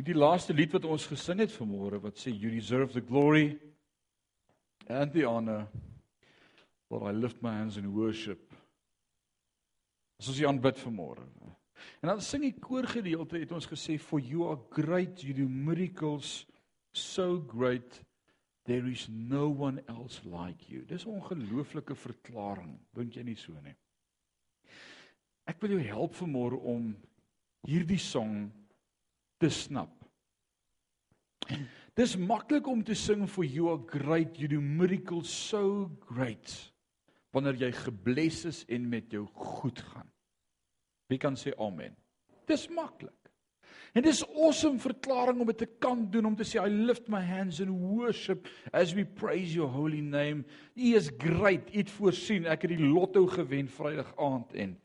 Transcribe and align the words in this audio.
Hierdie 0.00 0.16
laaste 0.16 0.54
lied 0.56 0.72
wat 0.72 0.86
ons 0.88 1.04
gesing 1.10 1.42
het 1.42 1.50
vanmôre 1.52 1.98
wat 2.00 2.16
sê 2.16 2.30
you 2.32 2.48
deserve 2.48 2.94
the 2.94 3.02
glory 3.04 3.58
and 4.88 5.12
the 5.12 5.26
honor. 5.28 5.66
Lord, 6.88 7.10
I 7.10 7.12
lift 7.12 7.42
my 7.44 7.50
hands 7.52 7.76
in 7.76 7.90
worship. 7.92 8.54
As 10.16 10.30
ons 10.32 10.38
U 10.40 10.46
aanbid 10.48 10.80
vanmôre. 10.80 11.26
En 12.00 12.08
dan 12.08 12.22
sing 12.24 12.46
die 12.46 12.54
koorgedeelte 12.56 13.42
het 13.42 13.52
ons 13.52 13.68
gesê 13.68 13.98
for 14.00 14.24
you 14.24 14.46
are 14.48 14.56
great, 14.72 15.20
you 15.20 15.34
do 15.36 15.44
miracles 15.44 16.46
so 16.96 17.36
great 17.50 18.00
there 18.64 18.88
is 18.88 19.04
no 19.12 19.50
one 19.52 19.84
else 19.84 20.24
like 20.24 20.72
you. 20.72 20.80
Dis 20.88 21.04
'n 21.04 21.20
ongelooflike 21.20 21.94
verklaring, 21.94 22.78
dink 22.96 23.20
jy 23.20 23.22
nie 23.22 23.36
so 23.36 23.52
nie? 23.52 23.76
Ek 25.44 25.60
wil 25.60 25.76
jou 25.76 25.84
help 25.92 26.14
vanmôre 26.14 26.56
om 26.56 26.96
hierdie 27.68 28.00
song 28.00 28.48
te 29.40 29.50
snap. 29.52 29.92
Dis 31.98 32.14
maklik 32.16 32.68
om 32.70 32.82
te 32.86 32.94
sing 32.94 33.26
for 33.28 33.44
you 33.44 33.70
are 33.72 33.80
great, 33.90 34.38
you 34.38 34.48
do 34.48 34.60
miracles 34.60 35.30
so 35.30 35.90
great 36.12 36.52
wanneer 37.34 37.54
jy 37.60 37.70
gebless 37.84 38.44
is 38.48 38.64
en 38.74 38.88
met 38.90 39.12
jou 39.14 39.22
goed 39.38 39.78
gaan. 39.92 40.08
Wie 41.10 41.18
kan 41.18 41.36
sê 41.38 41.52
amen? 41.62 41.94
Dis 42.50 42.66
maklik. 42.74 43.14
En 43.94 44.02
dis 44.02 44.22
awesome 44.38 44.78
verklaring 44.82 45.40
om 45.42 45.48
dit 45.50 45.58
te 45.62 45.68
kan 45.82 46.04
doen 46.10 46.30
om 46.30 46.36
te 46.38 46.46
sê 46.46 46.60
I 46.62 46.70
lift 46.70 47.08
my 47.10 47.22
hands 47.26 47.58
in 47.62 47.70
worship 47.70 48.46
as 48.74 48.94
we 48.94 49.04
praise 49.04 49.54
your 49.54 49.70
holy 49.70 50.02
name. 50.02 50.44
U 50.74 50.92
is 50.98 51.10
great. 51.18 51.70
U 51.74 51.78
het 51.78 51.90
voorsien. 51.90 52.46
Ek 52.46 52.66
het 52.66 52.74
die 52.76 52.86
lotto 52.86 53.26
gewen 53.30 53.70
Vrydag 53.70 54.12
aand 54.18 54.54
en 54.54 54.76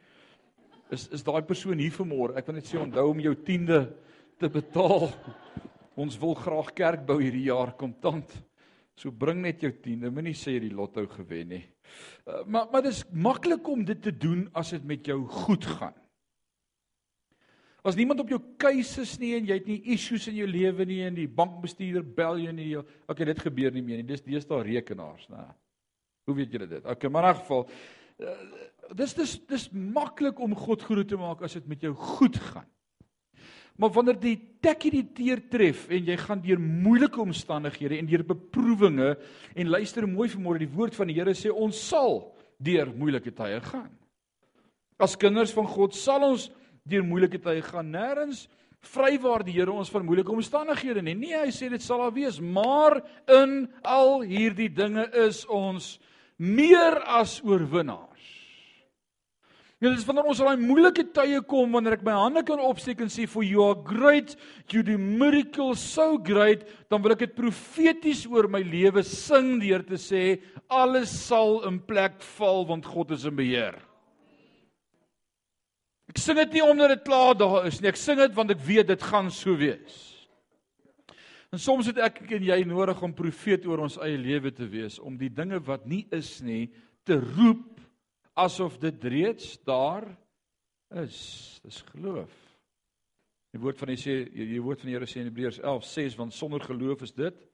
is 0.93 1.07
is 1.13 1.25
daai 1.25 1.41
persoon 1.45 1.81
hier 1.81 1.93
vanmôre. 1.93 2.37
Ek 2.37 2.49
wil 2.49 2.57
net 2.57 2.69
sê 2.69 2.81
onthou 2.81 3.11
om 3.13 3.21
jou 3.21 3.35
10de 3.45 3.81
te 4.39 4.49
betaal. 4.51 5.09
Ons 5.95 6.17
wil 6.19 6.35
graag 6.35 6.73
kerk 6.75 7.05
bou 7.07 7.19
hierdie 7.21 7.47
jaar 7.47 7.73
kontant. 7.79 8.31
So 8.95 9.11
bring 9.11 9.41
net 9.43 9.63
jou 9.63 9.71
10de, 9.71 10.11
moenie 10.11 10.35
sê 10.35 10.55
jy 10.55 10.69
die 10.69 10.75
lotto 10.75 11.03
gewen 11.11 11.51
nie. 11.55 11.63
Uh, 12.25 12.41
maar 12.47 12.69
maar 12.71 12.83
dis 12.85 13.03
maklik 13.11 13.67
om 13.67 13.83
dit 13.85 14.01
te 14.01 14.11
doen 14.11 14.47
as 14.55 14.71
dit 14.75 14.83
met 14.87 15.07
jou 15.07 15.19
goed 15.43 15.67
gaan. 15.77 15.95
As 17.85 17.97
niemand 17.99 18.23
op 18.23 18.31
jou 18.33 18.39
keuse 18.57 19.03
is 19.05 19.13
nie 19.21 19.35
en 19.37 19.45
jy 19.45 19.59
het 19.59 19.67
nie 19.69 19.81
issues 19.93 20.25
in 20.31 20.39
jou 20.39 20.47
lewe 20.49 20.87
nie 20.89 21.03
en 21.05 21.19
die 21.19 21.27
bankbestuurder 21.29 22.07
bel 22.17 22.39
jou 22.41 22.53
nie. 22.55 22.71
Okay, 23.05 23.27
dit 23.29 23.43
gebeur 23.45 23.75
nie 23.75 23.83
meer 23.85 24.01
nie. 24.01 24.07
Dis 24.09 24.25
deesdae 24.25 24.63
rekenaars, 24.65 25.27
né? 25.29 25.43
Hoe 26.25 26.33
weet 26.39 26.55
julle 26.55 26.65
dit? 26.71 26.87
Okay, 26.89 27.11
maar 27.13 27.29
in 27.29 27.35
'n 27.35 27.41
geval 27.43 27.67
uh, 28.17 28.39
dis 28.95 29.13
dis 29.13 29.35
dis 29.47 29.69
maklik 29.71 30.39
om 30.39 30.55
God 30.55 30.81
groot 30.81 31.07
te 31.07 31.17
maak 31.17 31.43
as 31.43 31.53
dit 31.53 31.67
met 31.67 31.81
jou 31.81 31.93
goed 31.93 32.37
gaan. 32.37 32.65
Maar 33.75 33.91
wanneer 33.91 34.19
die 34.19 34.37
tekkie 34.63 34.91
die 34.93 35.05
teer 35.17 35.41
tref 35.51 35.85
en 35.91 36.07
jy 36.07 36.15
gaan 36.21 36.41
deur 36.43 36.61
moeilike 36.61 37.19
omstandighede 37.21 37.97
en 37.99 38.07
deur 38.07 38.23
beproewinge 38.27 39.15
en 39.53 39.71
luister 39.71 40.07
mooi 40.07 40.29
vanmôre 40.31 40.63
die 40.63 40.71
woord 40.71 40.95
van 40.95 41.11
die 41.11 41.17
Here 41.17 41.35
sê 41.35 41.51
ons 41.51 41.79
sal 41.89 42.21
deur 42.63 42.93
moeilike 42.95 43.33
tye 43.35 43.59
gaan. 43.67 43.91
As 44.95 45.17
kinders 45.19 45.51
van 45.55 45.67
God 45.67 45.95
sal 45.97 46.23
ons 46.23 46.47
deur 46.87 47.03
moeilike 47.03 47.41
tye 47.43 47.59
gaan. 47.67 47.91
Nêrens 47.91 48.45
vrywaar 48.85 49.43
die 49.43 49.57
Here 49.57 49.73
ons 49.73 49.91
van 49.91 50.07
moeilike 50.07 50.31
omstandighede 50.31 51.03
nie. 51.03 51.17
Nee, 51.19 51.35
hy 51.43 51.51
sê 51.51 51.67
dit 51.73 51.83
sal 51.83 52.05
daar 52.05 52.15
wees, 52.15 52.39
maar 52.39 53.01
in 53.27 53.65
al 53.83 54.21
hierdie 54.23 54.71
dinge 54.71 55.09
is 55.25 55.43
ons 55.51 55.97
meer 56.39 57.01
as 57.19 57.41
oorwinnaar. 57.43 58.14
Ja, 59.83 59.89
dis 59.91 60.05
wanneer 60.07 60.27
ons 60.31 60.39
al 60.39 60.53
daai 60.53 60.61
moeilike 60.61 61.03
tye 61.11 61.41
kom 61.43 61.73
wanneer 61.75 61.97
ek 61.97 62.05
my 62.07 62.13
hande 62.15 62.45
kan 62.47 62.61
opsteek 62.63 63.01
en 63.03 63.09
sê 63.11 63.25
for 63.27 63.43
you 63.43 63.59
are 63.65 63.75
great, 63.83 64.37
you 64.71 64.85
do 64.87 64.95
miracles 64.95 65.83
so 65.83 66.15
great, 66.15 66.63
dan 66.87 67.03
wil 67.03 67.11
ek 67.11 67.25
dit 67.25 67.33
profeties 67.35 68.23
oor 68.31 68.47
my 68.47 68.61
lewe 68.63 69.03
sing 69.03 69.57
deur 69.59 69.83
te 69.83 69.99
sê 69.99 70.23
alles 70.71 71.11
sal 71.11 71.59
in 71.67 71.81
plek 71.83 72.23
val 72.37 72.63
want 72.71 72.87
God 72.87 73.11
is 73.17 73.27
in 73.27 73.35
beheer. 73.35 73.75
Ek 76.07 76.23
sing 76.23 76.39
dit 76.39 76.55
nie 76.55 76.63
omdat 76.63 76.95
dit 76.95 77.03
klaar 77.03 77.35
daar 77.35 77.67
is 77.67 77.81
nie, 77.81 77.91
ek 77.91 77.99
sing 77.99 78.23
dit 78.23 78.35
want 78.37 78.55
ek 78.55 78.63
weet 78.63 78.93
dit 78.93 79.07
gaan 79.11 79.27
so 79.27 79.59
wees. 79.59 79.99
En 81.51 81.59
soms 81.59 81.91
het 81.91 81.99
ek 81.99 82.23
en 82.31 82.47
jy 82.47 82.61
nodig 82.63 83.03
om 83.03 83.11
profeet 83.15 83.67
oor 83.67 83.83
ons 83.83 83.99
eie 84.07 84.15
lewe 84.23 84.55
te 84.55 84.71
wees 84.71 85.01
om 85.03 85.19
die 85.19 85.33
dinge 85.35 85.59
wat 85.67 85.83
nie 85.83 86.05
is 86.15 86.37
nie 86.39 86.69
te 87.03 87.19
roep 87.19 87.74
asof 88.35 88.77
dit 88.77 89.03
reeds 89.03 89.55
daar 89.63 90.07
is. 91.03 91.59
Dis 91.63 91.81
geloof. 91.91 92.33
Die 93.55 93.61
woord 93.63 93.79
van 93.79 93.93
die 93.93 93.99
sê 93.99 94.15
die 94.27 94.61
woord 94.61 94.83
van 94.83 94.91
die 94.91 94.97
Here 94.97 95.07
sê 95.07 95.21
in 95.23 95.29
Hebreërs 95.29 95.61
11 95.63 95.87
sê 95.87 96.05
want 96.19 96.35
sonder 96.35 96.63
geloof 96.63 97.05
is 97.07 97.15
dit 97.15 97.45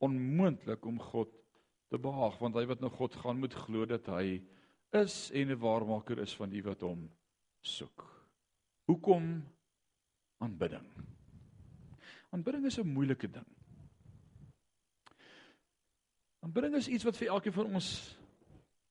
onmoontlik 0.00 0.86
om 0.86 1.00
God 1.02 1.32
te 1.90 1.98
behaag 1.98 2.38
want 2.38 2.56
hy 2.56 2.64
wat 2.70 2.80
na 2.80 2.90
God 2.94 3.18
gaan 3.18 3.40
moet 3.42 3.56
glo 3.66 3.86
dat 3.90 4.06
hy 4.14 4.38
is 4.94 5.30
en 5.34 5.50
'n 5.50 5.58
waarmaker 5.58 6.18
is 6.22 6.34
van 6.38 6.50
die 6.50 6.62
wat 6.62 6.80
hom 6.86 7.10
soek. 7.62 8.06
Hoekom 8.86 9.42
aanbidding? 10.38 10.86
Aanbidding 12.30 12.66
is 12.66 12.78
'n 12.78 12.86
moeilike 12.86 13.28
ding. 13.30 13.46
Aanbidding 16.40 16.74
is 16.76 16.88
iets 16.88 17.04
wat 17.04 17.16
vir 17.16 17.28
elkeen 17.28 17.52
van 17.52 17.74
ons 17.74 18.16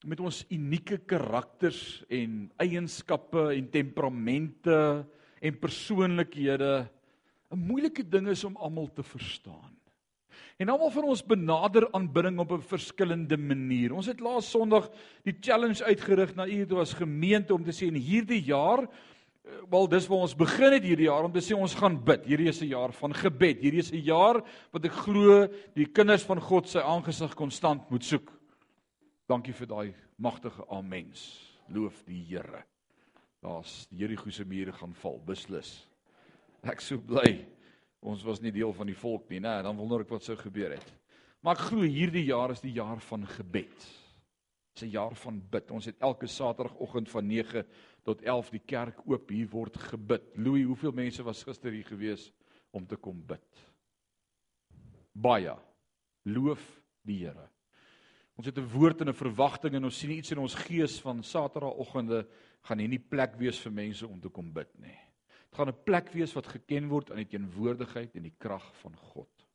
met 0.08 0.20
ons 0.24 0.46
unieke 0.48 0.98
karakters 1.10 2.04
en 2.08 2.46
eienskappe 2.62 3.50
en 3.56 3.68
temperamente 3.72 4.78
en 5.42 5.60
persoonlikhede 5.60 6.88
'n 7.52 7.58
moeilike 7.58 8.04
ding 8.04 8.28
is 8.28 8.44
om 8.44 8.56
almal 8.56 8.88
te 8.94 9.04
verstaan. 9.04 9.76
En 10.60 10.70
almal 10.70 10.92
van 10.92 11.04
ons 11.04 11.26
benader 11.26 11.92
aanbidding 11.92 12.40
op 12.40 12.52
'n 12.52 12.62
verskillende 12.62 13.38
manier. 13.38 13.94
Ons 13.94 14.06
het 14.06 14.20
laas 14.20 14.50
Sondag 14.50 14.90
die 15.24 15.36
challenge 15.40 15.84
uitgerig 15.84 16.36
na 16.36 16.48
u 16.48 16.66
toe 16.66 16.80
as 16.80 16.94
gemeente 16.94 17.54
om 17.54 17.64
te 17.64 17.72
sê 17.72 17.88
in 17.88 17.96
hierdie 17.96 18.44
jaar 18.44 18.84
eh, 18.84 19.52
wel 19.70 19.88
dis 19.88 20.08
waar 20.08 20.20
ons 20.20 20.36
begin 20.36 20.72
het 20.74 20.84
hierdie 20.84 21.08
jaar 21.08 21.24
om 21.24 21.32
te 21.32 21.42
sê 21.42 21.56
ons 21.56 21.76
gaan 21.76 22.04
bid. 22.04 22.26
Hierdie 22.26 22.48
is 22.48 22.62
'n 22.62 22.68
jaar 22.68 22.94
van 22.94 23.14
gebed. 23.14 23.62
Hierdie 23.62 23.80
is 23.80 23.92
'n 23.92 24.04
jaar 24.04 24.44
wat 24.72 24.86
ek 24.86 24.92
glo 24.92 25.48
die 25.76 25.86
kinders 25.86 26.24
van 26.24 26.42
God 26.42 26.68
sy 26.68 26.80
aangesig 26.80 27.36
konstant 27.36 27.90
moet 27.90 28.04
soek. 28.04 28.39
Dankie 29.30 29.54
vir 29.54 29.70
daai 29.70 29.90
magtige 30.18 30.64
amens. 30.74 31.22
Loof 31.70 32.02
die 32.08 32.24
Here. 32.32 32.64
Daar's 33.44 33.84
die 33.92 34.02
Jerigo 34.02 34.32
se 34.34 34.46
mure 34.46 34.74
gaan 34.74 34.96
val, 34.98 35.20
beslis. 35.22 35.76
Ek 36.66 36.82
so 36.82 36.98
bly 36.98 37.38
ons 38.02 38.24
was 38.26 38.42
nie 38.42 38.52
deel 38.56 38.74
van 38.74 38.90
die 38.90 38.98
volk 38.98 39.30
nie, 39.30 39.42
né? 39.44 39.60
Dan 39.62 39.78
wonder 39.78 40.02
ek 40.02 40.10
wat 40.16 40.26
sou 40.26 40.36
gebeur 40.40 40.74
het. 40.74 40.90
Maar 41.46 41.60
ek 41.60 41.70
glo 41.70 41.86
hierdie 41.86 42.26
jaar 42.26 42.56
is 42.56 42.64
die 42.64 42.74
jaar 42.80 42.98
van 43.06 43.28
gebed. 43.36 43.86
Dis 44.74 44.88
'n 44.88 44.96
jaar 44.96 45.16
van 45.16 45.40
bid. 45.52 45.72
Ons 45.72 45.86
het 45.86 46.00
elke 46.00 46.28
Saterdagoggend 46.28 47.10
van 47.10 47.28
9 47.28 47.66
tot 48.04 48.22
11 48.22 48.50
die 48.50 48.66
kerk 48.66 49.06
oop. 49.06 49.30
Hier 49.30 49.48
word 49.48 49.78
gebid. 49.78 50.24
Louis, 50.38 50.66
hoeveel 50.66 50.92
mense 50.92 51.24
was 51.24 51.44
gister 51.44 51.72
hier 51.72 51.86
gewees 51.86 52.32
om 52.72 52.88
te 52.88 52.96
kom 52.96 53.22
bid? 53.26 53.68
Baie. 55.14 55.56
Loof 56.24 56.82
die 57.04 57.26
Here. 57.26 57.50
Ons 58.40 58.48
het 58.48 58.58
'n 58.58 58.72
woord 58.72 59.02
en 59.02 59.10
'n 59.10 59.14
verwagting 59.14 59.74
en 59.76 59.84
ons 59.84 59.98
sien 60.00 60.12
iets 60.12 60.32
in 60.32 60.40
ons 60.40 60.56
gees 60.56 61.02
van 61.02 61.24
Saterdagoggende 61.24 62.28
gaan 62.62 62.80
hier 62.80 62.88
nie 62.88 63.06
plek 63.10 63.36
wees 63.36 63.60
vir 63.60 63.72
mense 63.72 64.08
om 64.08 64.20
te 64.20 64.30
kom 64.30 64.54
bid 64.54 64.80
nie. 64.80 65.00
Dit 65.50 65.56
gaan 65.56 65.68
'n 65.68 65.84
plek 65.84 66.10
wees 66.14 66.34
wat 66.34 66.48
geken 66.48 66.88
word 66.88 67.12
aan 67.12 67.18
die 67.18 67.28
teenwoordigheid 67.28 68.16
en 68.16 68.24
die 68.24 68.36
krag 68.38 68.76
van 68.78 68.96
God. 68.96 69.46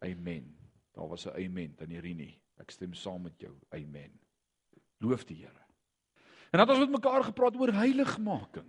Amen. 0.00 0.54
Daar 0.92 1.08
was 1.08 1.26
'n 1.26 1.30
amen 1.30 1.74
aan 1.80 1.90
Irini. 1.90 2.38
Ek 2.58 2.70
stem 2.70 2.94
saam 2.94 3.22
met 3.22 3.40
jou. 3.40 3.54
Amen. 3.70 4.20
Loof 4.98 5.24
die 5.24 5.36
Here. 5.36 5.64
En 6.50 6.58
dan 6.58 6.60
het 6.60 6.70
ons 6.70 6.78
met 6.78 7.02
mekaar 7.02 7.24
gepraat 7.24 7.56
oor 7.56 7.72
heiligmaking. 7.72 8.68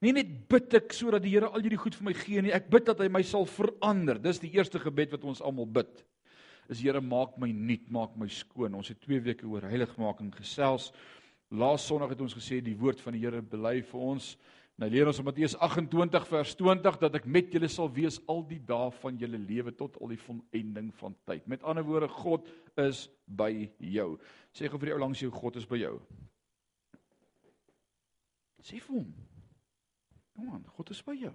Nie 0.00 0.12
net 0.12 0.48
bid 0.48 0.74
ek 0.74 0.92
sodat 0.92 1.22
die 1.22 1.30
Here 1.30 1.48
al 1.48 1.60
hierdie 1.60 1.78
goed 1.78 1.94
vir 1.94 2.04
my 2.04 2.14
gee 2.14 2.42
nie, 2.42 2.52
ek 2.52 2.70
bid 2.70 2.86
dat 2.86 2.98
hy 2.98 3.08
my 3.08 3.22
sal 3.22 3.46
verander. 3.46 4.22
Dis 4.22 4.38
die 4.38 4.52
eerste 4.52 4.78
gebed 4.78 5.10
wat 5.10 5.24
ons 5.24 5.40
almal 5.40 5.66
bid 5.66 6.04
is 6.68 6.82
Here 6.84 7.00
maak 7.00 7.38
my 7.40 7.48
nuut, 7.52 7.88
maak 7.90 8.16
my 8.16 8.28
skoon. 8.28 8.76
Ons 8.76 8.92
het 8.92 9.00
2 9.04 9.20
weke 9.24 9.48
oor 9.48 9.64
heiligmaking 9.68 10.30
gesels. 10.36 10.92
Laas 11.50 11.86
Sondag 11.88 12.12
het 12.12 12.20
ons 12.20 12.36
gesê 12.36 12.60
die 12.64 12.76
woord 12.76 13.00
van 13.00 13.16
die 13.16 13.24
Here 13.24 13.40
bely 13.42 13.80
vir 13.88 14.06
ons. 14.12 14.34
Nou 14.78 14.86
leer 14.92 15.08
ons 15.10 15.18
in 15.18 15.26
Matteus 15.26 15.56
28 15.58 16.26
vers 16.30 16.52
20 16.60 16.98
dat 17.02 17.16
ek 17.18 17.24
met 17.26 17.48
julle 17.50 17.70
sal 17.72 17.88
wees 17.90 18.20
al 18.30 18.44
die 18.46 18.60
dae 18.62 18.92
van 19.00 19.16
julle 19.18 19.40
lewe 19.42 19.72
tot 19.74 19.96
al 19.98 20.12
die 20.12 20.20
volëinding 20.22 20.92
van 21.00 21.16
tyd. 21.26 21.48
Met 21.50 21.64
ander 21.66 21.82
woorde, 21.86 22.06
God 22.20 22.46
is 22.78 23.08
by 23.26 23.50
jou. 23.82 24.12
Sê 24.54 24.70
gou 24.70 24.78
vir 24.78 24.92
die 24.92 24.94
ou 24.94 25.00
langs 25.02 25.24
jou, 25.24 25.32
God 25.34 25.58
is 25.58 25.66
by 25.66 25.80
jou. 25.80 25.96
Sê 28.62 28.78
vir 28.78 29.00
hom. 29.00 29.10
Kom 30.36 30.54
aan, 30.54 30.64
God 30.76 30.94
is 30.94 31.02
by 31.02 31.16
jou. 31.18 31.34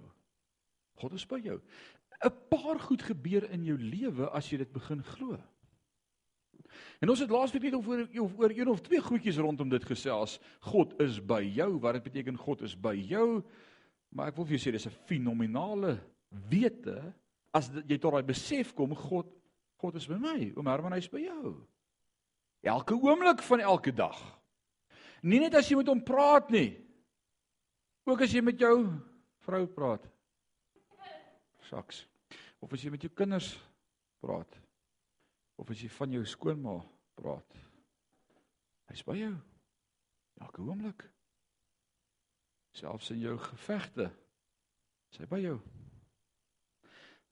God 1.02 1.18
is 1.18 1.26
by 1.28 1.42
jou. 1.44 1.58
'n 2.24 2.48
paar 2.48 2.80
goed 2.80 3.02
gebeur 3.02 3.50
in 3.50 3.64
jou 3.64 3.76
lewe 3.78 4.30
as 4.30 4.50
jy 4.50 4.58
dit 4.58 4.72
begin 4.72 5.02
glo. 5.02 5.38
En 7.00 7.10
ons 7.10 7.20
het 7.20 7.30
laasweek 7.30 7.62
net 7.62 7.74
oor 7.74 8.06
oor 8.38 8.50
een 8.50 8.68
of 8.68 8.80
twee 8.80 9.00
goedjies 9.00 9.36
rondom 9.36 9.68
dit 9.68 9.84
gesels. 9.84 10.38
God 10.60 10.94
is 11.00 11.20
by 11.20 11.42
jou. 11.42 11.78
Wat 11.78 11.92
dit 11.98 12.02
beteken 12.02 12.36
God 12.36 12.62
is 12.62 12.74
by 12.80 12.94
jou? 12.94 13.42
Maar 14.14 14.28
ek 14.28 14.36
wil 14.36 14.46
vir 14.46 14.56
jou 14.56 14.62
sê 14.64 14.72
dis 14.72 14.86
'n 14.86 14.98
fenominale 15.06 16.00
wete 16.50 17.14
as 17.52 17.70
jy 17.86 17.98
tot 17.98 18.12
daai 18.12 18.22
besef 18.26 18.74
kom 18.74 18.94
God 18.94 19.26
God 19.76 19.96
is 19.96 20.06
by 20.06 20.16
my, 20.16 20.52
oom 20.56 20.66
Herman 20.66 20.92
hy's 20.96 21.10
by 21.12 21.20
jou. 21.20 21.58
Elke 22.64 22.94
oomblik 22.96 23.42
van 23.42 23.60
elke 23.60 23.92
dag. 23.92 24.16
Nie 25.22 25.40
net 25.40 25.54
as 25.54 25.68
jy 25.68 25.76
met 25.76 25.90
hom 25.92 26.00
praat 26.00 26.48
nie. 26.50 26.70
Ook 28.08 28.24
as 28.24 28.32
jy 28.32 28.40
met 28.40 28.60
jou 28.60 28.88
vrou 29.44 29.66
praat. 29.66 30.06
Saks. 31.68 32.06
Of 32.64 32.72
as 32.72 32.84
jy 32.84 32.94
met 32.94 33.04
jou 33.04 33.12
kinders 33.12 33.52
praat. 34.24 34.56
Of 35.60 35.70
as 35.70 35.82
jy 35.84 35.90
van 35.92 36.16
jou 36.16 36.24
skoonma 36.26 36.78
praat. 37.18 37.58
Hy's 38.88 39.04
by 39.04 39.18
jou. 39.18 39.34
Elke 40.40 40.64
oomblik. 40.64 41.04
Selfs 42.74 43.12
in 43.12 43.20
jou 43.22 43.36
gevegte. 43.50 44.08
Hy's 45.12 45.30
by 45.30 45.42
jou. 45.44 45.58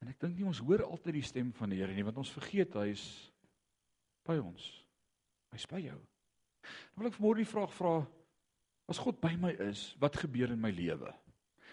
En 0.02 0.10
ek 0.10 0.20
dink 0.20 0.36
nie 0.36 0.46
ons 0.46 0.60
hoor 0.60 0.84
altyd 0.84 1.20
die 1.20 1.26
stem 1.26 1.52
van 1.56 1.70
die 1.72 1.78
Here 1.80 1.94
nie, 1.94 2.04
want 2.06 2.18
ons 2.18 2.34
vergeet 2.34 2.74
hy 2.78 2.88
is 2.90 3.04
by 4.26 4.36
ons. 4.42 4.64
Hy's 5.54 5.66
by 5.70 5.78
jou. 5.82 5.98
Dan 6.62 7.02
wil 7.02 7.10
ek 7.10 7.18
vanmôre 7.18 7.42
die 7.42 7.48
vraag 7.48 7.72
vra: 7.74 8.00
As 8.90 9.00
God 9.02 9.20
by 9.22 9.32
my 9.38 9.52
is, 9.70 9.92
wat 10.02 10.18
gebeur 10.18 10.50
in 10.54 10.62
my 10.62 10.72
lewe? 10.74 11.10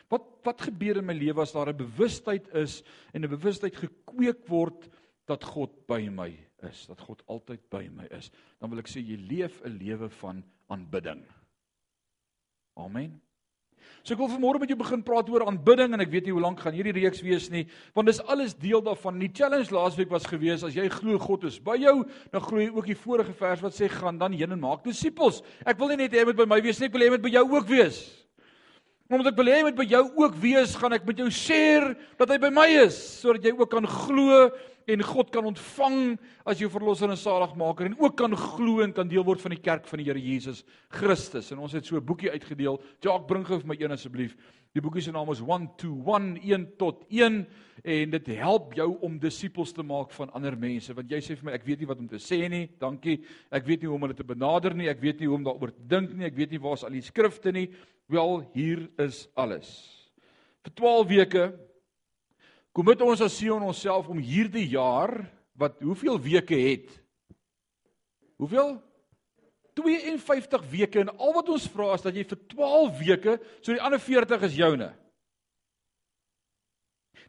Wat 0.09 0.25
wat 0.47 0.61
gebeur 0.65 0.97
in 0.97 1.05
my 1.05 1.13
lewe 1.13 1.41
as 1.41 1.53
daar 1.53 1.69
'n 1.69 1.77
bewustheid 1.77 2.47
is 2.55 2.83
en 3.13 3.23
'n 3.23 3.29
bewustheid 3.29 3.75
gekweek 3.75 4.47
word 4.47 4.89
dat 5.27 5.43
God 5.43 5.87
by 5.87 6.09
my 6.09 6.33
is, 6.63 6.87
dat 6.87 6.99
God 6.99 7.23
altyd 7.27 7.69
by 7.69 7.89
my 7.91 8.05
is? 8.17 8.31
Dan 8.59 8.69
wil 8.69 8.79
ek 8.79 8.87
sê 8.87 8.99
jy 8.99 9.17
leef 9.17 9.61
'n 9.63 9.77
lewe 9.77 10.09
van 10.09 10.43
aanbidding. 10.67 11.23
Amen. 12.75 13.21
So 14.03 14.13
ek 14.13 14.21
wil 14.21 14.29
vanmôre 14.31 14.59
met 14.59 14.69
jou 14.71 14.77
begin 14.79 15.03
praat 15.03 15.29
oor 15.29 15.45
aanbidding 15.45 15.93
en 15.93 15.99
ek 15.99 16.11
weet 16.13 16.25
nie 16.25 16.33
hoe 16.33 16.41
lank 16.41 16.61
gaan 16.63 16.73
hierdie 16.73 16.95
reeks 16.95 17.21
wees 17.21 17.49
nie, 17.51 17.65
want 17.93 18.07
dis 18.07 18.21
alles 18.31 18.55
deel 18.55 18.81
daarvan. 18.81 19.19
Die 19.19 19.31
challenge 19.33 19.73
laasweek 19.75 20.09
was 20.09 20.27
gewees 20.29 20.63
as 20.63 20.77
jy 20.77 20.87
glo 20.89 21.19
God 21.19 21.43
is 21.49 21.59
by 21.59 21.75
jou, 21.81 22.05
dan 22.31 22.41
glo 22.41 22.57
jy 22.63 22.69
ook 22.69 22.85
die 22.85 22.95
vorige 22.95 23.33
vers 23.33 23.61
wat 23.61 23.75
sê 23.75 23.89
gaan 23.91 24.17
dan 24.17 24.33
heen 24.33 24.55
en 24.55 24.59
maak 24.59 24.83
disippels. 24.83 25.43
Ek 25.65 25.77
wil 25.79 25.93
nie 25.93 26.05
net 26.05 26.15
hê 26.15 26.23
hy 26.23 26.29
moet 26.31 26.39
by 26.39 26.47
my 26.55 26.61
wees 26.63 26.79
nie, 26.79 26.87
ek 26.87 26.95
wil 26.95 27.01
hê 27.01 27.11
hy 27.11 27.15
moet 27.17 27.27
by 27.27 27.33
jou 27.35 27.45
ook 27.57 27.69
wees. 27.69 27.99
Omdat 29.09 29.31
ek 29.31 29.39
wil 29.39 29.47
hê 29.49 29.55
hy 29.57 29.61
moet 29.65 29.77
by 29.79 29.87
jou 29.89 30.03
ook 30.21 30.35
wees, 30.37 30.75
gaan 30.77 30.93
ek 30.93 31.05
met 31.07 31.17
jou 31.17 31.31
share 31.33 31.95
dat 32.19 32.29
hy 32.29 32.35
by 32.43 32.51
my 32.53 32.67
is 32.83 32.97
sodat 33.23 33.47
jy 33.47 33.55
ook 33.55 33.71
kan 33.71 33.87
glo 33.89 34.51
en 34.89 35.03
God 35.05 35.31
kan 35.33 35.47
ontvang 35.49 35.97
as 36.45 36.61
jou 36.61 36.69
verlosser 36.69 37.09
en 37.09 37.17
saligmaker 37.17 37.89
en 37.89 37.95
ook 37.97 38.19
kan 38.21 38.37
glo 38.37 38.83
en 38.85 38.93
kan 38.93 39.09
deel 39.09 39.25
word 39.25 39.41
van 39.41 39.55
die 39.55 39.61
kerk 39.65 39.89
van 39.89 40.01
die 40.01 40.05
Here 40.11 40.21
Jesus 40.21 40.61
Christus. 40.93 41.49
En 41.49 41.65
ons 41.65 41.73
het 41.73 41.85
so 41.85 41.97
'n 41.97 42.05
boekie 42.05 42.29
uitgedeel. 42.29 42.77
Jacques, 43.01 43.27
bring 43.27 43.45
gou 43.45 43.57
vir 43.57 43.67
my 43.67 43.77
een 43.79 43.97
asseblief. 43.97 44.37
Die 44.75 44.83
boekie 44.85 45.01
se 45.01 45.11
naam 45.11 45.31
is 45.33 45.41
1 45.41 45.67
to 45.81 45.95
1, 46.05 46.35
1 46.45 46.65
tot 46.77 47.01
1 47.09 47.39
en 47.83 48.11
dit 48.13 48.27
help 48.37 48.75
jou 48.77 48.89
om 49.05 49.15
disippels 49.19 49.71
te 49.73 49.83
maak 49.83 50.11
van 50.13 50.29
ander 50.37 50.57
mense. 50.59 50.93
Want 50.93 51.09
jy 51.09 51.21
sê 51.25 51.37
vir 51.39 51.47
my, 51.47 51.55
ek 51.57 51.65
weet 51.65 51.81
nie 51.81 51.89
wat 51.89 52.03
om 52.03 52.09
te 52.11 52.19
sê 52.21 52.43
nie. 52.51 52.67
Dankie. 52.81 53.17
Ek 53.49 53.65
weet 53.65 53.81
nie 53.81 53.89
hoe 53.89 53.97
om 53.97 54.05
hulle 54.05 54.17
te 54.17 54.27
benader 54.27 54.75
nie. 54.77 54.91
Ek 54.91 55.01
weet 55.01 55.23
nie 55.23 55.29
hoe 55.31 55.39
om 55.39 55.47
daaroor 55.47 55.73
te 55.73 55.87
dink 55.89 56.13
nie. 56.13 56.27
Ek 56.29 56.37
weet 56.37 56.53
nie 56.53 56.61
waar 56.61 56.77
is 56.77 56.85
al 56.85 56.93
die 56.93 57.05
skrifte 57.05 57.55
nie. 57.55 57.65
Wel, 58.09 58.43
hier 58.53 58.85
is 59.01 59.25
alles. 59.39 59.71
Vir 60.65 60.75
12 60.77 61.09
weke 61.15 61.49
Kom 62.79 62.85
met 62.85 63.01
ons 63.01 63.21
as 63.25 63.33
Sion 63.35 63.63
onsself 63.65 64.07
om 64.11 64.19
hierdie 64.21 64.67
jaar 64.71 65.11
wat 65.59 65.81
hoeveel 65.83 66.19
weke 66.21 66.55
het? 66.55 66.91
Hoeveel? 68.39 68.77
52 69.79 70.65
weke 70.71 71.03
en 71.03 71.11
al 71.17 71.33
wat 71.39 71.49
ons 71.49 71.67
vra 71.71 71.93
is 71.95 72.03
dat 72.05 72.15
jy 72.15 72.25
vir 72.27 72.41
12 72.53 72.99
weke, 73.05 73.37
so 73.61 73.73
die 73.73 73.81
ander 73.81 74.01
40 74.03 74.45
is 74.49 74.57
joune. 74.59 74.89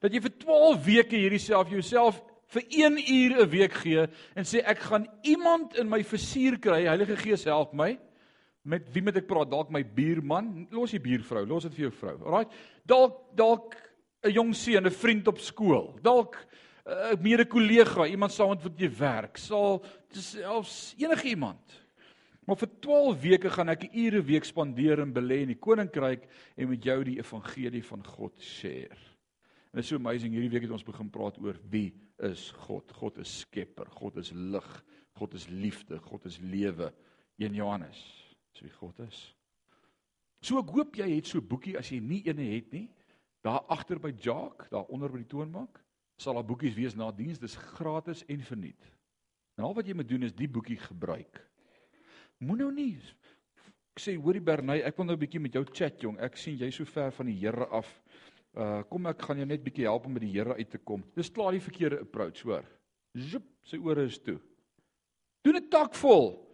Dat 0.01 0.13
jy 0.15 0.21
vir 0.25 0.35
12 0.43 0.85
weke 0.87 1.17
hierdie 1.17 1.43
self 1.43 1.71
jouself 1.71 2.21
vir 2.51 2.65
1 2.67 2.99
uur 2.99 3.33
'n 3.43 3.51
week 3.51 3.75
gee 3.83 4.07
en 4.35 4.45
sê 4.45 4.63
ek 4.65 4.79
gaan 4.79 5.07
iemand 5.23 5.77
in 5.79 5.89
my 5.89 6.03
versuur 6.03 6.59
kry, 6.59 6.87
Heilige 6.87 7.17
Gees 7.17 7.45
help 7.45 7.73
my. 7.73 7.99
Met 8.65 8.91
wie 8.93 9.03
moet 9.03 9.17
ek 9.17 9.27
praat? 9.27 9.51
Dalk 9.51 9.71
my 9.71 9.83
buurman, 9.85 10.69
los 10.71 10.91
die 10.91 11.01
buurvrou, 11.01 11.47
los 11.47 11.63
dit 11.63 11.75
vir 11.75 11.89
jou 11.89 11.93
vrou. 11.93 12.17
Alraai. 12.27 12.47
Dalk 12.85 13.37
dalk 13.37 13.77
'n 14.25 14.33
jong 14.33 14.55
seun, 14.55 14.87
'n 14.87 14.91
vriend 14.91 15.29
op 15.29 15.39
skool, 15.39 15.99
dalk 16.03 16.37
'n 16.87 17.23
mede 17.23 17.47
kollega, 17.47 18.07
iemand 18.07 18.33
saam 18.33 18.51
met 18.51 18.63
wie 18.63 18.87
jy 18.87 18.99
werk, 18.99 19.39
sal 19.39 19.83
selfs 20.11 20.95
enige 20.99 21.29
iemand. 21.29 21.80
Maar 22.47 22.57
vir 22.57 22.71
12 22.81 23.21
weke 23.21 23.51
gaan 23.51 23.69
ek 23.69 23.85
'n 23.85 23.99
ure 24.07 24.23
week 24.23 24.45
spandeer 24.45 25.01
en 25.01 25.13
belê 25.13 25.43
in 25.43 25.53
die 25.53 25.59
koninkryk 25.59 26.29
en 26.57 26.69
met 26.69 26.83
jou 26.83 27.05
die 27.05 27.19
evangelie 27.19 27.85
van 27.85 28.07
God 28.07 28.41
share. 28.41 28.97
En 29.71 29.79
dit 29.79 29.85
is 29.85 29.89
so 29.89 29.97
amazing 29.97 30.33
hierdie 30.33 30.51
week 30.51 30.63
het 30.63 30.71
ons 30.71 30.85
begin 30.85 31.11
praat 31.11 31.39
oor 31.39 31.59
wie 31.71 31.95
is 32.19 32.51
God? 32.51 32.93
God 32.93 33.19
is 33.19 33.39
skepper, 33.41 33.87
God 33.91 34.17
is 34.17 34.33
lig, 34.33 34.85
God 35.13 35.35
is 35.35 35.47
liefde, 35.49 35.99
God 35.99 36.25
is 36.25 36.39
lewe. 36.39 36.93
1 37.37 37.55
Johannes, 37.55 38.01
so 38.53 38.65
wie 38.65 38.73
God 38.73 38.99
is. 38.99 39.37
So 40.41 40.59
ek 40.59 40.73
hoop 40.75 40.97
jy 40.97 41.09
het 41.15 41.27
so 41.27 41.39
'n 41.39 41.47
boekie 41.47 41.79
as 41.79 41.91
jy 41.91 42.01
nie 42.01 42.23
eene 42.27 42.45
het 42.57 42.73
nie. 42.73 42.91
Daar 43.43 43.65
agter 43.69 43.99
by 43.99 44.13
Jock, 44.21 44.69
daar 44.71 44.85
onder 44.89 45.11
by 45.11 45.19
die 45.19 45.27
toonbank, 45.27 45.81
sal 46.17 46.35
daar 46.35 46.45
boekies 46.45 46.75
wees 46.75 46.95
na 46.95 47.11
diens, 47.11 47.39
dis 47.39 47.57
gratis 47.57 48.25
en 48.27 48.41
verniet. 48.41 48.91
En 49.57 49.65
al 49.65 49.75
wat 49.75 49.87
jy 49.87 49.95
moet 49.95 50.09
doen 50.09 50.23
is 50.23 50.35
die 50.35 50.49
boekie 50.49 50.77
gebruik. 50.77 51.50
Moenie 52.41 52.65
nou 52.65 52.73
nie 52.73 52.95
ek 54.01 54.05
sê 54.07 54.15
hoorie 54.17 54.41
Bernay, 54.41 54.81
ek 54.87 54.97
wil 54.97 55.07
nou 55.11 55.17
'n 55.17 55.21
bietjie 55.21 55.41
met 55.41 55.53
jou 55.53 55.65
chat 55.65 56.01
jong. 56.01 56.19
Ek 56.19 56.37
sien 56.37 56.57
jy 56.57 56.71
so 56.71 56.85
ver 56.85 57.11
van 57.11 57.27
die 57.27 57.37
Here 57.37 57.67
af. 57.67 57.89
Uh 58.57 58.83
kom 58.89 59.07
ek 59.07 59.21
gaan 59.21 59.37
jou 59.37 59.47
net 59.47 59.63
bietjie 59.63 59.85
help 59.85 60.07
om 60.07 60.15
by 60.15 60.21
die 60.21 60.33
Here 60.33 60.55
uit 60.57 60.71
te 60.71 60.79
kom. 60.79 61.05
Dis 61.15 61.29
klaar 61.29 61.53
die 61.53 61.61
verkeerde 61.61 62.01
approach, 62.01 62.41
hoor. 62.43 62.65
Zoep, 63.15 63.45
sy 63.63 63.77
ore 63.77 64.05
is 64.05 64.19
toe. 64.19 64.39
Doen 65.45 65.57
'n 65.57 65.69
takvol. 65.69 66.47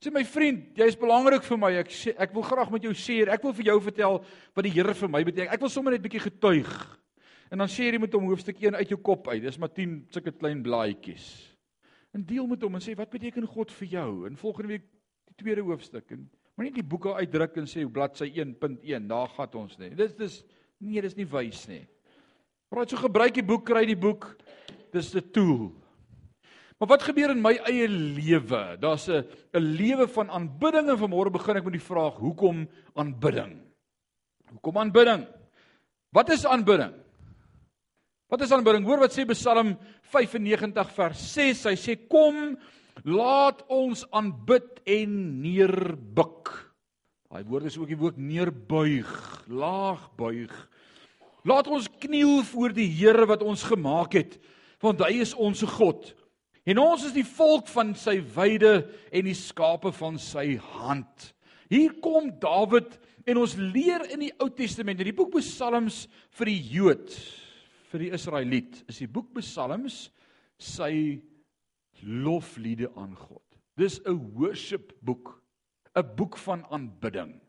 Sê 0.00 0.12
my 0.12 0.24
vriend, 0.24 0.78
jy 0.78 0.86
is 0.86 0.96
belangrik 0.96 1.42
vir 1.42 1.58
my. 1.58 1.72
Ek 1.72 1.88
sê 1.88 2.14
ek 2.16 2.32
wil 2.32 2.42
graag 2.42 2.70
met 2.70 2.82
jou 2.82 2.94
share. 2.94 3.32
Ek 3.32 3.42
wil 3.42 3.52
vir 3.52 3.64
jou 3.64 3.80
vertel 3.80 4.24
wat 4.54 4.64
die 4.64 4.70
Here 4.70 4.94
vir 4.94 5.08
my 5.08 5.24
beteken. 5.24 5.52
Ek 5.52 5.60
wil 5.60 5.68
sommer 5.68 5.92
net 5.92 6.02
bietjie 6.02 6.30
getuig. 6.30 6.98
En 7.50 7.58
dan 7.58 7.68
share 7.68 7.92
jy 7.92 7.98
met 7.98 8.12
hom 8.12 8.28
hoofstuk 8.28 8.62
1 8.62 8.74
uit 8.74 8.88
jou 8.88 9.00
kop 9.00 9.28
uit. 9.28 9.42
Dis 9.42 9.58
maar 9.58 9.74
10 9.74 10.06
sulke 10.10 10.32
klein 10.32 10.62
blaadjies. 10.62 11.56
En 12.14 12.24
deel 12.24 12.46
met 12.46 12.62
hom 12.62 12.74
en 12.74 12.80
sê 12.80 12.94
wat 12.96 13.10
beteken 13.10 13.46
God 13.46 13.70
vir 13.72 13.88
jou? 13.88 14.26
En 14.26 14.36
volgende 14.36 14.68
week 14.68 14.97
tweede 15.38 15.62
hoofstuk 15.62 16.10
en 16.14 16.26
moenie 16.58 16.74
die 16.80 16.86
boeke 16.86 17.14
uitdruk 17.14 17.56
en 17.60 17.68
sê 17.70 17.84
bladsy 17.86 18.32
1.1, 18.34 19.06
daar 19.10 19.30
gaan 19.36 19.60
ons 19.60 19.76
nie. 19.78 19.92
Dis 19.94 20.16
dis 20.18 20.40
nee, 20.82 21.02
dis 21.02 21.16
nie 21.18 21.26
wys 21.30 21.62
nie. 21.70 21.84
Praat 22.68 22.90
so 22.92 23.00
gebruik 23.00 23.36
die 23.38 23.46
boek, 23.46 23.64
kry 23.70 23.84
die 23.88 23.98
boek. 23.98 24.32
Dis 24.92 25.14
'n 25.14 25.22
tool. 25.32 25.70
Maar 26.78 26.88
wat 26.88 27.02
gebeur 27.02 27.30
in 27.30 27.42
my 27.42 27.54
eie 27.66 27.88
lewe? 27.88 28.76
Daar's 28.78 29.08
'n 29.08 29.24
'n 29.54 29.62
lewe 29.62 30.08
van 30.08 30.30
aanbidding 30.30 30.88
en 30.88 30.98
vanmôre 30.98 31.30
begin 31.30 31.56
ek 31.56 31.64
met 31.64 31.78
die 31.78 31.88
vraag: 31.90 32.18
hoekom 32.18 32.68
aanbidding? 32.94 33.62
Hoekom 34.50 34.78
aanbidding? 34.78 35.26
Wat 36.10 36.30
is 36.30 36.46
aanbidding? 36.46 36.94
Wat 38.28 38.40
is 38.40 38.52
aanbidding? 38.52 38.84
Hoor 38.84 38.98
wat 38.98 39.12
sê 39.12 39.24
Psalm 39.26 39.78
95 40.02 40.90
vers 40.92 41.32
6. 41.32 41.64
Hy 41.64 41.76
sê: 41.76 42.08
"Kom, 42.08 42.58
laat 43.04 43.64
ons 43.68 44.06
aanbid 44.10 44.80
en 44.86 45.40
neerbuk." 45.42 46.68
Daai 47.28 47.44
woord 47.44 47.68
is 47.68 47.76
ook 47.76 47.90
die 47.92 47.98
woord 48.00 48.16
neerbuig, 48.16 49.08
laag 49.52 50.06
buig. 50.16 50.52
Laat 51.44 51.68
ons 51.68 51.88
kniel 52.00 52.40
voor 52.48 52.72
die 52.72 52.88
Here 52.88 53.26
wat 53.28 53.44
ons 53.44 53.66
gemaak 53.68 54.16
het, 54.16 54.38
want 54.80 55.02
hy 55.04 55.20
is 55.20 55.34
ons 55.36 55.60
God. 55.76 56.08
En 56.68 56.80
ons 56.80 57.04
is 57.04 57.12
die 57.12 57.26
volk 57.28 57.68
van 57.72 57.92
sy 57.96 58.18
weide 58.34 58.88
en 59.12 59.28
die 59.28 59.36
skape 59.36 59.92
van 59.96 60.16
sy 60.20 60.56
hand. 60.78 61.30
Hier 61.68 61.92
kom 62.00 62.30
Dawid 62.40 62.96
en 63.28 63.40
ons 63.40 63.58
leer 63.60 64.06
in 64.12 64.24
die 64.24 64.32
Ou 64.40 64.48
Testament, 64.48 65.00
in 65.00 65.10
die 65.10 65.16
boek 65.16 65.36
Psalms 65.36 66.06
vir 66.36 66.48
die 66.48 66.60
Jood, 66.78 67.12
vir 67.92 68.06
die 68.06 68.12
Israeliet, 68.16 68.82
is 68.88 69.00
die 69.04 69.08
boek 69.08 69.34
Psalms 69.36 70.06
sy 70.56 71.20
lofliede 72.02 72.90
aan 72.96 73.16
God. 73.16 73.42
Dis 73.74 74.00
'n 74.04 74.32
worship 74.34 74.92
boek, 75.00 75.42
'n 75.94 76.14
boek 76.16 76.36
van 76.36 76.66
aanbidding. 76.70 77.40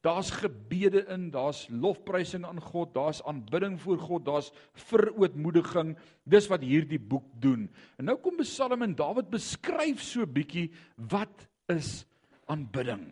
Daar's 0.00 0.30
gebede 0.30 1.04
in, 1.12 1.30
daar's 1.30 1.66
lofprysing 1.68 2.44
aan 2.44 2.60
God, 2.60 2.94
daar's 2.94 3.22
aanbidding 3.22 3.80
voor 3.80 3.98
God, 3.98 4.24
daar's 4.24 4.50
verootmoediging. 4.72 5.98
Dis 6.24 6.46
wat 6.48 6.60
hierdie 6.64 7.00
boek 7.00 7.26
doen. 7.40 7.70
En 7.96 8.04
nou 8.04 8.16
kom 8.16 8.36
Psalm 8.40 8.82
en 8.82 8.94
Dawid 8.96 9.28
beskryf 9.30 10.00
so 10.00 10.26
bietjie 10.26 10.70
wat 10.96 11.46
is 11.68 12.06
aanbidding. 12.46 13.10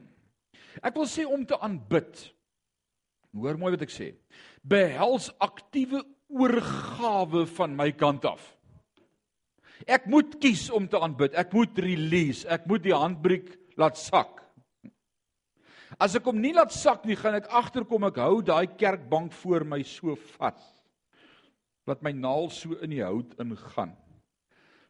Ek 0.82 0.94
wil 0.94 1.06
sê 1.06 1.26
om 1.28 1.44
te 1.44 1.58
aanbid. 1.60 2.34
Hoor 3.36 3.58
mooi 3.58 3.74
wat 3.76 3.84
ek 3.84 3.92
sê. 3.92 4.14
Behels 4.62 5.28
aktiewe 5.44 6.02
oorgawe 6.28 7.44
van 7.46 7.76
my 7.76 7.92
kant 7.92 8.24
af. 8.24 8.57
Ek 9.86 10.08
moet 10.10 10.34
kies 10.42 10.66
om 10.74 10.88
te 10.90 10.98
aanbid. 10.98 11.36
Ek 11.38 11.52
moet 11.54 11.78
release. 11.84 12.46
Ek 12.48 12.66
moet 12.70 12.82
die 12.82 12.96
handbriek 12.96 13.52
laat 13.78 13.98
sak. 14.00 14.42
As 15.96 16.16
ek 16.18 16.26
hom 16.28 16.40
nie 16.42 16.52
laat 16.52 16.74
sak 16.74 17.06
nie, 17.08 17.16
gaan 17.16 17.38
ek 17.38 17.48
agterkom 17.54 18.08
ek 18.10 18.20
hou 18.20 18.42
daai 18.44 18.66
kerkbank 18.78 19.32
voor 19.40 19.64
my 19.64 19.80
so 19.86 20.18
vas. 20.36 20.60
Laat 21.88 22.02
my 22.04 22.12
naal 22.12 22.50
so 22.52 22.76
in 22.84 22.92
die 22.92 23.04
hout 23.04 23.32
ingaan. 23.40 23.94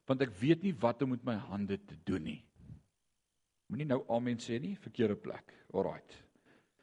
Want 0.08 0.24
ek 0.24 0.32
weet 0.40 0.64
nie 0.64 0.74
wat 0.80 1.04
om 1.04 1.12
met 1.14 1.24
my 1.26 1.36
hande 1.50 1.78
te 1.78 1.98
doen 2.08 2.24
nie. 2.24 2.40
Moenie 3.68 3.86
nou 3.86 4.00
amen 4.10 4.40
sê 4.40 4.56
nie, 4.60 4.74
verkeerde 4.80 5.18
plek. 5.20 5.52
Alraight. 5.76 6.16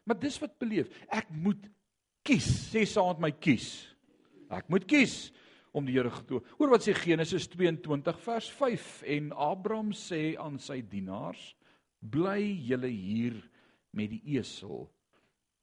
Maar 0.05 0.19
dis 0.21 0.37
wat 0.39 0.53
beleef. 0.61 0.91
Ek 1.09 1.31
moet 1.33 1.65
kies. 2.25 2.45
Sê 2.69 2.85
saam 2.87 3.15
met 3.15 3.23
my 3.25 3.31
kies. 3.41 3.69
Ek 4.53 4.69
moet 4.69 4.85
kies 4.87 5.33
om 5.75 5.85
die 5.87 5.97
Here 5.97 6.11
glo. 6.13 6.41
Hoor 6.57 6.71
wat 6.71 6.85
sê 6.85 6.95
Genesis 6.95 7.49
22 7.51 8.19
vers 8.23 8.47
5 8.55 9.03
en 9.17 9.31
Abraham 9.35 9.91
sê 9.95 10.37
aan 10.39 10.57
sy 10.61 10.79
dienaars: 10.87 11.55
"Bly 11.99 12.55
julle 12.69 12.91
hier 12.91 13.35
met 13.91 14.09
die 14.13 14.37
esel. 14.37 14.87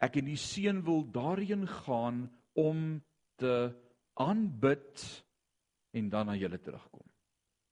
Ek 0.02 0.18
en 0.20 0.28
die 0.28 0.36
seun 0.36 0.82
wil 0.84 1.04
daarheen 1.04 1.66
gaan 1.66 2.26
om 2.58 3.00
te 3.38 3.72
aanbid 4.20 5.24
en 5.94 6.10
dan 6.10 6.26
na 6.26 6.36
julle 6.36 6.58
terugkom." 6.58 7.06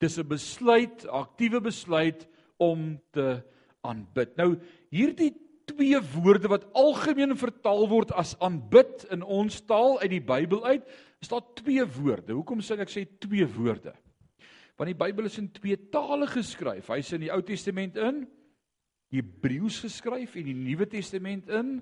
Dis 0.00 0.18
'n 0.18 0.28
besluit, 0.28 1.06
aktiewe 1.06 1.60
besluit 1.60 2.26
om 2.56 3.00
te 3.12 3.42
aanbid. 3.82 4.36
Nou 4.36 4.56
hierdie 4.90 5.34
twee 5.70 5.98
woorde 6.14 6.50
wat 6.50 6.66
algemeen 6.76 7.36
vertaal 7.38 7.86
word 7.90 8.12
as 8.18 8.34
aanbid 8.42 9.06
in 9.14 9.22
ons 9.22 9.60
taal 9.68 9.98
uit 10.02 10.12
die 10.12 10.24
Bybel 10.24 10.64
uit, 10.66 10.86
is 11.22 11.30
daar 11.30 11.44
twee 11.58 11.84
woorde. 11.84 12.34
Hoekom 12.34 12.62
sê 12.64 12.78
ek 12.82 12.92
sê 12.92 13.06
twee 13.22 13.46
woorde? 13.56 13.94
Want 14.80 14.90
die 14.90 14.98
Bybel 14.98 15.28
is 15.28 15.38
in 15.40 15.50
twee 15.52 15.76
tale 15.92 16.28
geskryf. 16.30 16.88
Hy's 16.88 17.12
in 17.16 17.26
die 17.26 17.32
Ou 17.34 17.42
Testament 17.44 17.98
in 18.00 18.24
Hebreëus 19.12 19.80
geskryf 19.84 20.36
en 20.38 20.46
die 20.48 20.56
Nuwe 20.56 20.86
Testament 20.88 21.50
in 21.52 21.80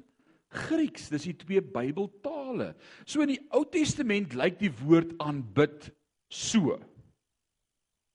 Grieks. 0.48 1.10
Dis 1.12 1.28
die 1.28 1.36
twee 1.38 1.62
Bybeltale. 1.62 2.72
So 3.04 3.22
in 3.22 3.34
die 3.36 3.42
Ou 3.54 3.62
Testament 3.68 4.34
lyk 4.38 4.58
die 4.60 4.72
woord 4.80 5.14
aanbid 5.22 5.90
so. 6.32 6.78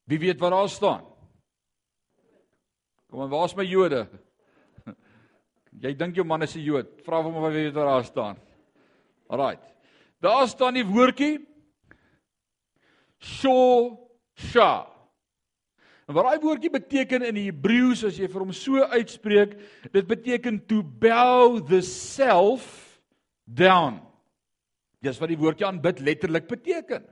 Wie 0.10 0.20
weet 0.20 0.42
wat 0.44 0.51
daar 0.51 0.70
staan? 0.70 1.08
Kom 3.08 3.24
aan, 3.24 3.32
waar's 3.32 3.56
my 3.56 3.63
Jode? 3.63 4.08
Jy 5.82 5.94
dink 5.98 6.15
jou 6.15 6.25
man 6.25 6.44
is 6.44 6.56
'n 6.56 6.62
Jood. 6.62 7.01
Vra 7.06 7.22
hom 7.22 7.36
of 7.36 7.44
hy 7.44 7.53
weet 7.53 7.74
wat 7.74 7.86
daar 7.86 8.03
staan. 8.03 8.38
Alraight. 9.30 9.63
Daar 10.22 10.48
staan 10.48 10.74
die 10.74 10.86
woordjie 10.86 11.46
Shosha. 13.20 14.88
En 16.08 16.15
wat 16.18 16.25
daai 16.25 16.44
woordjie 16.44 16.70
beteken 16.70 17.24
in 17.24 17.36
die 17.36 17.48
Hebreëus 17.48 18.03
as 18.03 18.18
jy 18.20 18.27
vir 18.27 18.44
hom 18.44 18.51
so 18.51 18.84
uitspreek, 18.92 19.56
dit 19.94 20.08
beteken 20.08 20.60
to 20.68 20.84
bow 20.84 21.62
the 21.63 21.82
self 21.82 23.00
down. 23.48 24.01
Dis 25.03 25.20
wat 25.20 25.32
die 25.32 25.39
woordjie 25.39 25.68
aanbid 25.68 26.00
letterlik 26.03 26.48
beteken. 26.48 27.06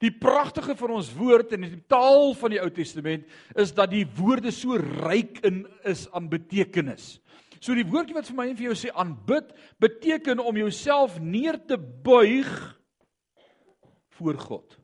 Die 0.00 0.10
pragtige 0.10 0.74
van 0.78 0.94
ons 0.96 1.10
woord 1.12 1.52
in 1.52 1.66
die 1.66 1.82
taal 1.90 2.32
van 2.38 2.54
die 2.54 2.60
Ou 2.62 2.70
Testament 2.72 3.26
is 3.58 3.74
dat 3.76 3.90
die 3.92 4.06
woorde 4.16 4.50
so 4.54 4.78
ryk 4.78 5.42
in 5.46 5.66
is 5.86 6.06
aan 6.14 6.30
betekenis. 6.30 7.18
So 7.60 7.76
die 7.76 7.84
woordjie 7.84 8.16
wat 8.16 8.28
vir 8.30 8.36
my 8.38 8.46
en 8.48 8.56
vir 8.56 8.70
jou 8.70 8.76
sê 8.78 8.92
aanbid 8.96 9.50
beteken 9.82 10.40
om 10.40 10.56
jouself 10.56 11.18
neer 11.20 11.58
te 11.68 11.76
buig 11.76 12.52
voor 14.16 14.38
God. 14.40 14.78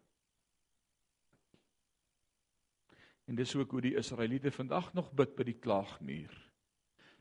En 3.26 3.38
dis 3.38 3.54
ook 3.56 3.72
hoe 3.74 3.80
die 3.88 3.96
Israeliete 3.98 4.52
vandag 4.54 4.92
nog 4.94 5.08
bid 5.16 5.32
by 5.38 5.46
die 5.48 5.58
klaagmuur. 5.58 6.34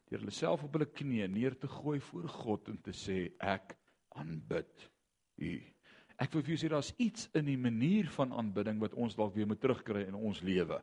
Deur 0.06 0.22
hulle 0.22 0.36
self 0.36 0.66
op 0.68 0.76
hulle 0.76 0.92
knieë 0.92 1.32
neer 1.34 1.56
te 1.58 1.70
gooi 1.72 1.98
voor 2.12 2.28
God 2.30 2.68
en 2.70 2.82
te 2.84 2.94
sê 2.94 3.32
ek 3.42 3.74
aanbid 4.20 4.92
U. 5.42 5.56
Ek 6.22 6.32
wil 6.32 6.46
vir 6.46 6.54
jou 6.54 6.60
sê 6.62 6.70
daar's 6.72 6.94
iets 7.02 7.26
in 7.36 7.50
die 7.50 7.58
manier 7.60 8.08
van 8.16 8.32
aanbidding 8.38 8.78
wat 8.80 8.94
ons 8.96 9.18
dalk 9.18 9.34
weer 9.36 9.50
moet 9.50 9.60
terugkry 9.60 10.06
in 10.08 10.16
ons 10.16 10.40
lewe. 10.46 10.78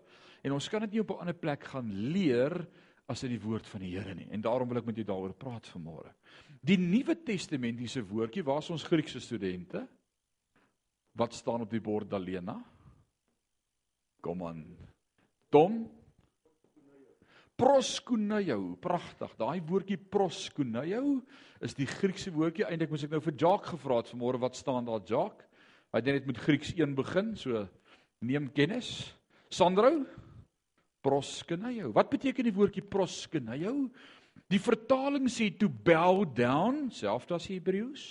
En 0.45 0.57
ons 0.57 0.69
kan 0.69 0.83
dit 0.85 0.97
nie 0.97 1.01
op 1.01 1.13
'n 1.15 1.23
ander 1.25 1.39
plek 1.39 1.65
gaan 1.71 1.89
leer 2.13 2.67
as 3.13 3.23
in 3.27 3.35
die 3.35 3.43
woord 3.43 3.69
van 3.69 3.85
die 3.85 3.93
Here 3.95 4.15
nie. 4.17 4.29
En 4.33 4.43
daarom 4.45 4.71
wil 4.71 4.81
ek 4.81 4.89
met 4.89 4.99
jou 5.01 5.07
daaroor 5.09 5.35
praat 5.39 5.69
vanmôre. 5.75 6.13
Die 6.65 6.79
Nuwe 6.81 7.17
Testamentiese 7.27 8.03
woordjie, 8.07 8.45
waar's 8.47 8.71
ons 8.73 8.87
Griekse 8.89 9.21
studente? 9.21 9.85
Wat 11.19 11.35
staan 11.37 11.67
op 11.67 11.73
die 11.73 11.83
bord 11.83 12.09
Dalena? 12.11 12.57
Kom 14.23 14.47
aan. 14.47 14.65
Tom 15.53 15.83
Proskuneo, 17.63 18.75
pragtig. 18.83 19.35
Daai 19.39 19.61
woordjie 19.69 19.99
proskuneo 20.01 21.21
is 21.63 21.77
die 21.79 21.87
Griekse 21.87 22.33
woordjie. 22.35 22.65
Eintlik 22.67 22.91
moes 22.91 23.05
ek 23.07 23.13
nou 23.13 23.21
vir 23.23 23.37
Jacques 23.39 23.75
gevra 23.77 24.01
het 24.01 24.11
vanmôre 24.11 24.41
wat 24.43 24.59
staan 24.59 24.89
daar 24.89 25.05
Jacques? 25.07 25.47
Hy 25.93 26.01
het 26.01 26.09
net 26.09 26.27
met 26.27 26.41
Grieks 26.41 26.73
1 26.73 26.97
begin, 26.97 27.35
so 27.37 27.67
neem 28.25 28.49
kennis. 28.57 28.89
Sandro, 29.53 29.93
proskuneo. 31.03 31.93
Wat 31.95 32.11
beteken 32.13 32.47
die 32.47 32.55
woordjie 32.55 32.85
proskuneo? 32.87 33.89
Die 34.53 34.61
vertaling 34.63 35.29
sê 35.33 35.51
to 35.59 35.69
bow 35.69 36.25
down, 36.25 36.89
selfs 36.95 37.33
as 37.35 37.49
Hebreëus. 37.51 38.05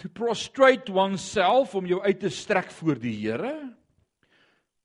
To 0.00 0.08
prostrate 0.08 0.92
oneself 0.92 1.74
om 1.76 1.88
jou 1.88 2.00
uit 2.00 2.20
te 2.22 2.30
strek 2.32 2.70
voor 2.72 3.00
die 3.00 3.14
Here 3.20 3.54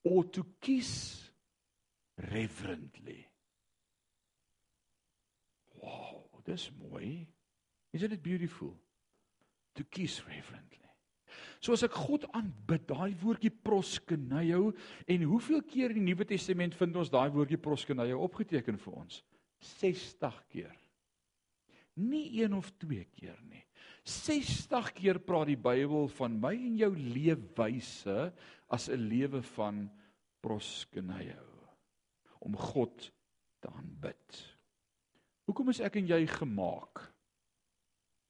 or 0.06 0.26
to 0.30 0.44
kiss 0.62 1.32
reverently. 2.32 3.26
Wow, 5.82 6.28
dis 6.46 6.70
mooi. 6.78 7.28
Isn't 7.94 8.12
it 8.12 8.22
beautiful? 8.22 8.76
To 9.76 9.84
kiss 9.84 10.22
reverently. 10.28 10.85
So 11.60 11.74
as 11.74 11.84
ek 11.88 11.96
God 11.98 12.28
aanbid, 12.32 12.88
daai 12.90 13.16
woordjie 13.22 13.52
proskuneo 13.52 14.72
en 15.08 15.28
hoeveel 15.30 15.64
keer 15.68 15.94
in 15.94 16.02
die 16.02 16.10
Nuwe 16.12 16.28
Testament 16.30 16.76
vind 16.78 16.98
ons 17.00 17.12
daai 17.14 17.30
woordjie 17.34 17.62
proskuneo 17.62 18.22
opgeteken 18.26 18.78
vir 18.82 18.98
ons? 19.04 19.22
60 19.80 20.42
keer. 20.52 20.76
Nie 21.96 22.42
een 22.42 22.54
of 22.54 22.72
twee 22.82 23.06
keer 23.16 23.38
nie. 23.48 23.64
60 24.06 24.92
keer 24.94 25.20
praat 25.24 25.50
die 25.50 25.58
Bybel 25.58 26.10
van 26.20 26.36
my 26.38 26.54
en 26.54 26.76
jou 26.78 26.92
leefwyse 26.94 28.30
as 28.70 28.90
'n 28.90 29.08
lewe 29.10 29.42
van 29.56 29.90
proskuneo 30.42 31.48
om 32.40 32.56
God 32.56 33.12
te 33.60 33.70
aanbid. 33.74 34.42
Hoekom 35.46 35.70
is 35.70 35.82
ek 35.82 35.96
en 35.96 36.08
jy 36.08 36.26
gemaak? 36.28 37.15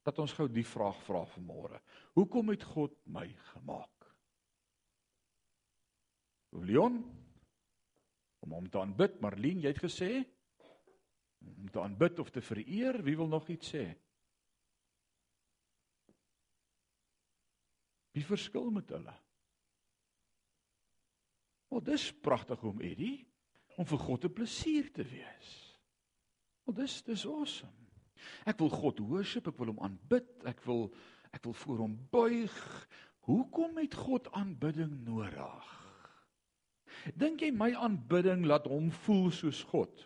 Dat 0.06 0.20
ons 0.22 0.34
gou 0.38 0.46
die 0.52 0.66
vraag 0.66 0.98
vra 1.08 1.24
vanmôre. 1.34 1.80
Hoekom 2.14 2.54
het 2.54 2.64
God 2.76 2.94
my 3.10 3.26
gemaak? 3.52 4.10
Leon 6.56 7.02
om 8.46 8.54
hom 8.54 8.68
te 8.70 8.78
aanbid, 8.80 9.18
Marlene, 9.24 9.66
jy 9.66 9.72
het 9.74 9.82
gesê 9.82 10.10
om 11.46 11.70
te 11.74 11.82
aanbid 11.82 12.20
of 12.22 12.30
te 12.34 12.42
vereer, 12.42 13.02
wie 13.06 13.16
wil 13.18 13.30
nog 13.30 13.50
iets 13.50 13.74
sê? 13.74 13.86
Wie 18.16 18.24
verskil 18.26 18.70
met 18.74 18.94
hulle? 18.94 19.14
O, 21.74 21.82
dis 21.84 22.12
pragtig 22.24 22.62
om 22.64 22.82
Eddie 22.86 23.26
om 23.76 23.86
vir 23.90 24.00
God 24.00 24.26
'n 24.26 24.34
plesier 24.34 24.92
te 24.94 25.04
wees. 25.04 25.50
O, 26.64 26.72
dis 26.72 27.02
dis 27.04 27.26
awesome. 27.26 27.85
Ek 28.46 28.60
wil 28.62 28.72
God 28.74 29.02
worship, 29.06 29.50
ek 29.50 29.60
wil 29.60 29.74
hom 29.74 29.84
aanbid, 29.86 30.28
ek 30.50 30.64
wil 30.68 30.90
ek 31.36 31.44
wil 31.44 31.56
voor 31.66 31.82
hom 31.84 31.96
buig. 32.14 32.60
Hoekom 33.28 33.80
het 33.82 33.96
God 33.98 34.30
aanbidding 34.38 34.94
nodig? 35.04 35.72
Dink 37.18 37.42
jy 37.44 37.52
my 37.52 37.72
aanbidding 37.76 38.46
laat 38.48 38.70
hom 38.72 38.92
voel 39.04 39.32
soos 39.36 39.64
God? 39.72 40.06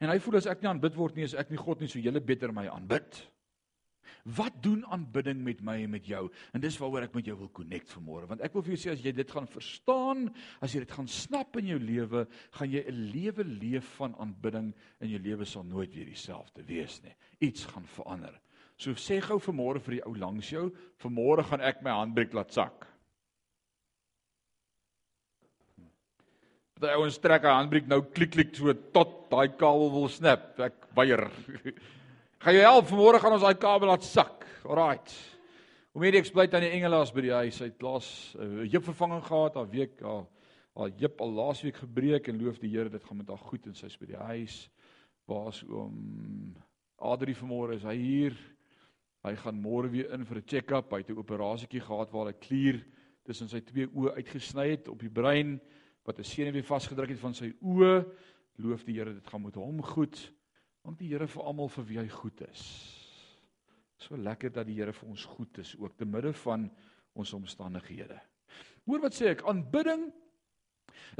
En 0.00 0.08
hy 0.08 0.16
voel 0.22 0.38
as 0.40 0.48
ek 0.48 0.62
nie 0.62 0.70
aanbid 0.70 0.96
word 0.96 1.18
nie, 1.18 1.26
is 1.28 1.36
ek 1.36 1.50
nie 1.52 1.60
God 1.60 1.82
nie, 1.82 1.90
so 1.92 2.00
julle 2.00 2.22
beter 2.24 2.54
my 2.56 2.64
aanbid. 2.72 3.20
Wat 4.36 4.58
doen 4.62 4.84
aanbidding 4.86 5.40
met 5.44 5.62
my 5.62 5.76
en 5.84 5.90
met 5.90 6.06
jou? 6.06 6.28
En 6.54 6.60
dis 6.60 6.78
waaroor 6.78 7.06
ek 7.08 7.14
met 7.14 7.30
jou 7.30 7.36
wil 7.38 7.50
connect 7.56 7.94
vanmôre, 7.94 8.28
want 8.30 8.44
ek 8.46 8.54
wil 8.54 8.64
vir 8.66 8.74
jou 8.74 8.82
sê 8.82 8.92
as 8.94 9.04
jy 9.04 9.12
dit 9.16 9.30
gaan 9.30 9.48
verstaan, 9.50 10.28
as 10.60 10.74
jy 10.74 10.84
dit 10.84 10.94
gaan 10.98 11.08
snap 11.08 11.56
in 11.60 11.72
jou 11.72 11.78
lewe, 11.78 12.26
gaan 12.58 12.70
jy 12.70 12.84
'n 12.86 13.10
lewe 13.14 13.44
leef 13.44 13.96
van 13.96 14.14
aanbidding 14.18 14.74
en 15.00 15.08
jou 15.08 15.20
lewe 15.20 15.44
sal 15.44 15.64
nooit 15.64 15.94
weer 15.94 16.06
dieselfde 16.06 16.62
wees 16.66 17.02
nie. 17.02 17.14
Iets 17.40 17.64
gaan 17.66 17.86
verander. 17.86 18.40
So 18.76 18.92
sê 18.96 19.20
gou 19.20 19.38
vanmôre 19.38 19.80
vir 19.80 19.98
die 19.98 20.06
ou 20.06 20.14
langs 20.16 20.48
jou, 20.48 20.70
vanmôre 21.02 21.44
gaan 21.44 21.60
ek 21.60 21.82
my 21.82 21.90
handbreek 21.90 22.32
laat 22.32 22.52
sak. 22.52 22.86
Daai 26.80 26.96
ouens 26.96 27.18
trek 27.20 27.44
'n 27.44 27.58
handbreek 27.58 27.88
nou 27.88 28.00
klik 28.00 28.30
klik 28.32 28.54
so 28.56 28.72
tot 28.72 29.28
daai 29.30 29.48
kabel 29.48 29.90
wil 29.92 30.08
snap. 30.08 30.58
Ek 30.58 30.86
weier. 30.96 31.28
Gaan 32.40 32.56
jy 32.56 32.60
help 32.64 32.86
vanmôre 32.88 33.18
gaan 33.20 33.34
ons 33.36 33.42
daai 33.44 33.58
kabel 33.60 33.90
laat 33.90 34.04
sak. 34.08 34.46
Alraight. 34.64 35.10
Hoe 35.92 36.00
meer 36.00 36.16
ek 36.22 36.30
bly 36.32 36.46
aan 36.48 36.64
die 36.64 36.70
engelaas 36.72 37.10
by 37.12 37.24
die 37.26 37.34
huis. 37.34 37.58
Hy 37.60 37.66
het 37.68 37.82
laas 37.84 38.06
'n 38.32 38.62
uh, 38.62 38.68
heup 38.72 38.86
vervanging 38.86 39.26
gehad, 39.26 39.58
haar 39.60 39.68
week 39.68 40.00
haar 40.00 40.24
haar 40.72 40.94
heup 41.02 41.20
al 41.20 41.34
laasweek 41.36 41.76
gebreek 41.82 42.30
en 42.32 42.40
loof 42.40 42.56
die 42.62 42.70
Here 42.70 42.88
dit 42.88 43.04
gaan 43.04 43.18
met 43.20 43.28
haar 43.28 43.44
goed 43.44 43.66
en 43.66 43.76
sy's 43.76 43.98
by 44.00 44.06
die 44.06 44.16
huis. 44.16 44.70
Waar's 45.28 45.60
oom 45.68 46.56
Adri 46.96 47.34
vanmôre 47.34 47.76
is 47.76 47.84
hy 47.84 47.96
hier? 47.96 48.34
Hy 49.22 49.36
gaan 49.36 49.60
môre 49.60 49.92
weer 49.92 50.08
in 50.14 50.24
vir 50.24 50.38
'n 50.38 50.48
check-up. 50.48 50.92
Hy 50.92 51.04
het 51.04 51.10
'n 51.10 51.20
operasietjie 51.20 51.84
gehad 51.84 52.10
waar 52.10 52.32
hy 52.32 52.36
klier 52.40 52.80
tussen 53.22 53.48
sy 53.48 53.60
twee 53.60 53.86
oë 53.86 54.16
uitgesny 54.16 54.70
het 54.70 54.88
op 54.88 54.98
die 54.98 55.12
brein 55.12 55.60
wat 56.06 56.18
'n 56.18 56.24
senuwee 56.24 56.64
vasgedruk 56.64 57.10
het 57.10 57.20
van 57.20 57.34
sy 57.34 57.52
oë. 57.60 58.06
Loof 58.56 58.84
die 58.84 58.96
Here, 58.96 59.12
dit 59.12 59.28
gaan 59.28 59.42
met 59.42 59.54
hom 59.54 59.82
goed. 59.82 60.32
Dank 60.84 60.98
die 61.00 61.10
Here 61.10 61.28
vir 61.28 61.44
almal 61.44 61.68
vir 61.72 61.86
wie 61.88 61.98
hy 62.00 62.08
goed 62.12 62.40
is. 62.48 62.62
So 64.00 64.16
lekker 64.16 64.52
dat 64.54 64.68
die 64.68 64.78
Here 64.78 64.94
vir 64.96 65.10
ons 65.12 65.26
goed 65.28 65.60
is 65.60 65.74
ook 65.76 65.98
te 65.98 66.08
midde 66.08 66.32
van 66.44 66.70
ons 67.18 67.34
omstandighede. 67.36 68.16
Hoor 68.88 69.04
wat 69.04 69.16
sê 69.16 69.34
ek? 69.34 69.44
Aanbidding 69.48 70.08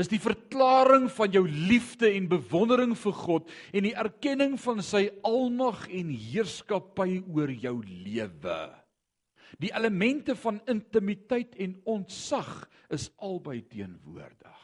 is 0.01 0.09
die 0.11 0.21
verklaring 0.23 1.09
van 1.13 1.33
jou 1.35 1.43
liefde 1.45 2.09
en 2.15 2.29
bewondering 2.31 2.95
vir 2.99 3.17
God 3.17 3.51
en 3.77 3.87
die 3.87 3.97
erkenning 3.99 4.57
van 4.61 4.81
sy 4.85 5.09
almag 5.27 5.87
en 5.93 6.13
heerskappy 6.15 7.21
oor 7.29 7.53
jou 7.53 7.77
lewe. 7.85 8.61
Die 9.61 9.73
elemente 9.77 10.37
van 10.39 10.61
intimiteit 10.71 11.57
en 11.61 11.77
ontzag 11.91 12.65
is 12.95 13.11
albei 13.19 13.61
teenwoordig. 13.69 14.59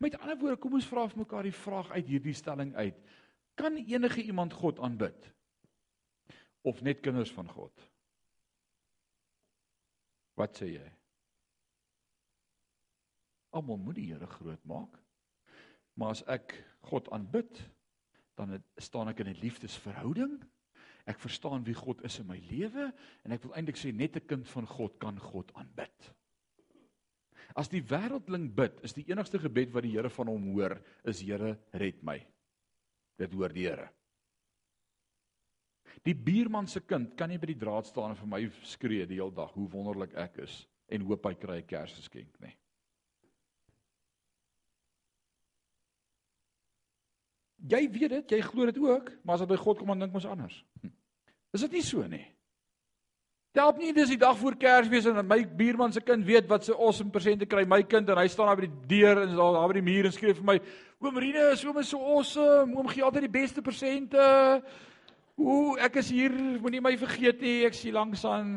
Met 0.00 0.16
ander 0.18 0.36
woorde, 0.40 0.58
kom 0.60 0.76
ons 0.76 0.88
vra 0.88 1.06
vir 1.08 1.22
mekaar 1.22 1.46
die 1.46 1.56
vraag 1.56 1.92
uit 1.94 2.08
hierdie 2.08 2.36
stelling 2.36 2.74
uit. 2.76 2.96
Kan 3.54 3.76
enige 3.76 4.22
iemand 4.22 4.52
God 4.52 4.78
aanbid? 4.78 5.32
Of 6.62 6.82
net 6.82 7.00
kinders 7.00 7.32
van 7.32 7.48
God? 7.48 7.90
Wat 10.34 10.56
sê 10.56 10.70
jy? 10.76 10.88
Almal 13.56 13.80
moet 13.82 13.98
die 13.98 14.10
Here 14.12 14.26
groot 14.26 14.62
maak. 14.68 14.94
Maar 15.98 16.14
as 16.14 16.22
ek 16.30 16.54
God 16.88 17.10
aanbid, 17.12 17.60
dan 18.38 18.54
het, 18.56 18.64
staan 18.80 19.10
ek 19.10 19.20
in 19.20 19.34
'n 19.34 19.42
liefdesverhouding. 19.42 20.38
Ek 21.04 21.18
verstaan 21.18 21.64
wie 21.64 21.74
God 21.74 22.04
is 22.04 22.18
in 22.18 22.26
my 22.26 22.38
lewe 22.50 22.92
en 23.24 23.32
ek 23.32 23.42
wil 23.42 23.54
eintlik 23.54 23.76
sê 23.76 23.92
net 23.92 24.16
'n 24.16 24.26
kind 24.26 24.48
van 24.48 24.66
God 24.66 24.98
kan 24.98 25.18
God 25.18 25.52
aanbid. 25.54 26.14
As 27.54 27.68
die 27.68 27.82
wêreldling 27.82 28.54
bid, 28.54 28.80
is 28.84 28.92
die 28.92 29.04
enigste 29.10 29.38
gebed 29.38 29.72
wat 29.72 29.82
die 29.82 29.96
Here 29.96 30.10
van 30.10 30.26
hom 30.26 30.52
hoor, 30.54 30.80
is 31.04 31.20
Here, 31.20 31.58
red 31.72 32.02
my. 32.02 32.26
Dit 33.20 33.34
hoor 33.36 33.52
die 33.52 33.66
Here. 33.68 33.90
Die 36.06 36.16
buurman 36.16 36.68
se 36.70 36.80
kind 36.80 37.12
kan 37.18 37.28
nie 37.28 37.38
by 37.40 37.50
die 37.50 37.60
draad 37.60 37.88
staan 37.88 38.14
en 38.14 38.18
vir 38.20 38.30
my 38.32 38.40
skree 38.64 39.04
die 39.08 39.18
hele 39.18 39.34
dag 39.36 39.52
hoe 39.52 39.68
wonderlik 39.68 40.14
ek 40.16 40.40
is 40.46 40.62
en 40.88 41.04
hoop 41.04 41.26
hy 41.28 41.34
kry 41.36 41.58
'n 41.60 41.66
Kersgeskenk 41.68 42.40
nie. 42.40 42.54
Jy 47.70 47.82
weet 47.92 48.10
dit, 48.10 48.30
jy 48.32 48.40
glo 48.40 48.66
dit 48.66 48.78
ook, 48.78 49.10
maar 49.22 49.34
as 49.34 49.40
dit 49.40 49.48
by 49.48 49.56
God 49.56 49.78
kom 49.78 49.92
dan 49.92 49.98
dink 49.98 50.14
ons 50.14 50.24
anders. 50.24 50.64
Hm. 50.80 50.88
Is 51.52 51.60
dit 51.60 51.72
nie 51.72 51.82
so 51.82 52.06
nie? 52.06 52.24
Help 53.58 53.80
nie 53.82 53.90
dis 53.90 54.12
die 54.12 54.18
dag 54.20 54.36
voor 54.38 54.54
Kersfees 54.54 55.08
en 55.10 55.24
my 55.26 55.40
buurman 55.58 55.90
se 55.90 56.00
kind 56.06 56.22
weet 56.22 56.46
wat 56.50 56.68
sy 56.68 56.74
awesome 56.76 57.10
persente 57.10 57.48
kry, 57.50 57.64
my 57.66 57.80
kind 57.82 58.06
en 58.12 58.20
hy 58.20 58.28
staan 58.30 58.46
daar 58.46 58.60
by 58.60 58.68
die 58.68 58.86
deur 58.92 59.24
en 59.24 59.32
daar 59.34 59.72
by 59.72 59.74
die 59.80 59.88
muur 59.88 60.06
en 60.06 60.14
skryf 60.14 60.38
vir 60.38 60.46
my: 60.46 60.56
"Oom 61.02 61.18
Rine, 61.18 61.48
is 61.50 61.64
oom 61.66 61.80
so 61.82 61.98
awesome, 61.98 62.76
oom 62.78 62.86
gee 62.92 63.02
altyd 63.02 63.26
die 63.26 63.38
beste 63.40 63.62
persente." 63.62 64.62
Ooh, 65.40 65.74
ek 65.80 65.96
is 65.96 66.10
hier, 66.12 66.30
moenie 66.60 66.82
my 66.84 66.92
vergeet 67.00 67.40
nie, 67.40 67.64
ek 67.66 67.74
sien 67.74 67.94
langs 67.94 68.22
aan. 68.24 68.54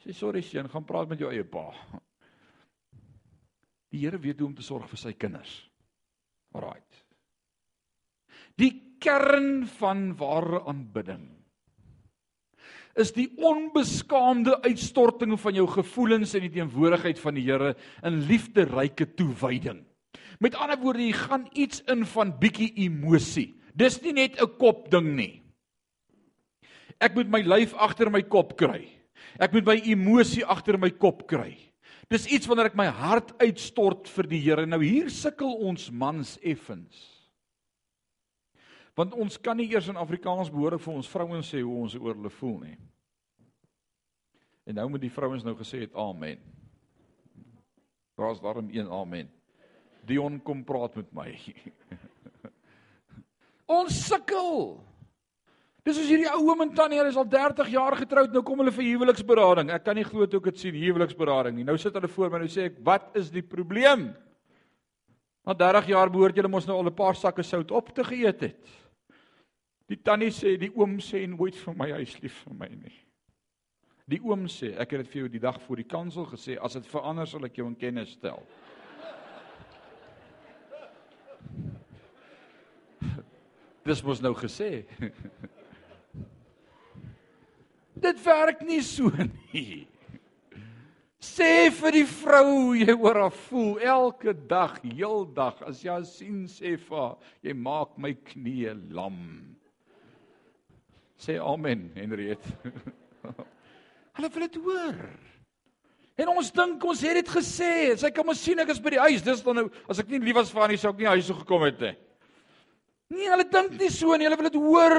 Sê 0.00 0.14
sorry 0.14 0.40
seun, 0.40 0.70
gaan 0.70 0.86
praat 0.86 1.10
met 1.10 1.20
jou 1.20 1.28
eie 1.28 1.44
pa. 1.44 1.68
Die 3.90 3.98
Here 4.06 4.18
weet 4.18 4.40
hoe 4.40 4.48
om 4.48 4.54
te 4.54 4.62
sorg 4.62 4.88
vir 4.88 4.98
sy 4.98 5.12
kinders. 5.12 5.68
Alraight. 6.54 7.04
Die 8.56 8.96
kern 9.02 9.66
van 9.66 10.16
ware 10.16 10.62
aanbidding 10.70 11.41
is 12.98 13.12
die 13.16 13.28
onbeskaamde 13.40 14.58
uitstorting 14.66 15.36
van 15.40 15.56
jou 15.56 15.66
gevoelens 15.70 16.34
in 16.36 16.46
die 16.46 16.52
teenwoordigheid 16.58 17.20
van 17.22 17.34
die 17.38 17.46
Here 17.46 17.74
in 18.04 18.20
liefderyke 18.28 19.14
toewyding. 19.16 19.82
Met 20.42 20.56
ander 20.58 20.78
woorde, 20.80 21.04
jy 21.06 21.12
gaan 21.16 21.46
iets 21.54 21.82
in 21.92 22.04
van 22.06 22.34
bietjie 22.40 22.72
emosie. 22.84 23.54
Dis 23.74 24.00
nie 24.02 24.12
net 24.12 24.40
'n 24.40 24.58
kop 24.58 24.90
ding 24.90 25.14
nie. 25.16 25.42
Ek 27.00 27.14
moet 27.14 27.28
my 27.28 27.40
lyf 27.40 27.74
agter 27.74 28.10
my 28.10 28.22
kop 28.22 28.56
kry. 28.56 28.88
Ek 29.40 29.52
moet 29.52 29.64
my 29.64 29.80
emosie 29.84 30.44
agter 30.44 30.78
my 30.78 30.90
kop 30.90 31.26
kry. 31.26 31.56
Dis 32.10 32.26
iets 32.26 32.46
wanneer 32.46 32.66
ek 32.66 32.76
my 32.76 32.86
hart 32.86 33.32
uitstort 33.40 34.08
vir 34.08 34.26
die 34.26 34.40
Here. 34.40 34.66
Nou 34.66 34.82
hier 34.82 35.08
sukkel 35.10 35.52
ons 35.52 35.90
mans 35.90 36.38
effens. 36.42 37.11
Want 38.98 39.14
ons 39.16 39.38
kan 39.40 39.56
nie 39.56 39.70
eers 39.72 39.88
in 39.88 39.96
Afrikaans 39.96 40.50
behoorlik 40.52 40.82
vir 40.84 40.94
ons 40.94 41.08
vrouens 41.08 41.48
sê 41.48 41.62
hoe 41.64 41.76
ons 41.84 41.94
oor 41.96 42.14
hulle 42.14 42.32
voel 42.38 42.58
nie. 42.66 42.78
En 44.68 44.76
nou 44.78 44.88
moet 44.92 45.02
die 45.02 45.12
vrouens 45.12 45.44
nou 45.44 45.54
gesê 45.58 45.82
het 45.86 45.94
amen. 45.98 46.42
Daar's 48.20 48.40
daarom 48.40 48.68
een 48.70 48.90
amen. 48.92 49.30
Dion 50.06 50.38
kom 50.44 50.64
praat 50.64 50.94
met 51.00 51.12
my. 51.16 51.30
ons 53.80 53.96
sukkel. 54.06 54.82
Dis 55.82 55.96
soos 55.98 56.10
hierdie 56.10 56.28
ou 56.30 56.44
oom 56.46 56.60
en 56.62 56.74
tannie, 56.76 57.00
hulle 57.00 57.10
is 57.10 57.18
al 57.18 57.26
30 57.26 57.72
jaar 57.72 57.96
getroud, 57.98 58.30
nou 58.30 58.44
kom 58.46 58.60
hulle 58.62 58.74
vir 58.74 58.86
huweliksberading. 58.86 59.72
Ek 59.74 59.82
kan 59.88 59.98
nie 59.98 60.06
glo 60.06 60.28
toe 60.30 60.38
ek 60.38 60.52
dit 60.52 60.60
sien, 60.60 60.76
huweliksberading 60.78 61.56
nie. 61.56 61.66
Nou 61.66 61.74
sit 61.80 61.96
hulle 61.98 62.10
voor 62.12 62.30
my 62.30 62.38
en 62.38 62.44
nou 62.46 62.52
sê 62.52 62.68
ek, 62.68 62.78
"Wat 62.86 63.16
is 63.18 63.32
die 63.34 63.42
probleem?" 63.42 64.12
Na 65.42 65.54
30 65.54 65.88
jaar 65.90 66.10
behoort 66.10 66.36
julle 66.36 66.48
mos 66.48 66.66
nou 66.66 66.76
al 66.78 66.86
'n 66.86 66.94
paar 66.94 67.16
sakke 67.16 67.42
sout 67.42 67.70
op 67.72 67.90
te 67.94 68.04
geëet 68.04 68.40
het. 68.40 68.81
Die 69.90 69.98
tannie 69.98 70.30
sê 70.34 70.56
die 70.60 70.70
oom 70.74 70.98
sê 71.02 71.26
nooit 71.26 71.56
vir 71.58 71.74
my 71.78 71.88
hy's 71.96 72.14
lief 72.22 72.44
vir 72.46 72.54
my 72.58 72.68
nie. 72.74 72.98
Die 74.10 74.20
oom 74.26 74.46
sê 74.50 74.68
ek 74.82 74.90
het 74.94 75.00
dit 75.04 75.12
vir 75.12 75.20
jou 75.22 75.30
die 75.32 75.42
dag 75.42 75.58
voor 75.62 75.78
die 75.80 75.88
kansel 75.88 76.24
gesê 76.30 76.52
as 76.58 76.74
dit 76.78 76.86
verander 76.90 77.26
sal 77.28 77.44
ek 77.46 77.58
jou 77.58 77.66
in 77.70 77.78
kennis 77.78 78.10
stel. 78.18 78.40
Dis 83.86 84.04
mos 84.06 84.20
nou 84.22 84.34
gesê. 84.38 84.70
dit 88.06 88.18
werk 88.26 88.60
nie 88.66 88.82
so 88.82 89.10
nie. 89.54 89.86
Sê 91.22 91.70
vir 91.70 91.94
die 91.94 92.06
vrou 92.10 92.74
jy 92.74 92.90
oor 92.96 93.20
haar 93.20 93.34
voel 93.46 93.78
elke 93.86 94.32
dag, 94.34 94.80
heeldag. 94.82 95.60
As 95.62 95.84
jy 95.86 96.02
sien 96.10 96.50
sê 96.50 96.74
vir 96.74 96.98
haar, 96.98 97.14
jy 97.46 97.54
maak 97.54 97.94
my 97.94 98.10
knieë 98.32 98.74
lam. 98.96 99.22
Sê 101.22 101.36
amen, 101.38 101.92
Henriet. 101.94 102.42
Hulle 104.16 104.28
wil 104.34 104.42
dit 104.48 104.56
hoor. 104.64 104.96
En 106.18 106.32
ons 106.34 106.48
dink 106.52 106.82
ons 106.84 107.04
het 107.06 107.14
dit 107.20 107.30
gesê. 107.30 107.74
Sy 108.00 108.10
kom 108.14 108.32
ons 108.32 108.40
sien 108.42 108.58
ek 108.58 108.72
is 108.74 108.80
by 108.82 108.96
die 108.96 109.02
huis. 109.04 109.22
Dis 109.22 109.44
dan 109.46 109.60
nou 109.60 109.68
as 109.86 110.02
ek 110.02 110.10
nie 110.10 110.20
lief 110.24 110.40
was 110.40 110.50
vir 110.50 110.64
haar 110.64 110.74
nie, 110.74 110.80
sou 110.82 110.90
ek 110.90 111.04
nie 111.04 111.12
huis 111.12 111.30
toe 111.30 111.38
gekom 111.38 111.62
het 111.68 111.78
nie. 111.84 111.92
Nee, 113.12 113.28
hulle 113.30 113.46
dink 113.46 113.78
nie 113.78 113.92
so 113.94 114.16
nie. 114.16 114.26
Hulle 114.26 114.40
wil 114.40 114.50
dit 114.50 114.58
hoor. 114.58 114.98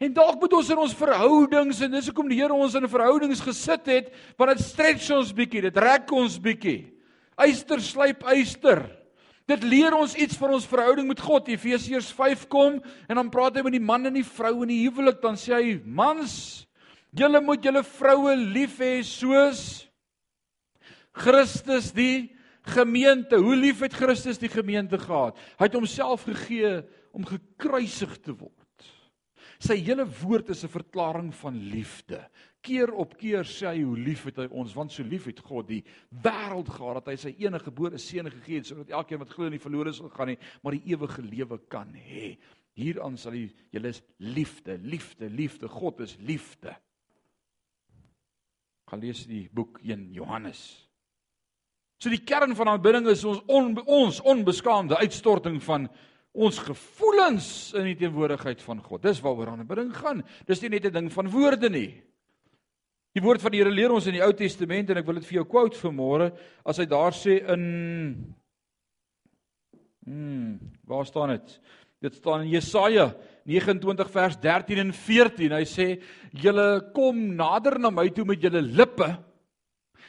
En 0.00 0.14
dalk 0.16 0.38
moet 0.40 0.54
ons 0.60 0.70
in 0.72 0.84
ons 0.86 0.96
verhoudings 0.96 1.82
en 1.84 1.92
dis 1.92 2.06
hoekom 2.08 2.30
die 2.30 2.38
Here 2.38 2.54
ons 2.54 2.78
in 2.78 2.86
verhoudings 2.88 3.42
gesit 3.44 3.90
het, 3.90 4.14
want 4.40 4.54
dit 4.54 4.62
stretch 4.64 5.10
ons 5.12 5.34
bietjie, 5.36 5.66
dit 5.66 5.82
rek 5.82 6.08
ons 6.16 6.38
bietjie. 6.40 6.78
Eyster 7.40 7.82
slyp 7.84 8.22
eyster. 8.32 8.86
Dit 9.50 9.64
leer 9.66 9.96
ons 9.96 10.14
iets 10.14 10.38
van 10.38 10.54
ons 10.54 10.66
verhouding 10.70 11.08
met 11.10 11.20
God. 11.20 11.48
Efesiërs 11.50 12.12
5 12.14 12.46
kom 12.52 12.78
en 13.08 13.18
dan 13.18 13.30
praat 13.32 13.56
hy 13.58 13.64
met 13.66 13.74
die 13.74 13.82
man 13.82 14.06
en 14.06 14.14
die 14.14 14.26
vrou 14.26 14.60
in 14.62 14.70
die 14.70 14.82
huwelik. 14.84 15.18
Dan 15.22 15.38
sê 15.40 15.56
hy: 15.56 15.72
"Mans, 15.84 16.66
julle 17.10 17.40
moet 17.42 17.64
julle 17.64 17.82
vroue 17.82 18.36
lief 18.36 18.78
hê 18.78 19.00
soos 19.02 19.88
Christus 21.12 21.90
die 21.92 22.30
gemeente. 22.62 23.40
Hoe 23.42 23.56
lief 23.56 23.82
het 23.82 23.96
Christus 23.96 24.38
die 24.38 24.52
gemeente 24.52 24.98
gehad? 24.98 25.38
Hy 25.58 25.66
het 25.66 25.74
homself 25.74 26.28
gegee 26.28 26.80
om 27.12 27.26
gekruisig 27.26 28.16
te 28.22 28.34
word. 28.36 28.54
Sy 29.60 29.76
hele 29.76 30.06
woord 30.22 30.50
is 30.50 30.64
'n 30.64 30.72
verklaring 30.72 31.34
van 31.34 31.56
liefde. 31.56 32.22
Keer 32.60 32.92
op 32.92 33.14
keer 33.16 33.46
sê 33.48 33.70
hy 33.70 33.84
hoe 33.86 33.96
lief 33.96 34.26
het 34.28 34.42
hy 34.42 34.46
ons, 34.50 34.74
want 34.76 34.92
so 34.92 35.04
lief 35.06 35.24
het 35.30 35.40
God 35.40 35.68
die 35.70 35.80
wêreld 36.24 36.68
gehad 36.68 37.00
dat 37.00 37.08
hy 37.12 37.16
sy 37.16 37.32
enige 37.40 37.70
gebore 37.70 37.98
seun 37.98 38.28
gegee 38.28 38.60
het 38.60 38.68
sodat 38.68 38.92
elkeen 38.92 39.22
wat 39.22 39.32
glo 39.32 39.48
in 39.48 39.56
die 39.56 39.62
verlore 39.62 39.94
sal 39.96 40.12
gaan 40.12 40.34
nie, 40.34 40.40
maar 40.60 40.76
die 40.76 40.92
ewige 40.92 41.24
lewe 41.24 41.56
kan 41.72 41.94
hê. 41.96 42.34
Hieraan 42.76 43.16
sal 43.20 43.34
jy 43.38 43.48
julle 43.72 43.94
is 43.94 44.02
liefde, 44.20 44.76
liefde, 44.84 45.30
liefde. 45.32 45.68
God 45.72 46.04
is 46.04 46.14
liefde. 46.20 46.76
Gaan 48.90 49.02
lees 49.02 49.24
die 49.28 49.46
boek 49.54 49.80
1 49.86 50.10
Johannes. 50.16 50.60
So 52.00 52.12
die 52.12 52.22
kern 52.24 52.54
van 52.56 52.72
aanbidding 52.72 53.08
is 53.12 53.24
ons 53.28 53.42
on, 53.48 53.74
ons 53.84 54.20
onbeskaamde 54.24 55.00
uitstorting 55.00 55.58
van 55.64 55.88
ons 56.32 56.60
gevoelens 56.62 57.48
in 57.76 57.90
die 57.90 57.96
teenwoordigheid 58.04 58.62
van 58.64 58.80
God. 58.84 59.02
Dis 59.04 59.20
waaroor 59.24 59.52
aanbidding 59.52 59.90
gaan. 59.96 60.22
Dis 60.48 60.62
nie 60.62 60.70
net 60.70 60.86
'n 60.86 60.92
ding 60.92 61.12
van 61.12 61.28
woorde 61.28 61.68
nie. 61.68 62.09
Die 63.14 63.22
woord 63.22 63.42
van 63.42 63.50
die 63.50 63.58
Here 63.62 63.72
leer 63.74 63.92
ons 63.94 64.06
in 64.06 64.14
die 64.14 64.22
Ou 64.22 64.30
Testament 64.38 64.90
en 64.90 65.00
ek 65.00 65.06
wil 65.08 65.18
dit 65.18 65.26
vir 65.26 65.40
jou 65.40 65.46
quote 65.50 65.78
vanmôre 65.80 66.30
as 66.68 66.78
hy 66.78 66.86
daar 66.90 67.16
sê 67.16 67.40
in 67.54 67.64
Hmm, 70.10 70.56
waar 70.88 71.04
staan 71.06 71.34
dit? 71.34 71.60
Dit 72.00 72.14
staan 72.16 72.46
in 72.46 72.54
Jesaja 72.54 73.10
29 73.44 74.08
vers 74.10 74.38
13 74.40 74.78
en 74.78 74.92
14. 74.96 75.52
Hy 75.52 75.66
sê: 75.68 75.86
"Julle 76.32 76.92
kom 76.94 77.36
nader 77.36 77.78
na 77.78 77.90
my 77.90 78.08
toe 78.08 78.24
met 78.24 78.40
julle 78.40 78.62
lippe 78.62 79.08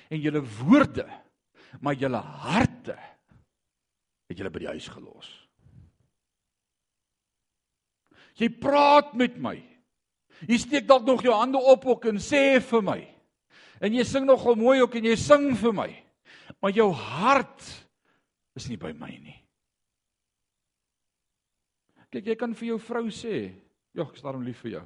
en 0.10 0.22
julle 0.22 0.42
woorde, 0.42 1.06
maar 1.82 1.94
julle 1.94 2.18
harte 2.18 2.98
het 4.30 4.38
julle 4.38 4.50
by 4.50 4.60
die 4.60 4.72
huis 4.72 4.88
gelos." 4.88 5.30
Jy 8.40 8.50
praat 8.50 9.14
met 9.14 9.38
my. 9.38 9.71
Jy 10.50 10.58
steek 10.58 10.88
dalk 10.90 11.06
nog 11.06 11.22
jou 11.24 11.34
hande 11.36 11.60
op 11.60 11.86
ook 11.86 12.08
en 12.10 12.22
sê 12.22 12.60
vir 12.62 12.86
my. 12.86 13.00
En 13.82 13.94
jy 13.94 14.04
sing 14.06 14.26
nogal 14.26 14.56
mooi 14.56 14.82
ook 14.82 14.96
en 14.98 15.10
jy 15.12 15.16
sing 15.20 15.52
vir 15.58 15.74
my. 15.74 15.90
Maar 16.62 16.74
jou 16.76 16.90
hart 16.94 17.68
is 18.58 18.68
nie 18.70 18.78
by 18.78 18.92
my 18.98 19.12
nie. 19.18 19.38
Kyk, 22.12 22.28
jy 22.28 22.36
kan 22.36 22.54
vir 22.58 22.74
jou 22.74 22.80
vrou 22.80 23.06
sê, 23.08 23.54
"Ja, 23.94 24.04
ek 24.04 24.16
is 24.16 24.22
daarom 24.22 24.44
lief 24.44 24.60
vir 24.62 24.72
jou." 24.72 24.86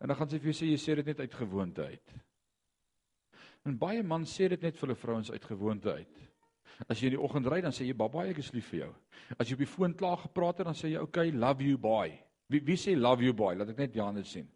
En 0.00 0.08
dan 0.08 0.16
gaan 0.16 0.28
sy 0.28 0.38
vir 0.38 0.52
jou 0.52 0.58
sê 0.60 0.70
jy 0.70 0.78
sê 0.78 0.94
dit 0.96 1.06
net 1.06 1.20
uit 1.20 1.34
gewoonte 1.34 1.82
uit. 1.82 2.14
En 3.66 3.76
baie 3.76 4.02
man 4.02 4.24
sê 4.24 4.48
dit 4.48 4.62
net 4.62 4.76
vir 4.76 4.88
hulle 4.88 4.96
vrouens 4.96 5.30
uit 5.30 5.44
gewoonte 5.44 5.92
uit. 5.92 6.30
As 6.88 7.00
jy 7.00 7.06
in 7.06 7.16
die 7.16 7.20
oggend 7.20 7.46
ry, 7.46 7.60
dan 7.60 7.72
sê 7.72 7.84
jy, 7.84 7.92
"Baba, 7.92 8.24
ek 8.24 8.38
is 8.38 8.52
lief 8.52 8.70
vir 8.70 8.80
jou." 8.80 8.94
As 9.38 9.48
jy 9.48 9.52
op 9.52 9.58
die 9.58 9.66
foon 9.66 9.94
klaar 9.94 10.16
gepraat 10.16 10.58
het, 10.58 10.66
dan 10.66 10.74
sê 10.74 10.90
jy, 10.90 10.98
"Okay, 10.98 11.30
love 11.30 11.62
you, 11.62 11.76
boy." 11.76 12.29
Wie 12.50 12.60
wie 12.66 12.76
sê 12.76 12.96
love 12.98 13.22
you, 13.22 13.32
boy? 13.32 13.54
Laat 13.54 13.70
ek 13.70 13.78
net 13.78 13.98
hande 14.02 14.24
sien. 14.26 14.48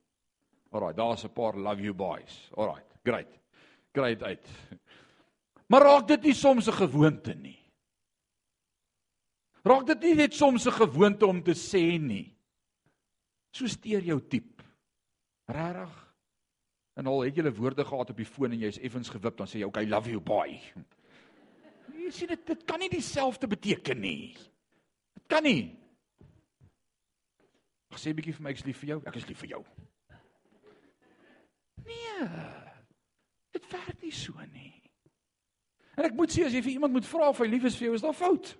Alraai, 0.74 0.94
daar's 0.98 1.24
'n 1.24 1.32
paar 1.32 1.54
love 1.56 1.80
you 1.80 1.94
boys. 1.94 2.50
Alraai, 2.56 2.82
great. 3.04 3.40
Great 3.94 4.22
uit. 4.22 4.48
Maar 5.68 5.82
raak 5.82 6.08
dit 6.08 6.22
nie 6.22 6.34
soms 6.34 6.66
'n 6.68 6.72
gewoonte 6.72 7.34
nie? 7.34 7.58
Raak 9.62 9.86
dit 9.86 10.00
nie 10.02 10.14
net 10.14 10.34
soms 10.34 10.66
'n 10.66 10.72
gewoonte 10.72 11.26
om 11.26 11.42
te 11.42 11.54
sê 11.54 12.00
nie? 12.00 12.36
So 13.52 13.66
steur 13.66 14.02
jou 14.02 14.20
tip. 14.28 14.62
Regtig? 15.46 16.14
En 16.96 17.06
al 17.06 17.20
het 17.20 17.36
jy 17.36 17.42
'n 17.42 17.54
woorde 17.54 17.84
gehad 17.84 18.10
op 18.10 18.16
die 18.16 18.26
foon 18.26 18.52
en 18.52 18.58
jy's 18.58 18.78
effens 18.78 19.08
gewip, 19.08 19.36
dan 19.36 19.46
sê 19.46 19.58
jy, 19.58 19.64
"Okay, 19.64 19.86
love 19.86 20.10
you, 20.10 20.20
boy." 20.20 20.60
Jy 22.04 22.10
sien 22.10 22.28
dit 22.28 22.46
dit 22.46 22.64
kan 22.64 22.78
nie 22.78 22.88
dieselfde 22.88 23.46
beteken 23.46 24.00
nie. 24.00 24.36
Dit 25.14 25.26
kan 25.26 25.42
nie. 25.42 25.83
Sê 27.96 28.10
'n 28.10 28.16
bietjie 28.16 28.34
vir 28.34 28.42
my 28.42 28.50
ek 28.50 28.56
is 28.56 28.66
lief 28.66 28.78
vir 28.78 28.88
jou. 28.88 29.02
Ek 29.06 29.16
is 29.16 29.28
lief 29.28 29.38
vir 29.38 29.50
jou. 29.50 29.64
Nee. 31.84 32.28
Dit 33.52 33.70
werk 33.72 34.02
nie 34.02 34.10
so 34.10 34.32
nie. 34.52 34.72
En 35.96 36.04
ek 36.04 36.14
moet 36.14 36.30
sê 36.30 36.44
as 36.46 36.54
jy 36.54 36.62
vir 36.62 36.72
iemand 36.72 36.92
moet 36.92 37.06
vra 37.06 37.28
of 37.30 37.38
hy 37.38 37.46
lief 37.46 37.64
is 37.64 37.76
vir 37.78 37.86
jou, 37.86 37.94
is 37.94 38.02
daar 38.02 38.16
fout. 38.18 38.56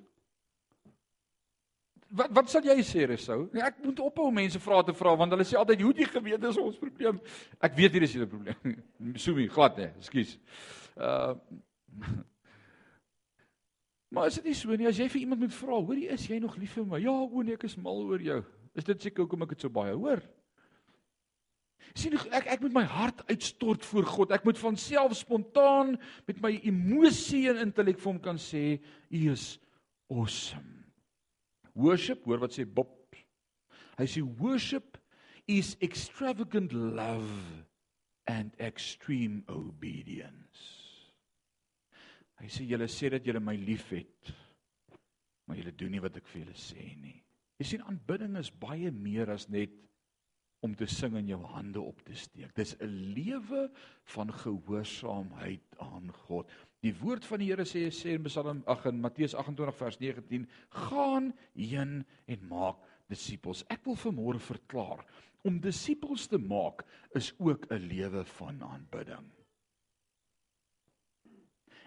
Wat 2.14 2.30
wat 2.30 2.50
sal 2.50 2.62
jy 2.62 2.76
sê 2.86 3.08
Resou? 3.10 3.48
Nee, 3.52 3.62
ek 3.64 3.80
moet 3.82 3.98
ophou 4.04 4.30
mense 4.30 4.60
vra 4.62 4.82
te 4.86 4.94
vra 4.94 5.16
want 5.18 5.34
hulle 5.34 5.46
sê 5.48 5.58
altyd 5.58 5.82
hoe 5.82 5.94
die 5.98 6.06
geweet 6.06 6.44
is 6.46 6.60
ons 6.62 6.78
probleem. 6.78 7.18
Ek 7.58 7.74
weet 7.74 7.92
hier 7.96 8.06
is 8.06 8.14
'n 8.14 8.28
probleem. 8.28 8.84
Sumi 9.24 9.48
glad 9.48 9.76
nee, 9.76 9.90
ekskuus. 9.98 10.38
Uh 10.96 11.34
Maar 14.14 14.26
is 14.26 14.34
dit 14.34 14.44
nie 14.44 14.54
so 14.54 14.76
nie 14.78 14.86
as 14.86 14.98
jy 14.98 15.08
vir 15.10 15.20
iemand 15.24 15.40
moet 15.42 15.54
vra, 15.54 15.74
hoorie 15.82 16.06
is 16.14 16.28
jy 16.30 16.38
nog 16.38 16.54
lief 16.56 16.76
vir 16.78 16.84
my? 16.86 17.00
Ja, 17.02 17.10
o 17.10 17.42
nee, 17.42 17.56
ek 17.58 17.64
is 17.66 17.74
mal 17.82 17.98
oor 18.06 18.22
jou. 18.22 18.44
Is 18.74 18.84
dit 18.84 19.02
seker 19.02 19.24
hoekom 19.24 19.46
ek 19.46 19.54
dit 19.54 19.66
so 19.66 19.72
baie 19.72 19.94
hoor? 19.94 20.22
sien 21.94 22.16
ek 22.34 22.48
ek 22.50 22.62
moet 22.64 22.74
my 22.74 22.84
hart 22.90 23.22
uitstort 23.30 23.84
voor 23.86 24.06
God. 24.08 24.32
Ek 24.34 24.46
moet 24.46 24.58
van 24.58 24.76
self 24.80 25.14
spontaan 25.18 25.94
met 26.28 26.40
my 26.42 26.56
emosie 26.66 27.46
en 27.50 27.62
intellek 27.68 28.00
vir 28.02 28.10
hom 28.12 28.20
kan 28.22 28.40
sê, 28.40 28.80
"U 29.10 29.30
is 29.32 29.58
awesome." 30.10 30.84
Worship, 31.74 32.24
hoor 32.24 32.38
wat 32.38 32.52
sê 32.52 32.64
Bob. 32.66 33.16
Hy 33.98 34.06
sê 34.06 34.22
worship 34.22 34.98
is 35.46 35.76
extravagant 35.80 36.72
love 36.72 37.66
and 38.26 38.54
extreme 38.58 39.44
obedience. 39.48 40.82
Hy 42.40 42.46
sê 42.46 42.66
julle 42.66 42.88
sê 42.88 43.10
dat 43.10 43.24
julle 43.24 43.40
my 43.40 43.56
liefhet, 43.56 44.34
maar 45.46 45.56
julle 45.56 45.72
doen 45.72 45.90
nie 45.90 46.00
wat 46.00 46.16
ek 46.16 46.26
vir 46.26 46.44
julle 46.44 46.54
sê 46.54 46.96
nie. 46.96 47.23
Jy 47.58 47.66
sien 47.68 47.84
aanbidding 47.86 48.36
is 48.40 48.50
baie 48.50 48.90
meer 48.90 49.30
as 49.30 49.48
net 49.48 49.74
om 50.64 50.72
te 50.74 50.86
sing 50.88 51.16
en 51.18 51.28
jou 51.28 51.40
hande 51.52 51.80
op 51.82 52.00
te 52.06 52.16
steek. 52.16 52.54
Dis 52.56 52.74
'n 52.80 53.12
lewe 53.14 53.70
van 54.14 54.32
gehoorsaamheid 54.32 55.76
aan 55.78 56.12
God. 56.24 56.50
Die 56.80 56.94
woord 56.94 57.24
van 57.24 57.38
die 57.38 57.50
Here 57.50 57.64
sê 57.64 57.90
sê 57.90 58.14
in 58.14 58.24
Psalm 58.24 58.62
ag 58.66 58.86
in 58.86 59.00
Matteus 59.00 59.34
28 59.34 59.76
vers 59.76 59.98
19: 59.98 60.48
"Gaan 60.70 61.34
heen 61.54 62.06
en 62.26 62.48
maak 62.48 62.76
disippels." 63.08 63.64
Ek 63.68 63.84
wil 63.84 63.96
vanmôre 63.96 64.40
verklaar, 64.40 65.04
om 65.42 65.60
disippels 65.60 66.26
te 66.26 66.38
maak 66.38 66.84
is 67.14 67.32
ook 67.38 67.66
'n 67.70 67.88
lewe 67.88 68.24
van 68.24 68.62
aanbidding. 68.62 69.30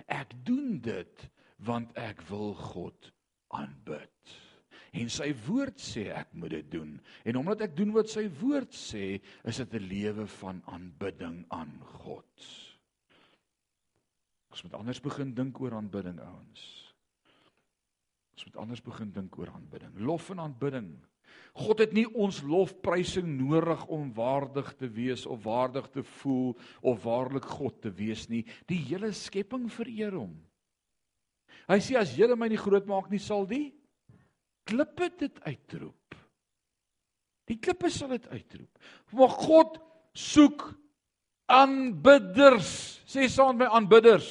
Ek 0.06 0.45
doen 0.45 0.80
dit 0.80 1.30
want 1.58 1.97
ek 1.97 2.21
wil 2.21 2.53
God 2.53 3.12
aanbid. 3.47 4.46
En 4.97 5.12
sy 5.13 5.29
woord 5.45 5.81
sê 5.81 6.07
ek 6.15 6.33
moet 6.33 6.55
dit 6.55 6.71
doen. 6.73 6.95
En 7.27 7.38
omdat 7.41 7.67
ek 7.67 7.75
doen 7.77 7.93
wat 7.93 8.10
sy 8.10 8.25
woord 8.39 8.73
sê, 8.73 9.19
is 9.45 9.60
dit 9.62 9.73
'n 9.73 9.89
lewe 9.89 10.25
van 10.39 10.62
aanbidding 10.65 11.45
aan 11.49 11.77
God. 12.01 12.47
Ons 14.49 14.63
moet 14.63 14.73
anders 14.73 15.01
begin 15.01 15.33
dink 15.33 15.60
oor 15.62 15.75
aanbidding, 15.77 16.19
ouens. 16.19 16.63
Ons 18.38 18.45
moet 18.45 18.57
anders 18.57 18.81
begin 18.81 19.12
dink 19.12 19.38
oor 19.38 19.49
aanbidding. 19.49 19.93
Lof 19.99 20.29
en 20.29 20.39
aanbidding. 20.39 20.89
God 21.57 21.79
het 21.81 21.93
nie 21.93 22.05
ons 22.13 22.43
lofprysing 22.45 23.27
nodig 23.39 23.86
om 23.93 24.13
waardig 24.13 24.75
te 24.77 24.89
wees 24.93 25.25
of 25.25 25.43
waardig 25.43 25.89
te 25.89 26.03
voel 26.03 26.55
of 26.81 27.03
waarlik 27.03 27.45
God 27.45 27.81
te 27.81 27.91
wees 27.91 28.27
nie. 28.29 28.43
Die 28.69 28.79
hele 28.89 29.12
skepping 29.12 29.65
vereer 29.73 30.13
hom. 30.13 30.36
Hy 31.67 31.79
sê 31.83 31.97
as 31.99 32.13
julle 32.15 32.38
my 32.39 32.47
nie 32.47 32.62
groot 32.62 32.86
maak 32.88 33.10
nie, 33.12 33.19
sal 33.19 33.45
die 33.49 33.73
klippe 34.67 35.10
dit 35.19 35.39
uitroep. 35.45 36.17
Die 37.47 37.60
klippe 37.63 37.89
sal 37.93 38.12
dit 38.15 38.27
uitroep. 38.27 38.91
Maar 39.15 39.34
God 39.47 39.80
soek 40.17 40.67
aanbidders. 41.47 42.71
Sê 43.08 43.30
saam 43.32 43.56
met 43.56 43.67
my 43.67 43.73
aanbidders. 43.80 44.30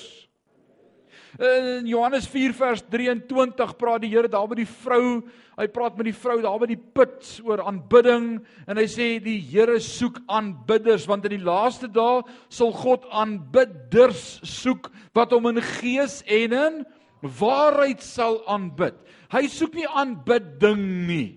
In 1.36 1.84
Johannes 1.84 2.24
4 2.32 2.54
vers 2.56 2.80
23 2.88 3.74
praat 3.76 4.00
die 4.00 4.08
Here 4.08 4.28
daar 4.32 4.46
by 4.48 4.56
die 4.56 4.68
vrou, 4.68 5.18
hy 5.60 5.66
praat 5.68 5.98
met 5.98 6.08
die 6.08 6.16
vrou 6.16 6.38
daar 6.40 6.56
by 6.62 6.68
die 6.70 6.78
put 6.80 7.28
oor 7.44 7.60
aanbidding 7.68 8.38
en 8.64 8.80
hy 8.80 8.86
sê 8.88 9.08
die 9.20 9.36
Here 9.44 9.76
soek 9.84 10.22
aanbidders 10.32 11.04
want 11.08 11.28
in 11.28 11.34
die 11.36 11.44
laaste 11.44 11.90
dae 11.92 12.22
sal 12.48 12.72
God 12.72 13.04
aanbidders 13.12 14.38
soek 14.48 14.88
wat 15.16 15.36
hom 15.36 15.50
in 15.52 15.60
gees 15.76 16.22
en 16.24 16.56
in 16.56 16.80
waarheid 17.22 18.02
sal 18.02 18.42
aanbid. 18.48 18.96
Hy 19.32 19.46
soek 19.48 19.74
nie 19.74 19.88
aanbidding 19.88 20.84
nie. 21.08 21.30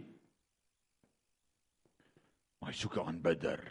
Maar 2.59 2.73
hy 2.73 2.77
soek 2.77 2.97
'n 2.97 3.07
aanbidder. 3.07 3.61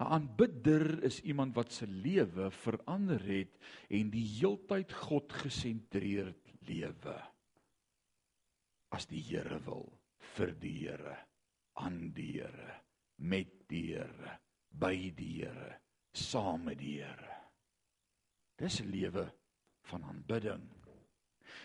'n 0.00 0.08
Aanbidder 0.16 1.02
is 1.04 1.20
iemand 1.20 1.54
wat 1.54 1.72
se 1.72 1.86
lewe 1.86 2.50
verander 2.50 3.20
het 3.20 3.56
en 3.88 4.10
die 4.10 4.26
heeltyd 4.38 4.92
God 4.92 5.32
gesentreerd 5.32 6.52
lewe. 6.68 7.16
As 8.90 9.06
die 9.06 9.22
Here 9.22 9.60
wil, 9.64 9.86
vir 10.36 10.54
die 10.60 10.76
Here, 10.86 11.16
aan 11.74 12.12
die 12.12 12.32
Here, 12.40 12.80
met 13.16 13.52
die 13.68 13.94
Here, 13.94 14.38
by 14.70 15.12
die 15.16 15.44
Here, 15.44 15.80
saam 16.12 16.64
met 16.64 16.78
die 16.78 16.98
Here. 17.00 17.36
Dis 18.58 18.80
'n 18.80 18.90
lewe 18.90 19.30
van 19.82 20.04
aanbidding. 20.04 20.79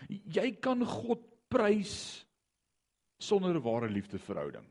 Jy 0.08 0.50
kan 0.60 0.84
God 0.84 1.22
prys 1.48 2.26
sonder 3.18 3.54
'n 3.54 3.62
ware 3.62 3.88
liefdeverhouding. 3.88 4.66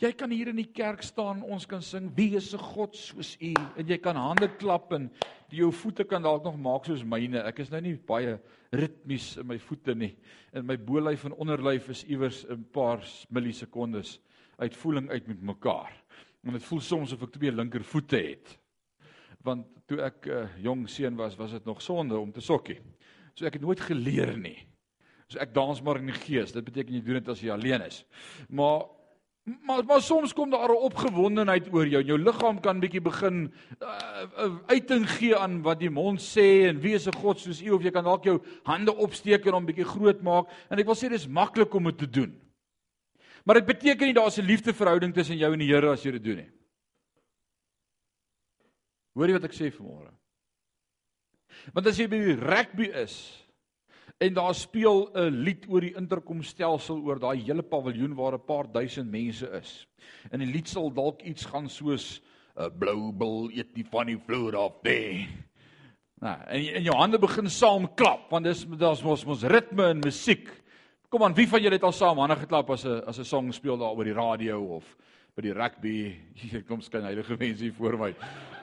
Jy 0.00 0.12
kan 0.12 0.30
hier 0.30 0.48
in 0.48 0.56
die 0.56 0.72
kerk 0.72 1.02
staan, 1.02 1.42
ons 1.42 1.66
kan 1.66 1.82
sing 1.82 2.10
wie 2.16 2.36
is 2.36 2.54
'n 2.54 2.58
God 2.58 2.96
soos 2.96 3.36
U 3.40 3.54
en 3.76 3.86
jy 3.86 3.98
kan 3.98 4.16
hande 4.16 4.48
klap 4.58 4.92
en 4.92 5.10
jou 5.48 5.70
voete 5.72 6.04
kan 6.04 6.22
dalk 6.22 6.44
nog 6.44 6.56
maak 6.56 6.84
soos 6.84 7.04
myne. 7.04 7.42
Ek 7.46 7.58
is 7.58 7.70
nou 7.70 7.80
nie 7.80 7.96
baie 7.96 8.38
ritmies 8.72 9.36
in 9.36 9.46
my 9.46 9.58
voete 9.58 9.94
nie. 9.94 10.16
In 10.52 10.66
my 10.66 10.76
bolyf 10.76 11.24
en 11.24 11.32
onderlyf 11.32 11.88
is 11.88 12.04
iewers 12.04 12.44
'n 12.44 12.64
paar 12.72 13.04
millisekondes 13.30 14.20
uitvoering 14.58 15.10
uit 15.10 15.26
met 15.26 15.42
mekaar. 15.42 15.92
En 16.44 16.52
dit 16.52 16.64
voel 16.64 16.80
soms 16.80 17.12
of 17.12 17.22
ek 17.22 17.32
twee 17.32 17.52
linker 17.52 17.84
voete 17.84 18.16
het. 18.16 18.58
Want 19.42 19.66
toe 19.86 20.00
ek 20.02 20.26
'n 20.26 20.30
uh, 20.30 20.62
jong 20.62 20.88
seun 20.88 21.16
was, 21.16 21.36
was 21.36 21.50
dit 21.50 21.64
nog 21.64 21.82
sonde 21.82 22.18
om 22.18 22.32
te 22.32 22.40
sokkie. 22.40 22.80
So 23.34 23.46
ek 23.46 23.58
het 23.58 23.62
nooit 23.62 23.80
geleer 23.80 24.36
nie. 24.38 24.58
So 25.28 25.38
ek 25.38 25.54
dans 25.54 25.82
maar 25.82 25.96
in 25.96 26.06
die 26.06 26.20
gees. 26.26 26.52
Dit 26.52 26.64
beteken 26.64 26.94
jy 26.94 27.02
doen 27.04 27.20
dit 27.20 27.28
as 27.28 27.40
jy 27.40 27.50
alleen 27.54 27.82
is. 27.86 28.04
Maar 28.48 28.88
Maar 29.66 29.84
maar 29.84 30.02
soms 30.02 30.32
kom 30.32 30.50
daar 30.50 30.68
'n 30.68 30.84
opgewondenheid 30.84 31.72
oor 31.72 31.86
jou. 31.86 32.04
Jou 32.04 32.18
liggaam 32.18 32.60
kan 32.60 32.80
bietjie 32.80 33.00
begin 33.00 33.52
uh, 33.80 34.56
uiting 34.66 35.10
gee 35.10 35.36
aan 35.36 35.62
wat 35.62 35.78
die 35.78 35.90
mond 35.90 36.20
sê 36.20 36.68
en 36.68 36.80
wie 36.80 36.94
is 36.94 37.06
'n 37.06 37.16
God 37.16 37.38
soos 37.38 37.62
U 37.62 37.70
of 37.70 37.82
jy 37.82 37.90
kan 37.90 38.04
dalk 38.04 38.24
jou 38.24 38.42
hande 38.64 38.94
opsteek 38.94 39.46
en 39.46 39.52
hom 39.52 39.66
bietjie 39.66 39.84
groot 39.84 40.22
maak 40.22 40.46
en 40.68 40.78
ek 40.78 40.86
wil 40.86 40.94
sê 40.94 41.08
dis 41.08 41.26
maklik 41.26 41.74
om 41.74 41.84
dit 41.84 41.98
te 41.98 42.10
doen. 42.10 42.40
Maar 43.44 43.54
dit 43.54 43.66
beteken 43.66 44.06
nie 44.06 44.14
daar's 44.14 44.38
'n 44.38 44.44
liefdeverhouding 44.44 45.14
tussen 45.14 45.36
jou 45.36 45.52
en 45.52 45.58
die 45.58 45.72
Here 45.72 45.90
as 45.90 46.02
jy 46.02 46.10
dit 46.10 46.24
doen 46.24 46.36
nie. 46.36 46.50
Hoor 49.14 49.26
jy 49.26 49.32
wat 49.32 49.44
ek 49.44 49.54
sê 49.54 49.72
vanmôre? 49.72 50.19
Want 51.72 51.86
as 51.86 51.98
jy 51.98 52.08
by 52.08 52.18
die 52.18 52.40
rugby 52.40 52.90
is 53.02 53.46
en 54.20 54.34
daar 54.34 54.54
speel 54.54 55.08
'n 55.14 55.42
lied 55.44 55.64
oor 55.68 55.80
die 55.80 55.94
interkomstelsel 55.96 57.00
oor 57.04 57.18
daai 57.18 57.40
hele 57.40 57.62
paviljoen 57.62 58.14
waar 58.14 58.34
'n 58.34 58.44
paar 58.44 58.72
duisend 58.72 59.10
mense 59.10 59.48
is. 59.60 59.86
En 60.30 60.38
die 60.38 60.52
lied 60.52 60.68
sal 60.68 60.92
dalk 60.92 61.22
iets 61.22 61.44
gaan 61.44 61.68
soos 61.68 62.20
'n 62.56 62.78
blou 62.78 63.12
bil 63.12 63.50
eet 63.54 63.74
die 63.74 63.84
van 63.84 64.06
die 64.06 64.18
vloer 64.18 64.56
af 64.56 64.72
dê. 64.82 65.26
Nou, 66.20 66.36
en 66.46 66.74
en 66.74 66.82
jou 66.82 66.96
hande 66.96 67.18
begin 67.18 67.48
saam 67.48 67.94
klap 67.94 68.30
want 68.30 68.44
dis 68.44 68.66
daar's 68.78 69.02
mos 69.02 69.24
mos 69.24 69.42
ritme 69.42 69.90
en 69.90 70.02
musiek. 70.04 70.48
Kom 71.08 71.22
aan, 71.22 71.34
wie 71.34 71.48
van 71.48 71.62
julle 71.62 71.74
het 71.74 71.82
al 71.82 71.92
saam 71.92 72.18
hande 72.18 72.36
geklap 72.36 72.70
as 72.70 72.84
'n 72.84 73.02
as 73.06 73.18
'n 73.18 73.24
song 73.24 73.52
speel 73.52 73.78
daar 73.78 73.96
oor 73.96 74.04
die 74.04 74.12
radio 74.12 74.76
of 74.76 74.96
by 75.34 75.42
die 75.42 75.52
rugby? 75.52 76.16
Hier 76.34 76.62
kom 76.62 76.80
skyn 76.80 77.02
heilige 77.02 77.36
mense 77.38 77.64
hier 77.64 77.72
voor 77.72 77.98
my. 77.98 78.14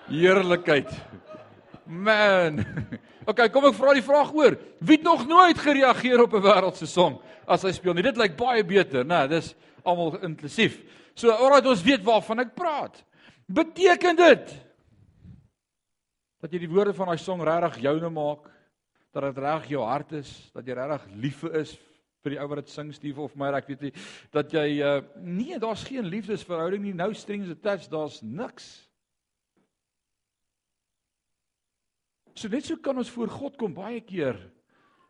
Heerlikheid. 0.08 0.89
Man. 1.88 2.63
Okay, 3.28 3.50
kom 3.52 3.65
ek 3.67 3.76
vra 3.76 3.91
die 3.91 4.06
vraag 4.06 4.30
oor. 4.32 4.56
Wie 4.80 4.95
het 4.95 5.04
nog 5.04 5.26
nooit 5.28 5.58
gereageer 5.60 6.21
op 6.23 6.34
'n 6.34 6.45
wêreldse 6.45 6.88
song 6.88 7.17
as 7.45 7.63
hy 7.63 7.73
speel 7.76 7.93
nie? 7.93 8.04
Dit 8.04 8.15
lyk 8.15 8.38
baie 8.38 8.63
beter, 8.63 9.04
né? 9.04 9.28
Nou, 9.28 9.28
dis 9.28 9.56
almal 9.84 10.15
inklusief. 10.23 10.80
So, 11.13 11.32
alraai 11.32 11.67
ons 11.67 11.84
weet 11.84 12.04
waarvan 12.04 12.39
ek 12.39 12.56
praat. 12.56 13.04
Beteken 13.47 14.15
dit 14.15 14.56
dat 16.39 16.54
jy 16.54 16.60
die 16.60 16.69
woorde 16.69 16.93
van 16.93 17.08
daai 17.08 17.17
song 17.17 17.43
regtig 17.43 17.82
joune 17.82 18.10
maak? 18.10 18.47
Dat 19.12 19.23
dit 19.23 19.43
reg 19.43 19.67
jou 19.67 19.84
hart 19.84 20.12
is, 20.12 20.52
dat 20.54 20.65
jy 20.65 20.73
regtig 20.73 21.08
lief 21.15 21.43
is 21.43 21.78
vir 22.23 22.32
die 22.32 22.39
ou 22.39 22.47
wat 22.47 22.63
dit 22.63 22.69
sing 22.69 22.93
Steve 22.93 23.21
of 23.21 23.36
my, 23.36 23.52
ek 23.56 23.67
weet 23.67 23.82
nie 23.82 23.93
dat 24.32 24.52
jy 24.52 24.82
uh, 24.84 25.02
nee, 25.19 25.60
daar's 25.60 25.84
geen 25.84 26.08
liefdesverhouding 26.08 26.84
nie. 26.84 26.93
Nou 26.93 27.13
strings 27.13 27.50
attached, 27.50 27.91
daar's 27.91 28.21
niks. 28.21 28.87
So 32.38 32.52
net 32.54 32.67
so 32.67 32.78
kan 32.78 33.00
ons 33.02 33.10
voor 33.10 33.32
God 33.34 33.58
kom 33.58 33.73
baie 33.73 34.04
keer. 34.06 34.38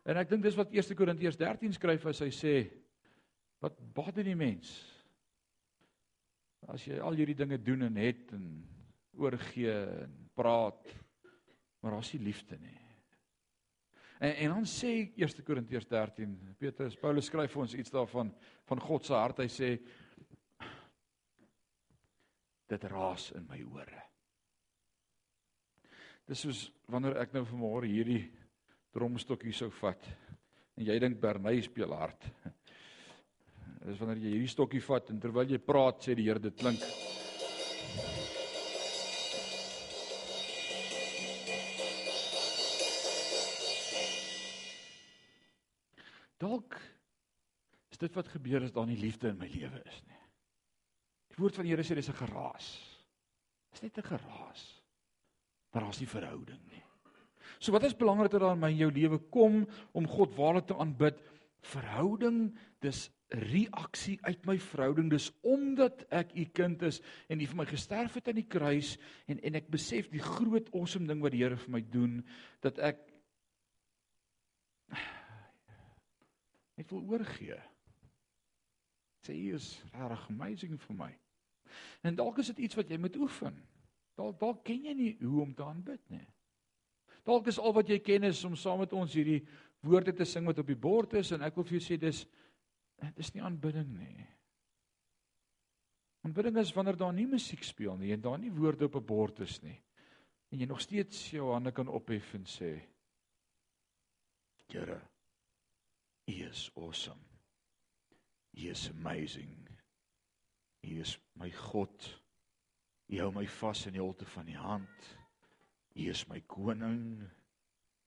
En 0.08 0.16
ek 0.16 0.30
dink 0.30 0.46
dis 0.46 0.56
wat 0.56 0.72
1 0.72 0.96
Korintiërs 0.96 1.36
13 1.36 1.74
skryf 1.76 2.06
as 2.08 2.22
hy 2.24 2.30
sê 2.32 2.54
wat 3.60 3.76
baat 3.92 4.16
dit 4.16 4.30
die 4.30 4.38
mens? 4.38 4.70
As 6.72 6.86
jy 6.88 6.96
al 7.02 7.18
hierdie 7.18 7.36
dinge 7.36 7.58
doen 7.60 7.84
en 7.90 8.00
het 8.00 8.32
en 8.32 8.48
oorgee 9.18 9.74
en 10.06 10.16
praat, 10.38 10.88
maar 11.82 11.98
daar's 11.98 12.14
nie 12.14 12.24
liefde 12.30 12.56
nie. 12.62 12.78
En 14.24 14.34
en 14.46 14.56
dan 14.56 14.66
sê 14.66 14.94
1 15.12 15.44
Korintiërs 15.44 15.86
13, 15.90 16.34
Petrus 16.58 16.96
Paulus 16.96 17.28
skryf 17.28 17.52
vir 17.52 17.66
ons 17.66 17.76
iets 17.76 17.92
daarvan 17.92 18.32
van 18.70 18.86
God 18.88 19.04
se 19.04 19.14
hart. 19.14 19.44
Hy 19.44 19.50
sê 19.52 19.74
dit 22.68 22.92
raas 22.92 23.32
in 23.36 23.44
my 23.52 23.60
ore. 23.68 24.07
Dis 26.28 26.42
soos 26.44 26.66
wanneer 26.92 27.16
ek 27.22 27.30
nou 27.32 27.40
vanmôre 27.48 27.88
hierdie 27.88 28.26
dromstokkie 28.92 29.54
sou 29.56 29.70
vat 29.80 30.08
en 30.76 30.84
jy 30.84 30.96
dink 31.00 31.16
Bernay 31.22 31.62
speel 31.64 31.94
hard. 31.96 32.26
Dis 33.88 33.96
wanneer 33.96 34.20
jy 34.20 34.34
hierdie 34.34 34.50
stokkie 34.52 34.82
vat 34.84 35.08
en 35.08 35.22
terwyl 35.22 35.48
jy 35.48 35.60
praat 35.64 36.04
sê 36.04 36.12
die 36.18 36.26
Here 36.26 36.42
dit 36.44 36.52
klink. 36.60 36.84
Dalk 46.38 46.76
is 47.88 48.02
dit 48.04 48.18
wat 48.20 48.28
gebeur 48.34 48.68
as 48.68 48.74
daar 48.76 48.90
nie 48.90 49.00
liefde 49.00 49.32
in 49.32 49.40
my 49.40 49.48
lewe 49.48 49.80
is 49.80 50.02
nie. 50.04 50.20
Die 51.32 51.40
woord 51.40 51.56
van 51.56 51.64
die 51.64 51.72
Here 51.72 51.88
sê 51.88 51.96
dis 51.96 52.12
'n 52.12 52.20
geraas. 52.20 52.68
Dis 53.72 53.82
net 53.88 53.96
'n 53.96 54.10
geraas 54.12 54.77
maar 55.72 55.84
daar's 55.84 56.00
nie 56.00 56.10
verhouding 56.10 56.60
nie. 56.70 56.84
So 57.58 57.74
wat 57.74 57.84
is 57.88 57.96
belangrik 57.96 58.30
dat 58.30 58.40
daar 58.40 58.54
in 58.54 58.62
my 58.62 58.70
jou 58.72 58.90
lewe 58.92 59.18
kom 59.34 59.64
om 59.92 60.08
God 60.08 60.34
waarlik 60.36 60.68
te 60.68 60.76
aanbid? 60.78 61.18
Verhouding, 61.66 62.52
dis 62.84 63.08
reaksie 63.28 64.16
uit 64.24 64.46
my 64.46 64.56
verhouding, 64.62 65.10
dis 65.12 65.28
omdat 65.44 66.04
ek 66.14 66.30
u 66.38 66.44
kind 66.54 66.82
is 66.86 67.00
en 67.28 67.40
u 67.42 67.48
vir 67.50 67.58
my 67.60 67.66
gesterf 67.68 68.14
het 68.16 68.30
aan 68.30 68.38
die 68.40 68.48
kruis 68.48 68.94
en 69.28 69.42
en 69.44 69.58
ek 69.58 69.68
besef 69.72 70.08
die 70.12 70.22
groot 70.22 70.70
awesome 70.72 71.08
ding 71.10 71.20
wat 71.24 71.34
die 71.34 71.42
Here 71.42 71.58
vir 71.60 71.74
my 71.76 71.82
doen 71.92 72.22
dat 72.64 72.78
ek 72.78 73.02
net 76.78 76.94
wil 76.94 77.04
oorgee. 77.10 77.58
Sê 79.26 79.34
hy 79.34 79.56
is 79.58 79.72
reg 79.92 80.28
amazing 80.30 80.78
vir 80.80 80.96
my. 80.96 81.10
En 82.06 82.16
dalk 82.16 82.38
is 82.40 82.52
dit 82.54 82.64
iets 82.68 82.78
wat 82.78 82.88
jy 82.88 82.96
moet 83.02 83.18
oefen. 83.18 83.58
Dalk 84.18 84.38
dalk 84.40 84.64
ken 84.66 84.88
jy 84.88 84.94
nie 84.98 85.12
hoe 85.22 85.42
om 85.44 85.54
te 85.54 85.64
aanbid 85.64 86.02
nie. 86.10 86.26
Dalk 87.28 87.46
is 87.52 87.60
al 87.60 87.74
wat 87.76 87.90
jy 87.90 88.00
ken 88.02 88.26
is 88.26 88.40
om 88.48 88.56
saam 88.58 88.82
met 88.82 88.94
ons 88.96 89.14
hierdie 89.14 89.42
woorde 89.86 90.14
te 90.16 90.26
sing 90.26 90.46
wat 90.48 90.58
op 90.58 90.66
die 90.66 90.78
bord 90.78 91.14
is 91.20 91.30
en 91.36 91.44
ek 91.46 91.58
wil 91.58 91.66
vir 91.68 91.78
jou 91.78 91.84
sê 91.86 91.98
dis 92.00 92.24
dis 93.14 93.30
nie 93.34 93.44
aanbidding 93.46 93.92
nie. 93.94 94.24
Aanbidding 96.26 96.58
is 96.58 96.72
wanneer 96.74 96.98
daar 96.98 97.14
nie 97.14 97.28
musiek 97.30 97.62
speel 97.62 97.94
nie 98.00 98.10
en 98.16 98.24
daar 98.24 98.40
nie 98.42 98.50
woorde 98.50 98.88
op 98.88 98.96
'n 98.98 99.06
bord 99.06 99.40
is 99.40 99.62
nie. 99.62 99.78
En 100.50 100.58
jy 100.58 100.66
nog 100.66 100.80
steeds 100.80 101.30
jou 101.30 101.52
hande 101.52 101.72
kan 101.72 101.88
ophef 101.88 102.34
en 102.34 102.44
sê 102.44 102.80
Here, 104.68 105.00
U 106.28 106.32
is 106.32 106.70
awesome. 106.76 107.20
U 108.56 108.68
is 108.68 108.90
amazing. 108.90 109.68
U 110.84 111.00
is 111.00 111.18
my 111.34 111.50
God. 111.50 112.20
U 113.08 113.20
hou 113.22 113.30
my 113.32 113.46
vas 113.58 113.86
in 113.88 113.96
die 113.96 114.02
holte 114.02 114.26
van 114.28 114.48
die 114.48 114.58
hand. 114.58 115.06
U 115.96 116.08
is 116.10 116.26
my 116.28 116.42
koning. 116.46 117.22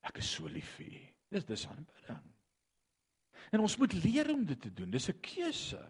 Ek 0.06 0.20
is 0.22 0.30
so 0.36 0.50
lief 0.50 0.76
vir 0.78 0.92
U. 0.92 1.02
Dis 1.32 1.48
dis 1.48 1.66
aanbidding. 1.66 2.22
En 3.52 3.64
ons 3.64 3.76
moet 3.80 3.96
leer 4.04 4.30
om 4.32 4.44
dit 4.46 4.60
te 4.60 4.70
doen. 4.72 4.90
Dis 4.90 5.08
'n 5.10 5.20
keuse. 5.20 5.80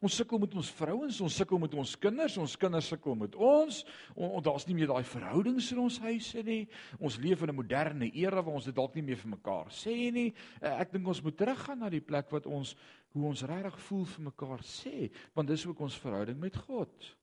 Ons 0.00 0.16
sukkel 0.16 0.38
met 0.38 0.54
ons 0.54 0.70
vrouens, 0.70 1.20
ons 1.20 1.36
sukkel 1.36 1.58
met 1.58 1.74
ons 1.74 1.98
kinders, 1.98 2.36
ons 2.40 2.56
kinders 2.56 2.88
sukkel 2.88 3.14
met 3.18 3.34
ons. 3.34 3.84
Ons 4.14 4.44
daar's 4.44 4.66
nie 4.66 4.74
meer 4.74 4.86
daai 4.86 5.04
verhoudings 5.04 5.70
in 5.72 5.78
ons 5.78 5.98
huise 5.98 6.42
nie. 6.42 6.68
Ons 6.98 7.18
leef 7.18 7.42
in 7.42 7.50
'n 7.50 7.54
moderne 7.54 8.10
era 8.14 8.42
waar 8.42 8.54
ons 8.54 8.64
dit 8.64 8.74
dalk 8.74 8.94
nie 8.94 9.02
meer 9.02 9.16
vir 9.16 9.30
mekaar 9.30 9.70
sê 9.70 10.12
nie. 10.12 10.34
Eh, 10.60 10.80
ek 10.80 10.92
dink 10.92 11.06
ons 11.06 11.22
moet 11.22 11.36
teruggaan 11.36 11.78
na 11.78 11.90
die 11.90 12.00
plek 12.00 12.30
wat 12.30 12.46
ons 12.46 12.74
hoe 13.12 13.26
ons 13.26 13.42
regtig 13.42 13.78
voel 13.80 14.04
vir 14.04 14.24
mekaar 14.24 14.62
sê, 14.62 15.10
want 15.34 15.48
dis 15.48 15.66
ook 15.66 15.80
ons 15.80 15.98
verhouding 15.98 16.38
met 16.38 16.56
God. 16.56 17.16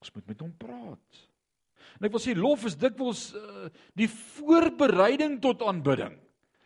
Ons 0.00 0.14
moet 0.16 0.26
met 0.32 0.40
hom 0.40 0.52
praat. 0.56 1.20
En 1.98 2.08
ek 2.08 2.14
wil 2.14 2.22
sê 2.22 2.34
lof 2.36 2.64
is 2.68 2.78
dikwels 2.80 3.30
uh, 3.36 3.68
die 3.98 4.08
voorbereiding 4.08 5.38
tot 5.44 5.64
aanbidding. 5.66 6.16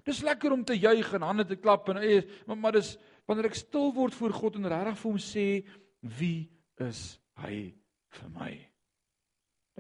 Dis 0.05 0.23
lekker 0.25 0.53
om 0.53 0.63
te 0.67 0.77
juig 0.77 1.09
en 1.17 1.25
hande 1.25 1.47
te 1.49 1.57
klap 1.57 1.89
en 1.89 1.99
eh, 2.03 2.21
maar, 2.47 2.59
maar 2.61 2.77
dis 2.77 2.93
wanneer 3.27 3.49
ek 3.49 3.57
stil 3.57 3.89
word 3.97 4.15
voor 4.19 4.35
God 4.37 4.59
en 4.61 4.69
regtig 4.69 5.01
vir 5.01 5.11
hom 5.11 5.21
sê 5.23 5.47
wie 6.19 6.39
is 6.85 7.03
hy 7.41 7.73
vir 8.19 8.33
my? 8.37 8.53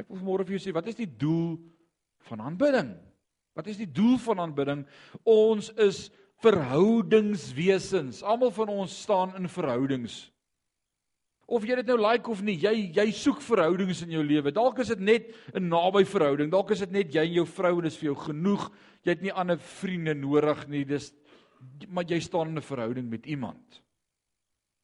Ek 0.00 0.08
wil 0.10 0.24
môre 0.24 0.46
vir 0.48 0.56
jou 0.56 0.64
sê 0.64 0.74
wat 0.74 0.88
is 0.90 0.98
die 0.98 1.10
doel 1.10 1.58
van 2.30 2.40
aanbidding? 2.48 2.94
Wat 3.54 3.68
is 3.70 3.78
die 3.78 3.90
doel 3.90 4.16
van 4.24 4.40
aanbidding? 4.42 4.82
Ons 5.28 5.68
is 5.78 6.08
verhoudingswesens. 6.42 8.24
Almal 8.26 8.50
van 8.56 8.72
ons 8.72 8.96
staan 9.04 9.36
in 9.38 9.46
verhoudings. 9.48 10.24
Of 11.46 11.64
jy 11.68 11.76
dit 11.76 11.86
nou 11.86 11.98
like 12.00 12.30
of 12.30 12.40
nie, 12.42 12.56
jy 12.56 12.72
jy 12.96 13.10
soek 13.12 13.42
verhoudings 13.44 14.00
in 14.06 14.14
jou 14.16 14.22
lewe. 14.24 14.52
Dalk 14.54 14.78
is 14.80 14.88
dit 14.88 15.00
net 15.00 15.34
'n 15.54 15.68
naby 15.68 16.04
verhouding. 16.04 16.50
Dalk 16.50 16.70
is 16.70 16.80
dit 16.80 16.90
net 16.90 17.12
jy 17.12 17.24
en 17.26 17.32
jou 17.32 17.46
vrou 17.46 17.76
en 17.76 17.84
dis 17.84 17.96
vir 17.96 18.12
jou 18.12 18.16
genoeg. 18.16 18.70
Jy 19.04 19.10
het 19.10 19.22
nie 19.22 19.32
ander 19.32 19.58
vriende 19.58 20.14
nodig 20.14 20.68
nie. 20.68 20.84
Dis 20.84 21.12
maar 21.88 22.04
jy 22.04 22.20
staan 22.20 22.48
in 22.48 22.56
'n 22.58 22.62
verhouding 22.62 23.10
met 23.10 23.26
iemand. 23.26 23.82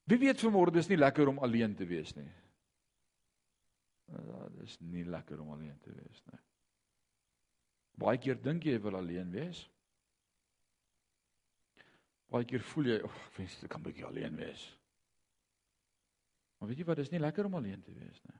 Wie 0.05 0.17
weet 0.17 0.41
vanmôre 0.41 0.71
dis 0.71 0.89
nie 0.89 0.97
lekker 0.97 1.27
om 1.27 1.39
alleen 1.39 1.75
te 1.75 1.85
wees 1.85 2.15
nie. 2.15 2.31
Ja, 4.11 4.49
dis 4.59 4.77
nie 4.79 5.05
lekker 5.05 5.39
om 5.41 5.51
alleen 5.51 5.77
te 5.79 5.91
wees 5.91 6.23
nie. 6.31 6.39
Baie 7.95 8.17
keer 8.17 8.41
dink 8.41 8.63
jy 8.63 8.71
jy 8.71 8.81
wil 8.81 8.95
alleen 8.95 9.31
wees. 9.31 9.69
Baie 12.31 12.45
keer 12.45 12.61
voel 12.61 12.85
jy, 12.85 12.95
"Ag, 13.03 13.05
oh, 13.05 13.25
ek 13.27 13.37
wens 13.37 13.63
ek 13.63 13.69
kan 13.69 13.81
'n 13.81 13.83
bietjie 13.83 14.05
alleen 14.05 14.35
wees." 14.35 14.80
Maar 16.61 16.69
weet 16.69 16.83
jy 16.83 16.85
wat, 16.85 16.99
dit 17.01 17.07
is 17.07 17.11
nie 17.15 17.19
lekker 17.23 17.47
om 17.49 17.55
alleen 17.57 17.81
te 17.81 17.93
wees 17.95 18.19
nie. 18.29 18.37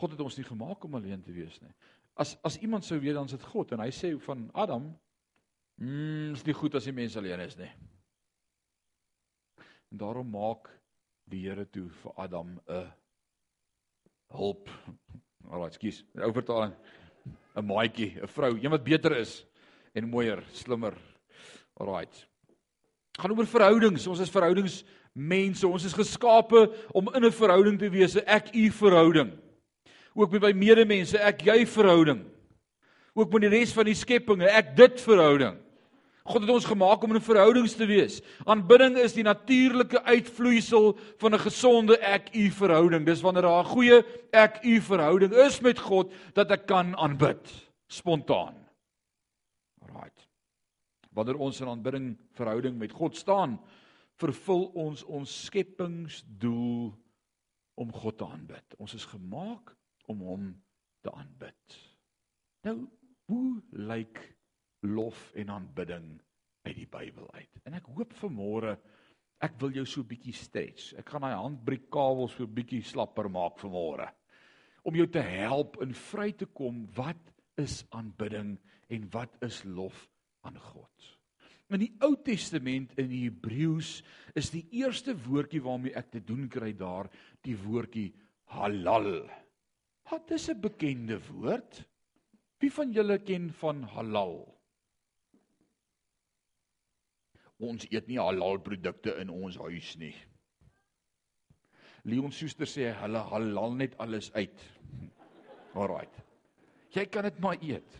God 0.00 0.14
het 0.14 0.20
ons 0.24 0.38
nie 0.38 0.46
gemaak 0.48 0.84
om 0.86 0.94
alleen 0.96 1.20
te 1.20 1.34
wees 1.36 1.58
nie. 1.60 1.72
As 2.16 2.32
as 2.48 2.56
iemand 2.64 2.86
sou 2.86 2.96
weet 2.96 3.18
dan 3.18 3.28
is 3.28 3.34
dit 3.36 3.44
God 3.52 3.74
en 3.76 3.82
hy 3.84 3.90
sê 3.92 4.14
van 4.24 4.46
Adam, 4.54 4.86
"Mmm, 5.76 6.32
is 6.32 6.46
nie 6.46 6.54
goed 6.56 6.74
as 6.74 6.88
die 6.88 6.96
mens 6.96 7.16
alleen 7.16 7.40
is 7.44 7.56
nie." 7.58 7.70
En 9.92 9.98
daarom 9.98 10.30
maak 10.30 10.70
die 11.28 11.42
Here 11.44 11.66
toe 11.66 11.90
vir 11.90 12.12
Adam 12.16 12.58
'n 12.66 12.92
hulp. 14.32 14.70
Alraai, 15.52 15.72
skus. 15.72 16.04
Ou 16.16 16.32
vertaling. 16.32 16.74
'n 17.54 17.66
maatjie, 17.66 18.16
'n 18.22 18.26
vrou, 18.26 18.56
een 18.56 18.70
wat 18.70 18.84
beter 18.84 19.16
is 19.16 19.46
en 19.92 20.08
mooier, 20.08 20.42
slimmer. 20.52 20.96
Alraai. 21.74 22.08
Gaan 23.18 23.30
oor 23.36 23.46
verhoudings. 23.46 24.06
Ons 24.06 24.20
is 24.20 24.30
verhoudings 24.30 24.84
mense. 25.18 25.66
Ons 25.66 25.84
is 25.84 25.96
geskape 25.96 26.68
om 26.94 27.10
in 27.14 27.24
'n 27.24 27.32
verhouding 27.32 27.78
te 27.78 27.90
wees, 27.90 28.14
'n 28.16 28.26
ek-u 28.26 28.70
verhouding. 28.70 29.32
Ook 30.14 30.30
met 30.30 30.42
my 30.42 30.52
medemense, 30.52 31.18
ek-jy 31.18 31.66
verhouding. 31.66 32.24
Ook 33.14 33.32
met 33.32 33.42
die 33.42 33.50
res 33.50 33.72
van 33.72 33.84
die 33.84 33.94
skepping, 33.94 34.42
'n 34.42 34.48
ek-dit 34.48 35.00
verhouding. 35.00 35.58
God 36.28 36.44
het 36.44 36.50
ons 36.50 36.68
gemaak 36.68 37.02
om 37.02 37.10
in 37.10 37.16
'n 37.16 37.24
verhoudings 37.24 37.74
te 37.74 37.86
wees. 37.86 38.20
Aanbidding 38.44 38.96
is 38.96 39.14
die 39.14 39.22
natuurlike 39.22 40.02
uitvloeisel 40.02 40.98
van 41.18 41.34
'n 41.34 41.38
gesonde 41.38 41.98
ek-u 41.98 42.50
verhouding. 42.50 43.06
Dis 43.06 43.22
wanneer 43.22 43.42
daar 43.42 43.64
'n 43.64 43.72
goeie 43.72 44.04
ek-u 44.32 44.80
verhouding 44.80 45.32
is 45.32 45.60
met 45.60 45.78
God 45.78 46.12
dat 46.34 46.50
ek 46.50 46.66
kan 46.66 46.96
aanbid 46.96 47.70
spontaan. 47.86 48.54
Right. 49.94 50.28
Wanneer 51.12 51.36
ons 51.36 51.60
in 51.60 51.68
aanbidding 51.68 52.18
verhouding 52.32 52.78
met 52.78 52.92
God 52.92 53.16
staan, 53.16 53.60
vervul 54.18 54.66
ons 54.78 55.04
ons 55.04 55.34
skepingsdoel 55.46 56.90
om 57.78 57.92
God 57.94 58.18
te 58.18 58.26
aanbid. 58.26 58.78
Ons 58.82 58.96
is 58.98 59.06
gemaak 59.06 59.74
om 60.10 60.24
hom 60.26 60.48
te 61.06 61.12
aanbid. 61.14 61.78
Nou, 62.66 62.78
hoe 63.30 63.50
lyk 63.70 64.20
lof 64.88 65.30
en 65.38 65.52
aanbidding 65.54 66.08
uit 66.66 66.76
die 66.76 66.88
Bybel 66.90 67.28
uit. 67.34 67.60
En 67.66 67.76
ek 67.78 67.90
hoop 67.94 68.14
vanmôre 68.18 68.76
ek 69.44 69.54
wil 69.62 69.76
jou 69.76 69.84
so 69.86 70.02
bietjie 70.02 70.34
stretch. 70.34 70.92
Ek 70.98 71.06
gaan 71.12 71.22
daai 71.22 71.38
handbriefkabels 71.38 72.34
so 72.34 72.50
bietjie 72.50 72.82
slapper 72.82 73.30
maak 73.30 73.60
vanmôre 73.62 74.08
om 74.88 74.96
jou 74.96 75.06
te 75.12 75.20
help 75.20 75.76
in 75.84 75.92
vry 75.92 76.30
te 76.32 76.46
kom 76.56 76.86
wat 76.96 77.32
is 77.60 77.82
aanbidding 77.94 78.54
en 78.88 79.08
wat 79.12 79.34
is 79.44 79.60
lof 79.66 80.06
aan 80.46 80.56
God. 80.70 81.17
In 81.68 81.82
die 81.82 81.90
Ou 82.04 82.14
Testament 82.24 82.94
in 82.96 83.10
die 83.10 83.26
Hebreëus 83.26 83.98
is 84.38 84.48
die 84.54 84.64
eerste 84.80 85.12
woordjie 85.26 85.60
waarmee 85.64 85.96
ek 86.00 86.14
te 86.14 86.22
doen 86.24 86.46
kry 86.48 86.72
daar 86.72 87.10
die 87.44 87.56
woordjie 87.60 88.08
halal. 88.54 89.28
Wat 90.08 90.30
is 90.32 90.48
'n 90.48 90.60
bekende 90.60 91.18
woord? 91.28 91.84
Wie 92.60 92.72
van 92.72 92.92
julle 92.92 93.18
ken 93.18 93.52
van 93.52 93.82
halal? 93.82 94.58
Ons 97.58 97.84
eet 97.90 98.08
nie 98.08 98.18
halal 98.18 98.58
produkte 98.58 99.18
in 99.20 99.28
ons 99.28 99.56
huis 99.56 99.96
nie. 99.96 100.14
Leon 102.04 102.32
Schuster 102.32 102.66
sê 102.66 102.92
hulle 103.02 103.18
halal 103.18 103.74
net 103.74 103.98
alles 103.98 104.32
uit. 104.32 104.58
Alraight. 105.74 106.24
Jy 106.94 107.04
kan 107.06 107.24
dit 107.28 107.38
maar 107.38 107.58
eet. 107.60 107.98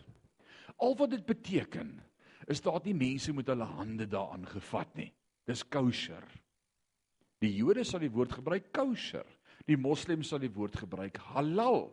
Al 0.79 0.97
wat 0.97 1.11
dit 1.11 1.27
beteken 1.27 1.99
is 2.49 2.63
dat 2.65 2.85
die 2.85 2.97
mense 2.97 3.33
met 3.37 3.49
hulle 3.51 3.69
hande 3.77 4.07
daaraan 4.09 4.47
gevat 4.49 4.95
nie. 4.97 5.11
Dis 5.49 5.65
kosher. 5.69 6.25
Die 7.45 7.53
Jode 7.55 7.85
sal 7.87 8.03
die 8.03 8.13
woord 8.13 8.39
gebruik 8.41 8.73
kosher. 8.75 9.27
Die 9.69 9.79
moslems 9.79 10.33
sal 10.33 10.41
die 10.43 10.53
woord 10.53 10.79
gebruik 10.81 11.21
halal. 11.35 11.89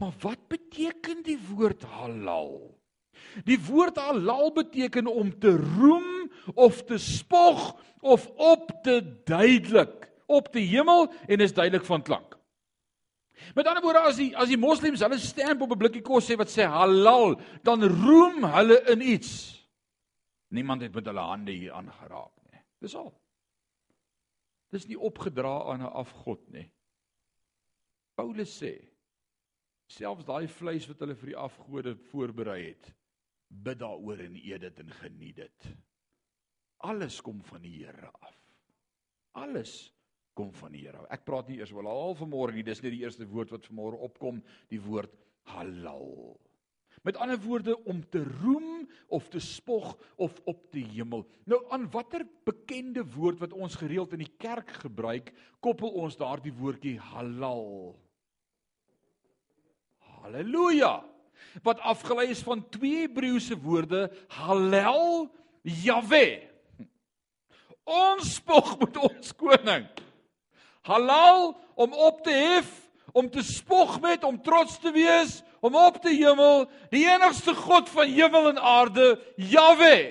Maar 0.00 0.14
wat 0.24 0.48
beteken 0.52 1.22
die 1.26 1.38
woord 1.50 1.84
halal? 1.84 2.72
Die 3.44 3.58
woord 3.68 4.00
halal 4.00 4.52
beteken 4.56 5.06
om 5.06 5.30
te 5.38 5.52
roem 5.56 6.30
of 6.54 6.82
te 6.88 6.98
spog 6.98 7.76
of 8.00 8.26
op 8.40 8.72
te 8.82 9.00
duidelik 9.28 10.08
op 10.26 10.48
die 10.52 10.66
hemel 10.72 11.12
en 11.28 11.44
is 11.44 11.54
duidelik 11.54 11.84
van 11.84 12.02
klank. 12.02 12.38
Met 13.54 13.66
ander 13.66 13.82
woorde 13.82 14.04
as 14.06 14.16
die 14.16 14.30
as 14.38 14.48
die 14.48 14.60
moslems 14.60 15.02
hulle 15.04 15.18
stamp 15.20 15.62
op 15.62 15.72
'n 15.74 15.78
blikkie 15.78 16.02
kos 16.02 16.30
sê 16.30 16.36
wat 16.36 16.50
sê 16.50 16.64
halal, 16.64 17.40
dan 17.62 17.82
roem 17.82 18.44
hulle 18.44 18.80
in 18.92 19.00
iets. 19.00 19.61
Niemand 20.52 20.84
het 20.84 20.94
met 20.94 21.08
hulle 21.08 21.24
hande 21.24 21.52
hier 21.52 21.72
aangeraak 21.72 22.40
nie. 22.50 22.60
Dis 22.84 22.94
al. 22.98 23.12
Dis 24.72 24.86
nie 24.88 24.98
opgedra 24.98 25.52
aan 25.72 25.84
'n 25.84 25.92
afgod 26.02 26.48
nie. 26.52 26.70
Paulus 28.14 28.52
sê 28.62 28.72
selfs 29.88 30.24
daai 30.24 30.48
vleis 30.48 30.88
wat 30.88 31.00
hulle 31.00 31.14
vir 31.14 31.32
die 31.32 31.40
afgode 31.40 31.94
voorberei 32.10 32.60
het, 32.66 32.92
bid 33.48 33.78
daaroor 33.78 34.20
en 34.24 34.36
eet 34.36 34.60
dit 34.60 34.78
en 34.80 34.92
geniet 35.00 35.36
dit. 35.36 35.66
Alles 36.76 37.20
kom 37.20 37.42
van 37.42 37.62
die 37.62 37.84
Here 37.84 38.10
af. 38.20 38.38
Alles 39.32 39.92
kom 40.34 40.52
van 40.52 40.72
die 40.72 40.86
Here. 40.86 41.06
Ek 41.10 41.24
praat 41.24 41.48
nie 41.48 41.58
eers 41.58 41.72
oor 41.72 41.84
halal 41.84 42.16
vanmôre 42.18 42.52
nie, 42.52 42.64
dis 42.66 42.82
net 42.82 42.92
die 42.92 43.04
eerste 43.04 43.26
woord 43.28 43.50
wat 43.50 43.68
vanmôre 43.68 44.00
opkom, 44.08 44.42
die 44.68 44.80
woord 44.80 45.14
halal. 45.42 46.40
Met 47.02 47.16
ander 47.16 47.38
woorde 47.42 47.74
om 47.84 48.02
te 48.08 48.22
roem 48.42 48.88
of 49.06 49.28
te 49.28 49.40
spog 49.40 49.96
of 50.16 50.40
op 50.44 50.60
die 50.70 50.84
hemel. 50.86 51.26
Nou 51.44 51.64
aan 51.74 51.90
watter 51.90 52.22
bekende 52.44 53.04
woord 53.14 53.42
wat 53.42 53.52
ons 53.52 53.74
gereeld 53.74 54.12
in 54.14 54.22
die 54.22 54.34
kerk 54.38 54.70
gebruik, 54.84 55.32
koppel 55.60 55.90
ons 56.04 56.16
daardie 56.16 56.54
woordjie 56.54 56.98
halal. 57.12 57.96
Halleluja 60.22 61.00
wat 61.66 61.82
afgelei 61.82 62.28
is 62.30 62.40
van 62.46 62.62
twee 62.70 63.02
Hebreëse 63.02 63.58
woorde 63.60 64.06
Hallel 64.38 65.26
Jahwe. 65.62 66.48
Ons 67.84 68.36
spog 68.38 68.76
met 68.78 68.96
ons 68.96 69.34
koning. 69.36 69.88
Halal 70.86 71.52
om 71.74 71.92
op 71.92 72.22
te 72.22 72.34
hef, 72.34 72.70
om 73.12 73.28
te 73.30 73.42
spog 73.42 73.98
met, 74.00 74.24
om 74.24 74.38
trots 74.42 74.78
te 74.80 74.92
wees, 74.94 75.40
om 75.62 75.76
op 75.78 76.00
te 76.02 76.10
hemel, 76.10 76.66
die 76.90 77.04
enigste 77.06 77.54
God 77.54 77.90
van 77.94 78.10
hemel 78.10 78.48
en 78.50 78.58
aarde, 78.58 79.14
Jahwe. 79.36 80.10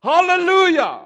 Halleluja. 0.00 1.04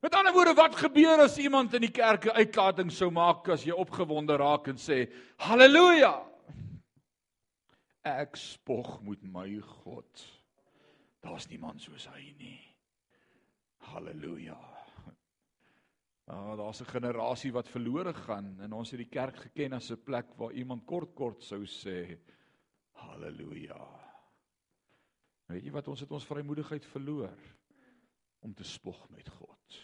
Met 0.00 0.14
ander 0.16 0.32
woorde, 0.32 0.54
wat 0.56 0.76
gebeur 0.80 1.20
as 1.20 1.36
iemand 1.36 1.74
in 1.76 1.84
die 1.84 1.92
kerk 1.92 2.24
'n 2.24 2.40
uitlating 2.40 2.92
sou 2.92 3.10
maak 3.10 3.48
as 3.48 3.64
jy 3.64 3.76
opgewonde 3.76 4.36
raak 4.36 4.68
en 4.68 4.76
sê, 4.76 5.12
"Halleluja." 5.36 6.24
Ek 8.02 8.36
spog 8.36 9.02
met 9.02 9.22
my 9.22 9.60
God. 9.60 10.24
Daar's 11.20 11.48
niemand 11.48 11.82
soos 11.82 12.08
hy 12.08 12.34
nie. 12.38 12.76
Halleluja. 13.76 14.79
Ah, 16.30 16.56
daar's 16.56 16.80
'n 16.80 16.92
generasie 16.94 17.52
wat 17.52 17.68
verlore 17.68 18.14
gaan 18.14 18.60
en 18.60 18.72
ons 18.72 18.90
het 18.90 19.00
die 19.02 19.08
kerk 19.08 19.36
geken 19.36 19.72
as 19.72 19.90
'n 19.90 20.02
plek 20.04 20.26
waar 20.36 20.52
iemand 20.52 20.84
kort 20.86 21.14
kort 21.14 21.42
sou 21.42 21.66
sê 21.66 22.18
halleluja. 22.92 23.82
Weet 25.46 25.64
jy 25.64 25.72
wat 25.74 25.88
ons 25.88 26.00
het 26.00 26.12
ons 26.12 26.26
vrymoedigheid 26.26 26.84
verloor 26.84 27.38
om 28.40 28.54
te 28.54 28.64
spog 28.64 29.08
met 29.10 29.28
God. 29.28 29.80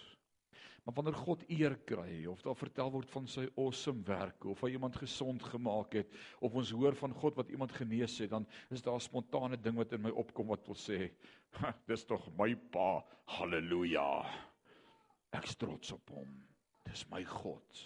Maar 0.84 0.94
wanneer 0.94 1.14
God 1.14 1.44
eer 1.50 1.76
kry 1.76 2.26
of 2.26 2.42
daar 2.42 2.56
vertel 2.56 2.90
word 2.90 3.10
van 3.10 3.26
sy 3.26 3.48
awesome 3.56 4.02
werk 4.06 4.44
of 4.44 4.60
hy 4.60 4.70
iemand 4.70 4.96
gesond 4.96 5.42
gemaak 5.42 5.92
het 5.92 6.14
of 6.38 6.54
ons 6.54 6.70
hoor 6.70 6.94
van 6.94 7.12
God 7.12 7.34
wat 7.34 7.48
iemand 7.48 7.72
genees 7.72 8.18
het, 8.18 8.30
dan 8.30 8.46
is 8.70 8.82
daar 8.82 8.94
'n 8.94 9.00
spontane 9.00 9.56
ding 9.56 9.76
wat 9.76 9.92
in 9.92 10.02
my 10.02 10.10
opkom 10.10 10.46
wat 10.46 10.66
wil 10.66 10.78
sê, 10.78 11.10
dis 11.90 12.04
tog 12.04 12.30
my 12.38 12.54
pa. 12.54 13.04
Halleluja. 13.24 14.54
Ek 15.36 15.48
trots 15.60 15.92
op 15.94 16.14
hom. 16.16 16.32
Dis 16.86 17.04
my 17.12 17.22
God. 17.28 17.82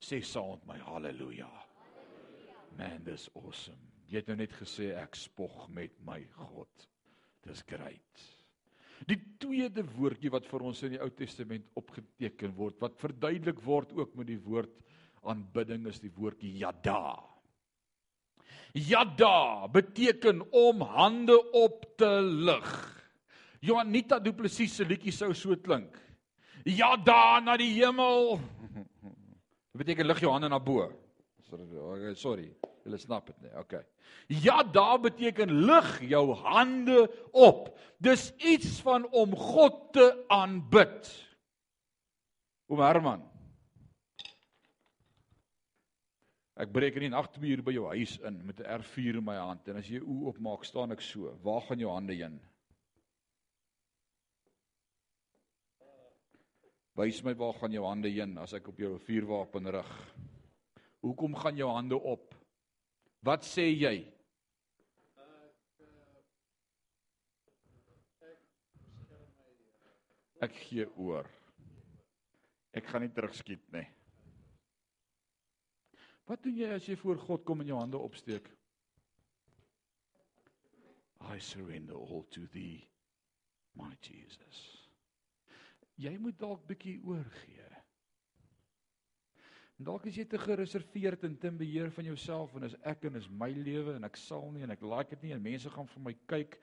Sê 0.00 0.20
saam 0.24 0.58
met 0.58 0.66
my 0.74 0.78
halleluja. 0.88 1.50
Man, 2.78 3.00
dis 3.04 3.28
awesome. 3.38 3.80
Jy 4.10 4.20
het 4.20 4.30
nou 4.30 4.38
net 4.40 4.54
gesê 4.58 4.90
ek 4.98 5.16
spog 5.18 5.68
met 5.74 5.94
my 6.06 6.18
God. 6.38 6.86
Dis 7.46 7.62
great. 7.68 8.26
Die 9.08 9.18
tweede 9.40 9.84
woordjie 9.96 10.32
wat 10.32 10.48
vir 10.50 10.64
ons 10.68 10.82
in 10.84 10.96
die 10.96 11.00
Ou 11.00 11.08
Testament 11.16 11.68
opgeteken 11.78 12.52
word, 12.56 12.76
wat 12.82 12.98
verduidelik 13.00 13.62
word 13.64 13.94
ook 13.96 14.16
met 14.18 14.28
die 14.28 14.40
woord 14.44 14.72
aanbidding 15.30 15.86
is 15.88 16.00
die 16.02 16.12
woordjie 16.12 16.52
yada. 16.60 17.16
Yada 18.76 19.68
beteken 19.72 20.42
om 20.54 20.84
hande 20.94 21.36
op 21.56 21.84
te 21.98 22.10
lig. 22.20 22.70
Johanita 23.64 24.20
Du 24.20 24.32
Plessis 24.36 24.76
se 24.78 24.86
liedjie 24.88 25.12
sou 25.12 25.32
so 25.36 25.56
klink. 25.60 25.96
Yada 26.64 27.40
na 27.40 27.56
die 27.56 27.72
hemel. 27.78 28.40
Dit 29.70 29.84
beteken 29.84 30.06
lig 30.06 30.20
jou 30.20 30.32
hande 30.32 30.48
na 30.48 30.58
bo. 30.58 30.90
Sorry, 32.14 32.50
julle 32.84 32.98
snap 32.98 33.26
dit 33.26 33.40
nie. 33.42 33.54
Okay. 33.58 33.82
Ja, 34.28 34.62
daar 34.62 35.00
beteken 35.00 35.50
lig 35.66 35.88
jou 36.10 36.34
hande 36.44 37.06
op. 37.32 37.72
Dis 37.98 38.30
iets 38.38 38.80
van 38.84 39.08
om 39.10 39.34
God 39.36 39.92
te 39.92 40.06
aanbid. 40.28 41.10
Oom 42.70 42.84
Herman. 42.84 43.26
Ek 46.60 46.72
breek 46.74 46.98
in 46.98 47.06
die 47.06 47.14
nag 47.14 47.30
2 47.32 47.54
uur 47.54 47.62
by 47.64 47.72
jou 47.72 47.86
huis 47.94 48.18
in 48.28 48.36
met 48.44 48.60
'n 48.60 48.68
R4 48.82 49.16
in 49.16 49.24
my 49.24 49.36
hand 49.40 49.68
en 49.68 49.76
as 49.80 49.88
jy 49.88 50.00
oë 50.00 50.26
oopmaak, 50.28 50.64
staan 50.64 50.92
ek 50.92 51.00
so. 51.00 51.32
Waar 51.42 51.62
gaan 51.62 51.78
jou 51.78 51.90
hande 51.90 52.14
heen? 52.14 52.40
Wys 57.00 57.22
my 57.24 57.32
waar 57.32 57.54
gaan 57.56 57.72
jou 57.72 57.84
hande 57.86 58.10
heen 58.12 58.34
as 58.42 58.52
ek 58.52 58.66
op 58.68 58.80
jou 58.82 58.98
vuurwapen 59.00 59.70
rig? 59.72 59.92
Hoekom 61.00 61.36
gaan 61.38 61.56
jou 61.56 61.70
hande 61.72 61.96
op? 61.96 62.34
Wat 63.24 63.46
sê 63.46 63.70
jy? 63.70 63.94
Ek 70.44 70.58
gee 70.66 70.84
oor. 71.00 71.28
Ek 72.76 72.84
gaan 72.92 73.06
nie 73.06 73.12
terugskiet 73.16 73.64
nie. 73.72 73.86
Wat 76.28 76.44
doen 76.44 76.60
jy 76.60 76.68
as 76.74 76.88
jy 76.88 76.98
voor 77.00 77.20
God 77.24 77.46
kom 77.48 77.64
en 77.64 77.72
jou 77.72 77.80
hande 77.80 78.00
opsteek? 78.00 78.44
I 81.32 81.40
surrender 81.40 81.96
all 81.96 82.26
to 82.36 82.44
thee, 82.52 82.84
my 83.76 83.92
Jesus. 84.04 84.79
Jy 86.00 86.14
moet 86.22 86.38
dalk 86.40 86.62
bietjie 86.68 86.96
oorgee. 87.04 87.66
En 89.80 89.88
dalk 89.88 90.06
is 90.08 90.16
jy 90.20 90.26
te 90.28 90.40
gereserveerd 90.40 91.24
en 91.28 91.36
te 91.40 91.50
beheer 91.56 91.92
van 91.92 92.08
jouself 92.08 92.54
en 92.56 92.68
as 92.68 92.76
ek 92.88 93.06
en 93.08 93.20
is 93.20 93.28
my 93.28 93.50
lewe 93.56 93.96
en 93.96 94.08
ek 94.08 94.16
sal 94.20 94.50
nie 94.52 94.64
en 94.64 94.72
ek 94.76 94.84
like 94.84 95.16
dit 95.16 95.28
nie 95.28 95.36
en 95.36 95.44
mense 95.44 95.72
gaan 95.72 95.88
vir 95.92 96.04
my 96.08 96.16
kyk. 96.32 96.58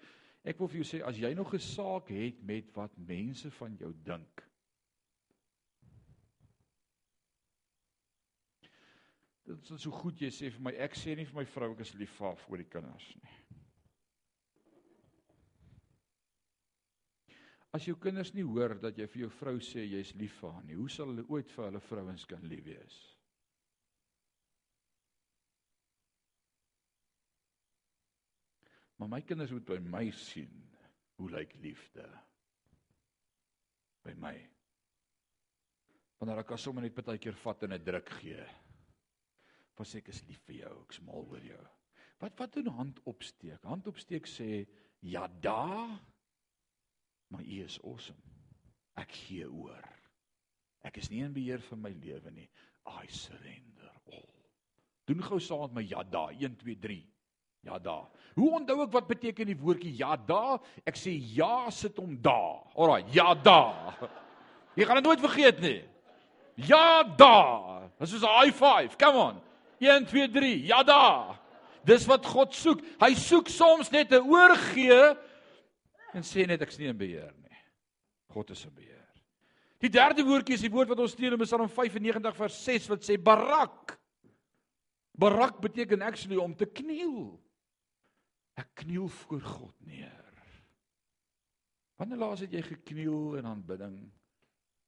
Ek 0.47 0.59
wil 0.61 0.69
vir 0.71 0.81
jou 0.81 0.89
sê 0.89 1.01
as 1.05 1.17
jy 1.21 1.33
nog 1.37 1.53
'n 1.53 1.61
saak 1.61 2.09
het 2.13 2.43
met 2.43 2.69
wat 2.77 2.97
mense 2.97 3.51
van 3.57 3.77
jou 3.77 3.93
dink, 4.05 4.47
Dit 9.47 9.69
is 9.71 9.79
so 9.79 9.95
goed 9.95 10.19
jy 10.19 10.27
sê 10.35 10.49
vir 10.51 10.63
my 10.65 10.73
ek 10.83 10.95
sê 10.99 11.13
nie 11.15 11.23
vir 11.27 11.37
my 11.37 11.45
vrou 11.47 11.69
ek 11.71 11.85
is 11.85 11.93
lief 11.95 12.11
vir 12.17 12.25
haar 12.27 12.41
voor 12.41 12.59
die 12.59 12.67
kinders 12.67 13.05
nie. 13.15 13.35
As 17.75 17.85
jou 17.85 17.97
kinders 17.99 18.31
nie 18.33 18.45
hoor 18.47 18.77
dat 18.79 18.97
jy 18.97 19.07
vir 19.11 19.25
jou 19.25 19.29
vrou 19.39 19.57
sê 19.63 19.83
jy's 19.83 20.13
lief 20.15 20.37
vir 20.41 20.53
haar 20.55 20.65
nie, 20.65 20.77
hoe 20.79 20.89
sal 20.89 21.11
hulle 21.11 21.25
ooit 21.27 21.51
vir 21.51 21.67
hulle 21.67 21.81
vrouens 21.83 22.25
kan 22.29 22.45
lief 22.47 22.63
wees? 22.65 22.97
Maar 28.97 29.11
my 29.11 29.21
kinders 29.21 29.51
moet 29.53 29.67
by 29.67 29.77
my 29.83 30.05
sien 30.15 30.53
hoe 31.17 31.29
lyk 31.29 31.53
liefde 31.61 32.05
by 34.05 34.15
my. 34.17 34.33
Wanneer 36.17 36.41
ek 36.41 36.55
as 36.55 36.63
sommer 36.65 36.85
net 36.85 36.97
baie 36.97 37.19
keer 37.21 37.37
vat 37.43 37.67
en 37.67 37.75
'n 37.75 37.83
druk 37.83 38.09
gee 38.21 38.45
was 39.77 39.93
ek 39.95 40.09
is 40.09 40.23
lief 40.25 40.41
vir 40.47 40.55
jou, 40.63 40.75
ek's 40.83 41.01
mal 41.05 41.27
oor 41.29 41.43
jou. 41.45 41.63
Wat 42.21 42.39
wat 42.39 42.53
doen 42.53 42.71
hand 42.73 43.01
opsteek? 43.05 43.61
Hand 43.63 43.87
opsteek 43.87 44.25
sê 44.25 44.65
ja 45.05 45.27
da. 45.27 45.99
Maar 47.27 47.43
U 47.43 47.63
is 47.63 47.79
awesome. 47.83 48.19
Ek 48.97 49.11
gee 49.13 49.45
oor. 49.45 49.83
Ek 50.87 50.97
is 51.01 51.09
nie 51.11 51.23
in 51.25 51.33
beheer 51.35 51.61
van 51.67 51.81
my 51.83 51.91
lewe 51.91 52.31
nie. 52.33 52.47
I 52.87 53.05
surrender 53.11 53.91
all. 54.13 54.29
Doen 55.07 55.23
gou 55.23 55.39
saam 55.43 55.67
met 55.67 55.81
my 55.81 55.83
ja 55.87 56.03
da 56.03 56.27
1 56.31 56.55
2 56.63 56.77
3. 56.83 56.97
Ja 57.67 57.79
da. 57.83 57.97
Hoe 58.37 58.51
onthou 58.59 58.79
ek 58.85 58.93
wat 58.93 59.09
beteken 59.09 59.49
die 59.49 59.57
woordjie 59.59 59.95
ja 59.99 60.15
da? 60.15 60.57
Ek 60.87 60.99
sê 60.99 61.11
ja 61.35 61.67
sit 61.73 61.97
hom 61.99 62.15
da. 62.23 62.63
Alraai, 62.77 63.03
ja 63.15 63.33
da. 63.35 63.59
Jy 64.77 64.85
gaan 64.85 65.01
dit 65.01 65.09
nooit 65.09 65.23
vergeet 65.25 65.59
nie. 65.63 65.79
Ja 66.67 67.03
da. 67.03 67.35
Dis 67.99 68.13
soos 68.13 68.23
'n 68.23 68.37
high 68.39 68.55
five. 68.55 68.97
Come 68.97 69.17
on. 69.17 69.41
1 69.81 70.07
2 70.07 70.29
3. 70.31 70.53
Ja 70.69 70.83
da. 70.83 71.35
Dis 71.83 72.05
wat 72.07 72.25
God 72.25 72.55
soek. 72.55 72.81
Hy 73.01 73.13
soek 73.15 73.49
soms 73.49 73.91
net 73.91 74.11
'n 74.11 74.23
oorgee 74.23 75.17
en 76.13 76.25
sê 76.25 76.45
net 76.47 76.61
ek's 76.63 76.79
nie 76.79 76.91
in 76.91 76.99
beheer 76.99 77.33
nie. 77.41 77.63
God 78.33 78.51
is 78.53 78.63
in 78.67 78.75
beheer. 78.75 79.03
Die 79.83 79.91
derde 79.93 80.25
woordjie 80.25 80.57
is 80.57 80.65
die 80.65 80.73
woord 80.73 80.89
wat 80.89 81.01
ons 81.03 81.13
steen 81.13 81.35
in 81.35 81.43
Psalm 81.43 81.67
95 81.69 82.37
vers 82.37 82.61
6 82.65 82.87
wat 82.93 83.05
sê 83.05 83.17
barak. 83.21 83.97
Barak 85.17 85.59
beteken 85.61 86.05
actually 86.05 86.37
om 86.41 86.53
te 86.57 86.65
kniel. 86.65 87.35
Ek 88.57 88.71
kniel 88.83 89.09
voor 89.21 89.41
God 89.41 89.75
neer. 89.85 90.23
Wanneer 91.97 92.21
laas 92.21 92.43
het 92.45 92.53
jy 92.53 92.61
gekniel 92.61 93.37
in 93.39 93.47
aanbidding? 93.49 93.97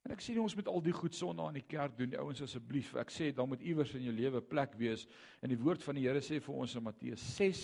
En 0.05 0.13
ek 0.13 0.21
sê 0.23 0.33
nie 0.33 0.41
ons 0.41 0.55
moet 0.55 0.69
al 0.71 0.83
die 0.85 0.93
goed 0.95 1.15
sonde 1.17 1.43
aan 1.43 1.57
die 1.57 1.65
kerk 1.65 1.97
doen, 1.97 2.11
die 2.13 2.19
ouens 2.21 2.41
asseblief. 2.45 2.93
Ek 3.01 3.11
sê 3.13 3.31
dan 3.35 3.49
moet 3.49 3.65
iewers 3.65 3.95
in 3.97 4.05
jou 4.07 4.13
lewe 4.15 4.41
plek 4.45 4.77
wees. 4.79 5.07
En 5.41 5.51
die 5.51 5.59
woord 5.59 5.83
van 5.85 5.97
die 5.97 6.05
Here 6.05 6.21
sê 6.23 6.39
vir 6.41 6.61
ons 6.63 6.75
in 6.77 6.85
Matteus 6.85 7.25
6 7.35 7.63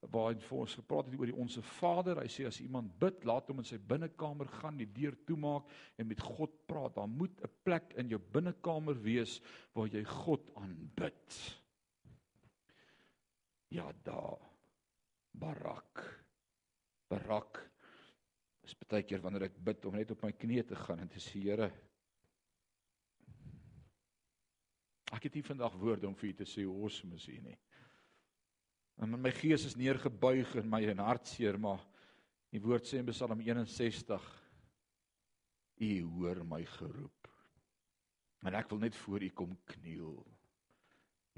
waar 0.00 0.28
hy 0.30 0.38
vir 0.40 0.58
ons 0.62 0.74
gepraat 0.78 1.08
het 1.08 1.18
oor 1.18 1.30
die 1.30 1.40
onsse 1.42 1.62
Vader. 1.74 2.20
Hy 2.22 2.30
sê 2.30 2.46
as 2.46 2.60
iemand 2.62 2.92
bid, 3.00 3.24
laat 3.26 3.48
hom 3.50 3.62
in 3.62 3.66
sy 3.66 3.80
binnekamer 3.82 4.50
gaan, 4.60 4.78
die 4.78 4.90
deur 4.94 5.16
toemaak 5.26 5.70
en 5.98 6.08
met 6.08 6.22
God 6.22 6.54
praat. 6.70 6.94
Daar 6.96 7.10
moet 7.10 7.40
'n 7.42 7.50
plek 7.64 7.94
in 7.96 8.08
jou 8.08 8.20
binnekamer 8.20 9.00
wees 9.02 9.40
waar 9.74 9.88
jy 9.88 10.04
God 10.04 10.50
aanbid. 10.54 11.58
Ja, 13.68 13.92
daar. 14.04 14.38
Barak. 15.32 16.24
Barak 17.08 17.70
is 18.62 18.74
baie 18.74 19.02
keer 19.02 19.20
wanneer 19.20 19.42
ek 19.42 19.64
bid 19.64 19.84
om 19.84 19.94
net 19.94 20.10
op 20.10 20.22
my 20.22 20.32
knieë 20.32 20.66
te 20.66 20.76
gaan 20.76 21.00
en 21.00 21.08
te 21.08 21.20
sê 21.20 21.40
Here 21.40 21.72
Ek 25.12 25.24
het 25.24 25.38
nie 25.38 25.42
vandag 25.42 25.76
woorde 25.80 26.08
om 26.08 26.16
vir 26.20 26.28
u 26.28 26.32
te 26.36 26.44
sê 26.44 26.66
hoe 26.66 26.74
awesome 26.82 27.16
is 27.16 27.28
u 27.32 27.38
nie. 27.40 27.56
En 28.98 29.14
my 29.20 29.30
gees 29.30 29.64
is 29.68 29.76
neergebuig 29.78 30.56
in 30.58 30.68
my 30.70 30.82
en 30.90 31.04
hartseer, 31.06 31.58
maar 31.60 31.84
die 32.50 32.62
woord 32.62 32.88
sê 32.88 32.98
in 32.98 33.10
Psalm 33.12 33.40
61 33.44 34.26
U 35.78 35.90
hoor 36.02 36.42
my 36.42 36.64
geroep. 36.66 37.28
En 38.46 38.56
ek 38.58 38.70
wil 38.72 38.80
net 38.82 38.96
voor 38.98 39.22
u 39.22 39.30
kom 39.30 39.54
kniel. 39.70 40.16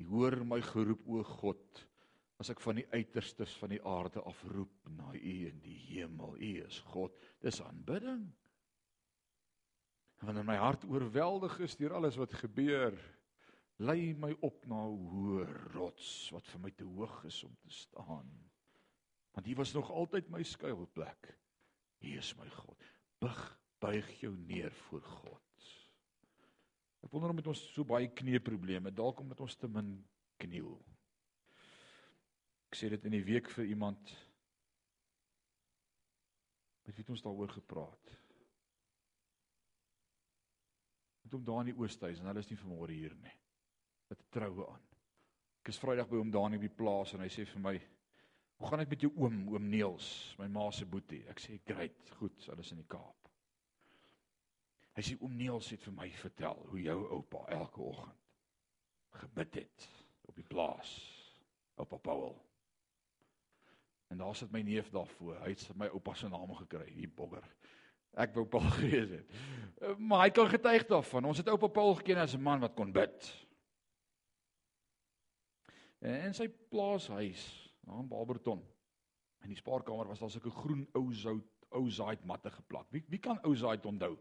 U 0.01 0.07
hoor 0.15 0.39
my 0.49 0.61
geroep 0.65 1.05
o 1.09 1.23
God 1.37 1.83
as 2.41 2.49
ek 2.53 2.63
van 2.65 2.79
die 2.81 2.87
uiterstes 2.95 3.53
van 3.61 3.75
die 3.75 3.83
aarde 3.85 4.23
afroep 4.25 4.89
na 4.97 5.13
U 5.13 5.35
in 5.51 5.59
die 5.61 5.77
hemel. 5.91 6.39
U 6.41 6.53
is 6.65 6.79
God. 6.89 7.17
Dis 7.45 7.61
aanbidding. 7.61 8.23
Wanneer 10.25 10.47
my 10.49 10.57
hart 10.61 10.87
oorweldig 10.89 11.59
is 11.65 11.77
deur 11.77 11.99
alles 11.99 12.17
wat 12.21 12.33
gebeur, 12.41 12.97
lei 13.81 14.13
my 14.13 14.31
op 14.45 14.67
na 14.69 14.81
'n 14.87 15.05
hoë 15.13 15.45
rots 15.73 16.31
wat 16.35 16.47
vir 16.53 16.61
my 16.61 16.71
te 16.71 16.85
hoog 16.85 17.25
is 17.25 17.43
om 17.45 17.57
te 17.57 17.71
staan. 17.71 18.29
Want 19.33 19.47
U 19.47 19.55
was 19.55 19.73
nog 19.73 19.91
altyd 19.91 20.29
my 20.29 20.43
skuilplek. 20.43 21.39
U 22.01 22.17
is 22.17 22.35
my 22.37 22.49
God. 22.49 22.83
Bug, 23.19 23.61
buig 23.79 24.21
jou 24.21 24.37
neer 24.37 24.73
voor 24.73 25.03
God. 25.03 25.43
Ek 27.01 27.11
wonder 27.11 27.31
om 27.31 27.37
met 27.37 27.47
ons 27.47 27.63
so 27.73 27.85
baie 27.85 28.09
knieprobleme, 28.13 28.93
dalk 28.93 29.21
omdat 29.21 29.41
ons 29.41 29.57
te 29.57 29.69
min 29.69 29.95
kniel. 30.37 30.77
Ek 32.69 32.77
sê 32.77 32.91
dit 32.93 33.05
in 33.05 33.17
die 33.17 33.25
week 33.25 33.49
vir 33.51 33.65
iemand 33.65 34.13
met 36.85 36.97
wie 36.97 37.09
ons 37.09 37.23
daaroor 37.23 37.49
gepraat. 37.49 38.17
Met 41.23 41.33
hom 41.33 41.45
daar 41.45 41.65
in 41.65 41.73
die 41.73 41.79
Oosthuis 41.81 42.21
en 42.21 42.27
hulle 42.27 42.45
is 42.45 42.51
nie 42.51 42.61
vanmôre 42.61 42.93
hier 42.93 43.15
nie. 43.15 43.40
Dit 44.11 44.27
troue 44.35 44.67
aan. 44.67 44.85
Ek 45.63 45.71
is 45.73 45.79
Vrydag 45.79 46.09
by 46.11 46.19
hom 46.19 46.33
daar 46.35 46.51
in 46.51 46.61
die 46.63 46.73
plaas 46.73 47.15
en 47.15 47.23
hy 47.23 47.29
sê 47.31 47.45
vir 47.47 47.63
my: 47.63 47.75
"Hoe 48.59 48.69
gaan 48.69 48.83
dit 48.83 48.93
met 48.95 49.07
jou 49.07 49.13
oom, 49.17 49.43
oom 49.55 49.69
Neels, 49.71 50.35
my 50.39 50.49
ma 50.49 50.71
se 50.71 50.87
boetie?" 50.87 51.23
Ek 51.31 51.41
sê: 51.41 51.61
"Great, 51.67 52.11
goed, 52.19 52.47
hulle 52.49 52.65
is 52.67 52.73
in 52.73 52.83
die 52.83 52.91
Kaap." 52.91 53.31
Hy 54.97 55.03
sê 55.07 55.17
oom 55.21 55.37
Neels 55.37 55.71
het 55.71 55.85
vir 55.87 55.95
my 55.95 56.09
vertel 56.11 56.67
hoe 56.73 56.83
jou 56.83 56.99
oupa 57.17 57.45
elke 57.55 57.81
oggend 57.81 58.17
gebid 59.21 59.55
het 59.55 59.89
op 60.29 60.37
die 60.37 60.47
plaas. 60.47 60.91
Oupa 61.81 61.97
Paul. 61.97 62.35
En 64.11 64.19
daar 64.19 64.35
sit 64.35 64.51
my 64.51 64.63
neef 64.63 64.91
daarvoor. 64.91 65.39
Hy 65.45 65.55
het 65.55 65.77
my 65.79 65.89
oupa 65.95 66.15
se 66.15 66.29
naam 66.29 66.55
gekry, 66.55 66.89
hier 66.93 67.11
bogger. 67.15 67.47
Ek 68.19 68.35
wou 68.35 68.45
Paul 68.51 68.67
gewees 68.79 69.15
het. 69.15 69.39
Maar 69.99 70.27
hy 70.27 70.33
kan 70.35 70.51
getuig 70.51 70.87
daarvan. 70.91 71.31
Ons 71.31 71.43
het 71.43 71.51
oupa 71.53 71.71
Paul 71.71 71.95
geken 72.01 72.25
as 72.25 72.35
'n 72.35 72.43
man 72.43 72.61
wat 72.61 72.75
kon 72.75 72.93
bid. 72.93 73.31
En 76.01 76.23
in 76.31 76.35
sy 76.37 76.49
plaashuis, 76.73 77.43
daar 77.85 78.01
in 78.01 78.09
Barberton, 78.09 78.63
in 79.45 79.53
die 79.53 79.59
spaarkamer 79.59 80.09
was 80.09 80.21
daar 80.21 80.31
so 80.31 80.41
'n 80.41 80.61
groen 80.63 80.89
ou 80.93 81.13
sout, 81.15 81.67
ou 81.71 81.91
zaait 81.91 82.25
matte 82.25 82.51
geplak. 82.51 82.87
Wie 82.91 83.05
wie 83.09 83.19
kan 83.19 83.39
ou 83.45 83.55
zaait 83.57 83.87
onthou? 83.87 84.19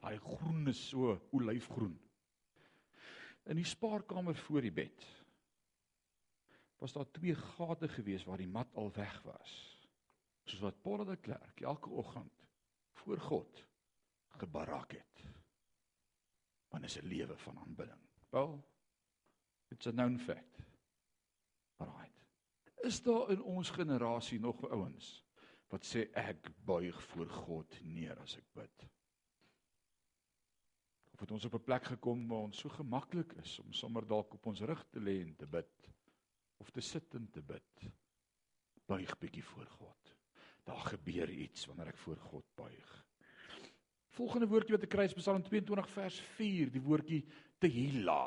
Daai 0.00 0.18
groen 0.18 0.68
is 0.68 0.88
so 0.88 1.20
olyfgroen. 1.30 1.98
In 3.44 3.56
die 3.56 3.64
spaarkamer 3.64 4.36
voor 4.36 4.60
die 4.60 4.72
bed 4.72 5.06
was 6.78 6.92
daar 6.92 7.10
twee 7.10 7.34
gate 7.34 7.88
gewees 7.88 8.24
waar 8.24 8.38
die 8.38 8.48
mat 8.48 8.74
al 8.74 8.92
weg 8.92 9.22
was. 9.22 9.54
Soos 10.44 10.60
wat 10.60 10.82
Paul 10.82 11.04
de 11.04 11.16
Klerk 11.16 11.60
elke 11.60 11.90
oggend 11.90 12.46
voor 12.92 13.18
God 13.18 13.64
gebarak 14.28 14.92
het. 14.92 15.24
Want 16.68 16.84
is 16.84 16.98
'n 17.00 17.06
lewe 17.06 17.36
van 17.36 17.58
aanbidding. 17.58 18.00
Wel, 18.30 18.64
it's 19.68 19.86
a 19.86 19.90
known 19.90 20.18
fact. 20.18 20.67
Right. 21.78 22.26
Is 22.86 23.02
daar 23.02 23.30
in 23.30 23.42
ons 23.42 23.70
generasie 23.70 24.40
nog 24.40 24.62
ouens 24.70 25.24
wat 25.68 25.84
sê 25.84 26.06
ek 26.16 26.48
buig 26.64 26.96
voor 27.10 27.28
God 27.28 27.80
neer 27.84 28.18
as 28.22 28.38
ek 28.38 28.46
bid? 28.56 28.86
Of 31.12 31.20
het 31.20 31.34
ons 31.34 31.44
op 31.44 31.54
'n 31.54 31.64
plek 31.64 31.84
gekom 31.84 32.28
waar 32.28 32.48
ons 32.48 32.58
so 32.58 32.68
gemaklik 32.68 33.32
is 33.42 33.58
om 33.58 33.72
sommer 33.72 34.06
dalk 34.06 34.34
op 34.34 34.46
ons 34.46 34.60
rug 34.60 34.84
te 34.90 35.00
lê 35.00 35.20
en 35.20 35.36
te 35.36 35.46
bid? 35.46 35.88
of 36.58 36.70
te 36.70 36.80
sit 36.80 37.14
en 37.14 37.28
te 37.30 37.42
bid. 37.42 37.88
Buig 38.88 39.14
bietjie 39.20 39.44
voor 39.44 39.66
God. 39.78 40.14
Daar 40.68 40.84
gebeur 40.92 41.30
iets 41.30 41.66
wanneer 41.68 41.92
ek 41.92 42.00
voor 42.02 42.20
God 42.30 42.46
buig. 42.58 42.94
Volgende 44.18 44.48
woordjie 44.50 44.74
wat 44.74 44.86
ek 44.88 44.92
kry 44.92 45.06
is 45.06 45.16
Psalm 45.16 45.44
22 45.46 45.90
vers 45.94 46.18
4, 46.36 46.72
die 46.74 46.82
woordjie 46.82 47.20
tehila. 47.62 48.24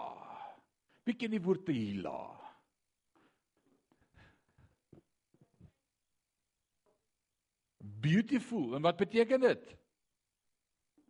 Wie 1.06 1.18
ken 1.18 1.34
die 1.34 1.42
woord 1.44 1.66
tehila? 1.68 2.41
Beautiful. 7.82 8.76
En 8.76 8.82
wat 8.82 8.98
beteken 8.98 9.40
dit? 9.40 9.76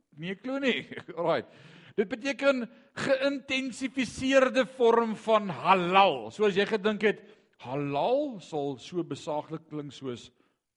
Nee, 0.10 0.36
glo 0.36 0.58
nie. 0.60 0.88
Alraai. 1.18 1.44
Dit 1.96 2.08
beteken 2.08 2.70
geïntensifiseerde 2.94 4.66
vorm 4.78 5.16
van 5.16 5.50
halal. 5.50 6.32
Soos 6.32 6.56
jy 6.56 6.66
gedink 6.70 7.04
het, 7.04 7.24
halal 7.64 8.40
sal 8.44 8.78
so 8.80 9.04
besaaglik 9.04 9.68
klink 9.70 9.94
soos 9.96 10.30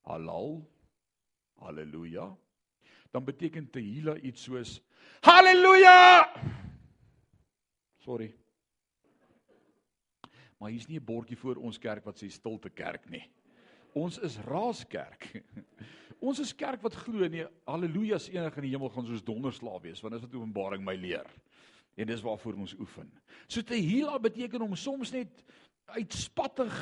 halal. 0.09 0.59
Halleluja. 1.63 2.29
Dan 3.15 3.25
beteken 3.25 3.71
tehila 3.71 4.17
iets 4.19 4.49
soos 4.49 4.81
halleluja. 5.23 6.27
Sorry. 8.03 8.35
Maar 10.59 10.71
hier's 10.71 10.87
nie 10.89 10.99
'n 10.99 11.05
bordjie 11.05 11.37
voor 11.37 11.57
ons 11.57 11.79
kerk 11.79 12.05
wat 12.05 12.23
sê 12.23 12.29
stilte 12.29 12.71
kerk 12.71 13.09
nie. 13.11 13.25
Ons 13.95 14.19
is 14.27 14.39
raaskerk. 14.47 15.31
Ons 16.27 16.41
is 16.41 16.55
kerk 16.57 16.83
wat 16.83 16.97
glo 17.05 17.27
nee, 17.29 17.47
haleluja 17.69 18.17
is 18.17 18.31
enig 18.33 18.57
in 18.59 18.67
die 18.67 18.73
hemel 18.73 18.91
gaan 18.95 19.07
soos 19.07 19.25
donderslaap 19.27 19.85
wees, 19.85 20.01
want 20.03 20.17
dis 20.17 20.25
wat 20.25 20.37
Openbaring 20.39 20.85
my 20.87 20.95
leer. 20.99 21.29
En 21.95 22.09
dis 22.09 22.23
waarvoor 22.25 22.57
ons 22.59 22.75
oefen. 22.81 23.11
So 23.47 23.63
tehila 23.63 24.17
beteken 24.19 24.65
om 24.65 24.75
soms 24.75 25.13
net 25.15 25.45
uitspattig 25.95 26.73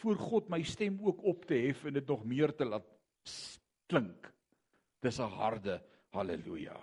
voor 0.00 0.16
God 0.16 0.48
my 0.52 0.62
stem 0.64 0.96
ook 1.02 1.20
op 1.28 1.44
te 1.44 1.58
hef 1.66 1.82
en 1.84 1.98
dit 1.98 2.08
nog 2.08 2.22
meer 2.24 2.54
te 2.56 2.64
laat 2.64 2.86
klink. 3.90 4.30
Dis 5.02 5.18
'n 5.18 5.34
harde 5.34 5.82
haleluja. 6.14 6.78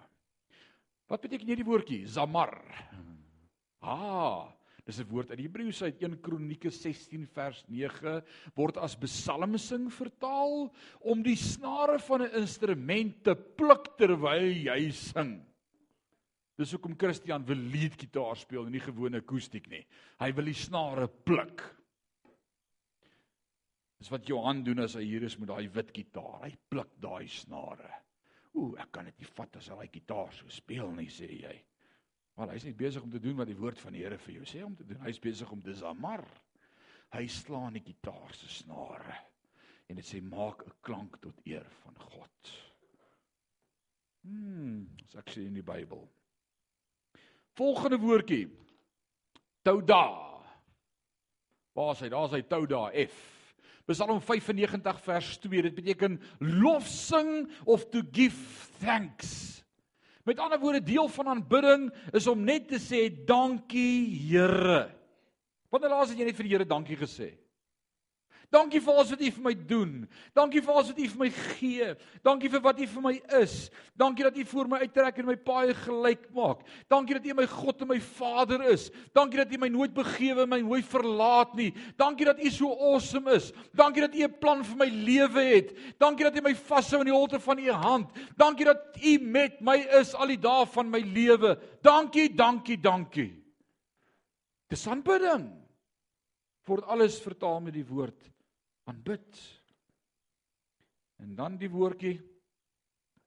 Wat 1.08 1.22
beteken 1.22 1.48
hierdie 1.48 1.66
woordjie? 1.66 2.08
Zamar. 2.08 2.62
Ah, 3.80 4.52
Dis 4.90 4.98
'n 5.04 5.10
woord 5.12 5.30
uit 5.30 5.44
Hebreëus 5.44 5.84
uit 5.86 6.00
1 6.02 6.16
Kronieke 6.26 6.72
16 6.74 7.28
vers 7.30 7.60
9 7.70 8.24
word 8.58 8.78
as 8.82 8.96
besalmsing 8.98 9.86
vertaal 9.94 10.72
om 11.06 11.22
die 11.22 11.38
snare 11.38 12.00
van 12.02 12.24
'n 12.26 12.42
instrument 12.42 13.24
te 13.24 13.36
pluk 13.36 13.92
terwyl 13.98 14.50
jy 14.50 14.90
sing. 14.90 15.46
Dis 16.58 16.72
hoekom 16.74 16.98
Christian 16.98 17.46
wil 17.46 17.62
lead 17.70 18.02
gitaar 18.02 18.36
speel 18.36 18.66
en 18.66 18.72
nie 18.72 18.82
gewone 18.82 19.22
akoestiek 19.22 19.70
nie. 19.70 19.86
Hy 20.20 20.32
wil 20.32 20.46
die 20.46 20.58
snare 20.58 21.08
pluk. 21.08 21.62
Dis 24.00 24.10
wat 24.10 24.28
Johan 24.28 24.64
doen 24.64 24.80
as 24.80 24.96
hy 24.96 25.04
hier 25.04 25.24
is 25.24 25.38
met 25.38 25.50
daai 25.50 25.70
wit 25.70 25.94
gitaar. 25.94 26.42
Hy 26.42 26.58
pluk 26.68 26.90
daai 27.00 27.28
snare. 27.28 27.94
Ooh, 28.56 28.74
ek 28.80 28.92
kan 28.92 29.06
dit 29.06 29.20
nie 29.20 29.30
vat 29.36 29.56
as 29.56 29.70
hy 29.70 29.76
daai 29.76 29.94
gitaar 29.94 30.34
so 30.34 30.50
speel 30.50 30.92
nie, 30.92 31.10
sê 31.10 31.30
jy. 31.30 31.69
Maar 32.40 32.54
hy's 32.54 32.64
nie 32.64 32.78
besig 32.78 33.04
om 33.04 33.12
te 33.12 33.20
doen 33.20 33.36
wat 33.36 33.50
die 33.50 33.58
woord 33.60 33.82
van 33.84 33.92
die 33.92 34.06
Here 34.06 34.18
vir 34.24 34.38
jou 34.38 34.46
sê 34.48 34.62
om 34.64 34.76
te 34.80 34.86
doen. 34.88 35.02
Hy's 35.04 35.20
besig 35.20 35.50
om 35.52 35.60
te 35.60 35.74
zamar. 35.76 36.24
Hy 37.12 37.26
slaan 37.28 37.76
die 37.76 37.84
gitaar 37.84 38.32
se 38.38 38.48
snare 38.62 39.18
en 39.90 39.98
dit 39.98 40.06
sê 40.06 40.22
maak 40.22 40.62
'n 40.64 40.72
klank 40.86 41.18
tot 41.20 41.36
eer 41.44 41.66
van 41.84 41.96
God. 42.00 42.52
Hmm, 44.24 44.88
ek 45.18 45.34
sê 45.34 45.48
in 45.48 45.58
die 45.58 45.66
Bybel. 45.66 46.08
Volgende 47.58 48.00
woordjie. 48.00 48.48
Touda. 49.64 50.06
Waar 51.74 51.92
is 51.92 52.00
hy? 52.00 52.10
Daar's 52.10 52.32
hy 52.32 52.42
Touda 52.42 52.92
F. 52.94 53.18
Psalm 53.86 54.22
95 54.22 55.02
vers 55.02 55.38
2. 55.38 55.62
Dit 55.62 55.76
beteken 55.76 56.22
lofsing 56.40 57.50
of 57.66 57.90
to 57.90 58.02
give 58.12 58.38
thanks. 58.80 59.60
Met 60.30 60.40
ander 60.40 60.60
woorde, 60.62 60.84
deel 60.86 61.08
van 61.10 61.28
aanbidding 61.28 61.88
is 62.14 62.28
om 62.30 62.44
net 62.46 62.68
te 62.70 62.78
sê 62.78 63.08
dankie 63.10 64.06
Here. 64.30 64.84
Wanneer 65.74 65.90
laas 65.90 66.12
het 66.12 66.20
jy 66.22 66.28
net 66.28 66.38
vir 66.38 66.46
die 66.46 66.54
Here 66.54 66.68
dankie 66.70 66.98
gesê? 67.00 67.32
Dankie 68.50 68.80
vir 68.82 68.96
alles 68.96 69.12
wat 69.14 69.22
U 69.22 69.28
vir 69.30 69.44
my 69.46 69.52
doen. 69.70 69.92
Dankie 70.34 70.62
vir 70.66 70.74
alles 70.74 70.88
wat 70.90 71.00
U 71.00 71.08
vir 71.12 71.20
my 71.22 71.28
gee. 71.60 71.90
Dankie 72.26 72.50
vir 72.50 72.62
wat 72.66 72.80
U 72.82 72.86
vir 72.90 73.04
my 73.06 73.12
is. 73.38 73.58
Dankie 73.94 74.26
dat 74.26 74.40
U 74.42 74.46
voor 74.50 74.70
my 74.72 74.80
uittrek 74.82 75.20
en 75.22 75.28
my 75.28 75.36
paai 75.38 75.76
gelyk 75.78 76.24
maak. 76.34 76.64
Dankie 76.90 77.20
dat 77.20 77.28
U 77.30 77.36
my 77.38 77.46
God 77.52 77.84
en 77.86 77.92
my 77.92 78.00
Vader 78.02 78.64
is. 78.74 78.88
Dankie 79.14 79.38
dat 79.44 79.54
U 79.54 79.60
my 79.62 79.70
nooit 79.70 79.94
begewe 79.94 80.48
en 80.48 80.50
my 80.50 80.60
nooit 80.66 80.88
verlaat 80.90 81.54
nie. 81.60 81.68
Dankie 82.02 82.26
dat 82.26 82.42
U 82.42 82.50
so 82.56 82.72
awesome 82.90 83.36
is. 83.38 83.52
Dankie 83.78 84.08
dat 84.08 84.18
U 84.18 84.24
'n 84.26 84.40
plan 84.42 84.66
vir 84.66 84.82
my 84.82 84.90
lewe 84.90 85.44
het. 85.54 85.70
Dankie 86.02 86.26
dat 86.26 86.36
U 86.36 86.42
my 86.42 86.56
vashou 86.56 87.02
in 87.06 87.12
die 87.12 87.14
holte 87.14 87.40
van 87.40 87.60
U 87.60 87.70
hand. 87.70 88.10
Dankie 88.36 88.66
dat 88.66 88.98
U 88.98 89.18
met 89.22 89.62
my 89.62 89.78
is 90.02 90.16
al 90.16 90.28
die 90.28 90.42
dae 90.42 90.66
van 90.66 90.90
my 90.90 91.00
lewe. 91.06 91.60
Dankie, 91.84 92.34
dankie, 92.34 92.82
dankie. 92.82 93.30
Dis 94.70 94.88
aanbidding. 94.88 95.54
Word 96.66 96.84
alles 96.86 97.22
vertaal 97.22 97.62
met 97.62 97.74
die 97.74 97.86
woord 97.86 98.30
aanbid. 98.90 99.40
En 101.22 101.36
dan 101.36 101.58
die 101.62 101.70
woordjie 101.70 102.18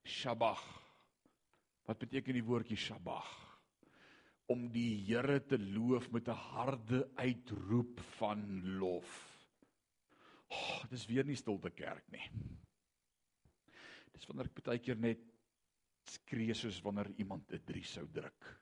Shabach. 0.02 0.64
Wat 1.86 2.00
beteken 2.02 2.34
die 2.38 2.44
woordjie 2.46 2.78
Shabach? 2.78 3.30
Om 4.50 4.66
die 4.74 5.04
Here 5.06 5.38
te 5.46 5.58
loof 5.58 6.10
met 6.10 6.28
'n 6.28 6.42
harde 6.52 7.08
uitroep 7.14 8.00
van 8.18 8.42
lof. 8.78 9.12
Oh, 10.48 10.84
dis 10.90 11.06
weer 11.06 11.24
nie 11.24 11.36
stilte 11.36 11.70
kerk 11.70 12.10
nie. 12.10 12.26
Dis 14.12 14.26
wanneer 14.26 14.50
ek 14.50 14.64
baie 14.64 14.78
keer 14.78 14.98
net 14.98 15.22
skree 16.04 16.54
soos 16.54 16.82
wanneer 16.82 17.08
iemand 17.16 17.52
'n 17.52 17.64
3 17.64 17.84
sou 17.84 18.06
druk 18.12 18.60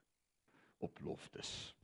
op 0.78 1.00
loftes 1.00 1.74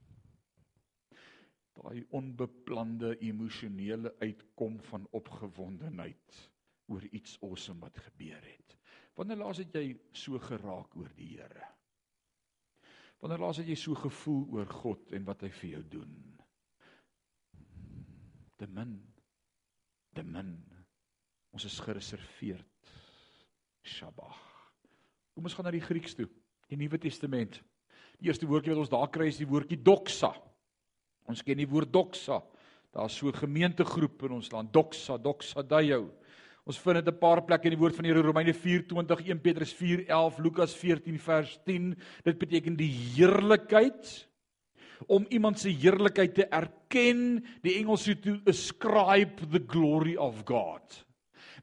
daai 1.77 2.05
onbeplande 2.16 3.14
emosionele 3.24 4.14
uitkom 4.20 4.79
van 4.91 5.07
opgewondenheid 5.16 6.39
oor 6.87 7.05
iets 7.11 7.37
awesome 7.43 7.81
wat 7.81 7.99
gebeur 7.99 8.43
het. 8.45 8.77
Wanneer 9.16 9.41
laas 9.41 9.61
het 9.62 9.74
jy 9.74 9.97
so 10.12 10.39
geraak 10.39 10.97
oor 10.97 11.12
die 11.16 11.37
Here? 11.37 11.64
Wanneer 13.20 13.43
laas 13.47 13.61
het 13.62 13.68
jy 13.70 13.77
so 13.81 13.97
gevoel 13.97 14.45
oor 14.55 14.68
God 14.83 15.12
en 15.16 15.24
wat 15.29 15.45
hy 15.47 15.51
vir 15.61 15.70
jou 15.77 15.85
doen? 15.99 16.16
Te 18.57 18.68
min. 18.72 18.99
Te 20.16 20.24
min. 20.24 20.57
Ons 21.57 21.64
is 21.68 21.79
gereserveerd. 21.81 22.93
Shabbat. 23.87 24.43
Kom 25.37 25.45
ons 25.45 25.55
gaan 25.57 25.66
na 25.68 25.72
die 25.74 25.85
Grieks 25.85 26.16
toe. 26.16 26.27
Die 26.70 26.79
Nuwe 26.81 26.99
Testament. 27.01 27.59
Die 28.20 28.31
eerste 28.31 28.49
woordjie 28.49 28.72
wat 28.72 28.83
ons 28.87 28.93
daar 28.93 29.11
kry 29.12 29.29
is 29.29 29.41
die 29.41 29.49
woordjie 29.49 29.79
doxa. 29.85 30.33
Ons 31.27 31.43
ken 31.43 31.59
die 31.59 31.68
woord 31.68 31.93
doxa. 31.93 32.43
Daar's 32.93 33.16
so 33.16 33.29
'n 33.29 33.33
gemeentegroep 33.35 34.22
in 34.22 34.33
ons 34.33 34.51
land, 34.53 34.72
doxa, 34.72 35.18
doxa 35.18 35.62
daio. 35.62 36.11
Ons 36.66 36.79
vind 36.79 37.05
dit 37.05 37.14
'n 37.14 37.18
paar 37.18 37.43
plekke 37.43 37.64
in 37.64 37.77
die 37.77 37.79
woord 37.79 37.95
van 37.95 38.05
die 38.05 38.12
Here 38.12 38.22
Romeine 38.22 38.55
4:20, 38.55 39.20
1 39.29 39.41
Petrus 39.41 39.72
4:11, 39.72 40.39
Lukas 40.39 40.74
14 40.74 41.18
vers 41.18 41.59
10. 41.64 41.97
Dit 42.24 42.39
beteken 42.39 42.77
die 42.77 42.91
heerlikheid 42.91 44.29
om 45.07 45.27
iemand 45.29 45.59
se 45.59 45.68
heerlikheid 45.68 46.35
te 46.35 46.47
erken, 46.47 47.45
die 47.62 47.77
Engels 47.79 48.09
sê 48.09 48.14
to 48.18 48.41
ascribe 48.47 49.47
the 49.51 49.62
glory 49.66 50.16
of 50.16 50.43
God. 50.45 51.05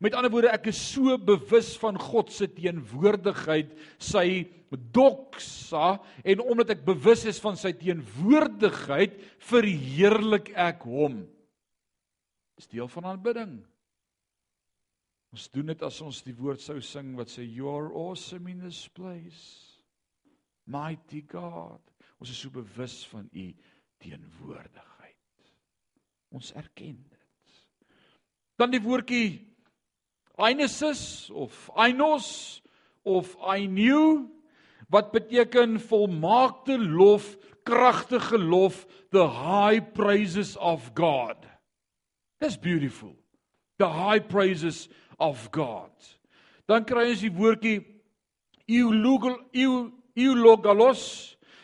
Met 0.04 0.18
ander 0.20 0.32
woorde, 0.34 0.52
ek 0.52 0.68
is 0.74 0.80
so 0.92 1.16
bewus 1.16 1.78
van 1.80 1.96
God 2.00 2.32
se 2.34 2.50
teenwoordigheid, 2.52 3.72
sy 4.04 4.44
doxa 4.74 5.94
en 6.28 6.42
omdat 6.44 6.74
ek 6.76 6.82
bewus 6.88 7.24
is 7.30 7.40
van 7.40 7.56
sy 7.60 7.72
teenwoordigheid, 7.78 9.16
verheerlik 9.48 10.52
ek 10.60 10.84
hom. 10.90 11.22
Dis 12.60 12.68
deel 12.74 12.90
van 12.92 13.14
aanbidding. 13.14 13.54
Ons 15.34 15.48
doen 15.54 15.72
dit 15.72 15.86
as 15.88 16.02
ons 16.06 16.20
die 16.26 16.36
woord 16.38 16.62
sou 16.62 16.78
sing 16.84 17.16
wat 17.18 17.32
sê 17.32 17.46
you 17.46 17.72
are 17.72 17.90
awesome 17.96 18.52
in 18.52 18.60
this 18.62 18.84
place. 18.94 19.80
Mighty 20.70 21.24
God. 21.32 21.82
Ons 22.20 22.36
is 22.36 22.44
so 22.44 22.54
bewus 22.54 23.00
van 23.10 23.26
u 23.32 23.48
teenwoordigheid. 24.04 25.50
Ons 26.36 26.52
erken 26.60 27.00
dit. 27.08 27.58
Dan 28.60 28.76
die 28.76 28.84
woordjie 28.84 29.53
Einesis 30.38 31.30
of 31.30 31.70
Einos 31.78 32.62
of 33.06 33.36
knew 33.68 34.30
wat 34.90 35.12
beteken 35.12 35.80
volmaakte 35.80 36.78
lof, 36.78 37.38
kragtige 37.64 38.38
lof, 38.38 38.86
the 39.12 39.28
high 39.28 39.80
praises 39.80 40.58
of 40.58 40.94
God. 40.94 41.38
That's 42.40 42.58
beautiful. 42.58 43.16
The 43.78 43.90
high 43.90 44.20
praises 44.20 44.90
of 45.20 45.52
God. 45.52 45.92
Dan 46.68 46.86
kry 46.86 47.10
ons 47.12 47.22
die 47.24 47.34
woordjie 47.34 47.84
eulogalos 50.14 51.04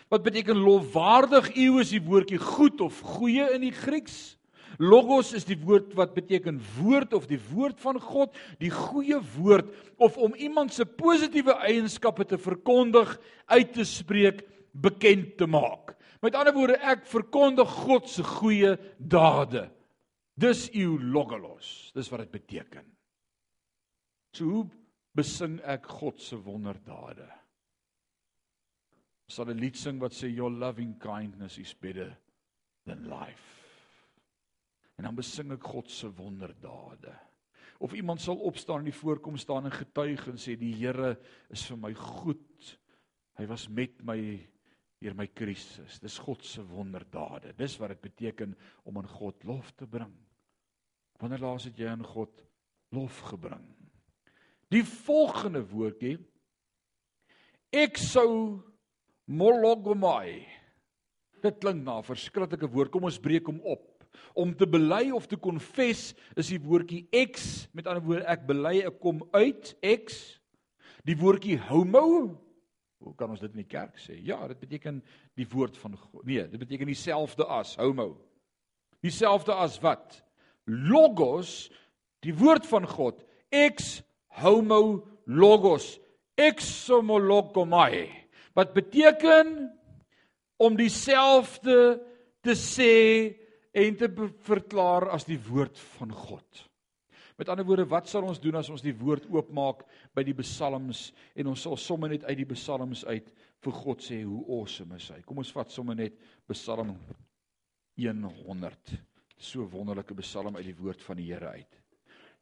wat 0.10 0.24
beteken 0.26 0.58
lofwaardig. 0.58 1.52
Eu 1.56 1.80
is 1.84 1.94
die 1.94 2.04
woordjie 2.04 2.40
goed 2.42 2.82
of 2.82 3.02
goeie 3.18 3.46
in 3.56 3.62
die 3.68 3.76
Grieks. 3.76 4.39
Logos 4.80 5.34
is 5.36 5.44
die 5.44 5.58
woord 5.60 5.92
wat 5.98 6.14
beteken 6.16 6.62
woord 6.78 7.12
of 7.18 7.26
die 7.28 7.40
woord 7.50 7.82
van 7.84 8.00
God, 8.00 8.36
die 8.62 8.72
goeie 8.72 9.20
woord 9.36 9.74
of 10.00 10.16
om 10.18 10.38
iemand 10.40 10.72
se 10.74 10.86
positiewe 10.88 11.58
eienskappe 11.68 12.24
te 12.26 12.40
verkondig, 12.40 13.12
uit 13.52 13.74
te 13.76 13.84
spreek, 13.84 14.46
bekend 14.72 15.36
te 15.42 15.50
maak. 15.52 15.98
Met 16.24 16.36
ander 16.36 16.56
woorde, 16.56 16.80
ek 16.80 17.04
verkondig 17.12 17.76
God 17.84 18.08
se 18.12 18.24
goeie 18.24 18.78
dade. 19.00 19.68
Dis 20.40 20.70
eulogolos. 20.72 21.92
Dis 21.96 22.08
wat 22.12 22.24
dit 22.24 22.34
beteken. 22.40 22.88
So 24.32 24.48
hoe 24.48 24.66
besing 25.18 25.60
ek 25.68 25.92
God 26.00 26.24
se 26.24 26.40
wonderdade? 26.40 27.28
Sal 29.28 29.52
'n 29.52 29.60
lied 29.60 29.76
sing 29.76 30.00
wat 30.00 30.14
sê 30.14 30.32
your 30.32 30.50
loving 30.50 30.96
kindness 31.00 31.58
is 31.58 31.74
better 31.74 32.16
than 32.86 33.10
life. 33.10 33.59
En 35.00 35.08
dan 35.08 35.16
besing 35.16 35.54
ek 35.56 35.64
God 35.64 35.88
se 35.88 36.10
wonderdade. 36.12 37.14
Of 37.80 37.94
iemand 37.96 38.20
sal 38.20 38.42
opstaan 38.44 38.84
en 38.84 38.90
die 38.90 38.98
voorkom 38.98 39.38
staan 39.40 39.70
en 39.70 39.72
getuig 39.72 40.26
en 40.28 40.40
sê 40.42 40.58
die 40.60 40.74
Here 40.76 41.14
is 41.48 41.64
vir 41.70 41.80
my 41.80 41.94
goed. 41.96 42.74
Hy 43.40 43.48
was 43.48 43.70
met 43.72 44.02
my 44.04 44.20
deur 45.00 45.16
my 45.16 45.30
krisis. 45.32 46.02
Dis 46.04 46.18
God 46.20 46.44
se 46.44 46.66
wonderdade. 46.68 47.54
Dis 47.56 47.78
wat 47.80 47.94
dit 47.96 48.02
beteken 48.10 48.58
om 48.84 49.00
aan 49.00 49.08
God 49.08 49.48
lof 49.48 49.72
te 49.80 49.88
bring. 49.88 50.12
Wanneer 51.24 51.46
laas 51.46 51.70
het 51.70 51.80
jy 51.80 51.88
aan 51.88 52.04
God 52.04 52.44
lof 52.92 53.22
gebring? 53.32 53.64
Die 54.70 54.84
volgende 54.84 55.64
woordjie 55.64 56.18
ek 57.72 57.96
sou 58.02 58.60
mologomai. 59.32 60.44
Dit 61.40 61.64
klink 61.64 61.86
na 61.86 62.00
'n 62.00 62.04
verskriklike 62.04 62.68
woord. 62.68 62.92
Kom 62.92 63.08
ons 63.08 63.20
breek 63.20 63.48
hom 63.48 63.62
op. 63.64 63.89
Om 64.34 64.54
te 64.56 64.68
bely 64.70 65.10
of 65.12 65.28
te 65.28 65.38
konfes 65.38 66.14
is 66.40 66.52
die 66.52 66.62
woordjie 66.62 67.08
ex, 67.12 67.68
met 67.74 67.88
ander 67.88 68.04
woorde 68.06 68.28
ek 68.30 68.46
bely 68.48 68.80
ek 68.88 69.00
kom 69.04 69.24
uit 69.36 69.74
ex. 69.86 70.20
Die 71.08 71.18
woordjie 71.18 71.58
homo 71.70 72.06
Hoe 73.00 73.14
kan 73.16 73.32
ons 73.32 73.40
dit 73.40 73.54
in 73.56 73.62
die 73.62 73.70
kerk 73.70 73.96
sê? 74.02 74.18
Ja, 74.28 74.42
dit 74.52 74.60
beteken 74.60 74.98
die 75.40 75.48
woord 75.48 75.78
van 75.80 75.96
God. 75.96 76.26
Nee, 76.28 76.44
dit 76.52 76.60
beteken 76.60 76.90
dieselfde 76.90 77.46
as 77.48 77.78
homo. 77.80 78.12
Dieselfde 79.00 79.56
as 79.56 79.78
wat? 79.80 80.18
Logos, 80.68 81.70
die 82.26 82.36
woord 82.36 82.68
van 82.68 82.88
God. 82.92 83.24
Ex 83.56 84.02
homo 84.42 85.08
logos. 85.32 85.96
Exomologomai. 86.36 88.10
Wat 88.56 88.76
beteken 88.76 89.72
om 90.60 90.76
dieselfde 90.76 92.02
te 92.44 92.56
sê 92.60 92.96
en 93.74 93.96
te 94.00 94.10
verklaar 94.46 95.10
as 95.14 95.28
die 95.28 95.40
woord 95.50 95.78
van 95.98 96.12
God. 96.16 96.66
Met 97.40 97.50
ander 97.50 97.64
woorde, 97.64 97.86
wat 97.88 98.10
sal 98.12 98.26
ons 98.28 98.42
doen 98.44 98.58
as 98.60 98.68
ons 98.74 98.84
die 98.84 98.96
woord 99.00 99.30
oopmaak 99.32 99.86
by 100.18 100.26
die 100.28 100.36
psalms 100.42 101.10
en 101.40 101.54
ons 101.54 101.62
sal 101.64 101.78
sommer 101.80 102.12
net 102.12 102.26
uit 102.28 102.42
die 102.42 102.50
psalms 102.52 103.06
uit 103.08 103.30
vir 103.64 103.76
God 103.76 104.04
sê 104.04 104.22
hoe 104.24 104.42
awesome 104.60 104.98
is 105.00 105.08
hy. 105.14 105.22
Kom 105.24 105.40
ons 105.40 105.54
vat 105.56 105.72
sommer 105.72 105.98
net 106.00 106.18
Psalm 106.52 106.96
100. 108.00 108.94
So 109.40 109.68
wonderlike 109.72 110.16
psalm 110.20 110.60
uit 110.60 110.68
die 110.68 110.78
woord 110.80 111.04
van 111.04 111.20
die 111.20 111.30
Here 111.32 111.56
uit. 111.56 111.80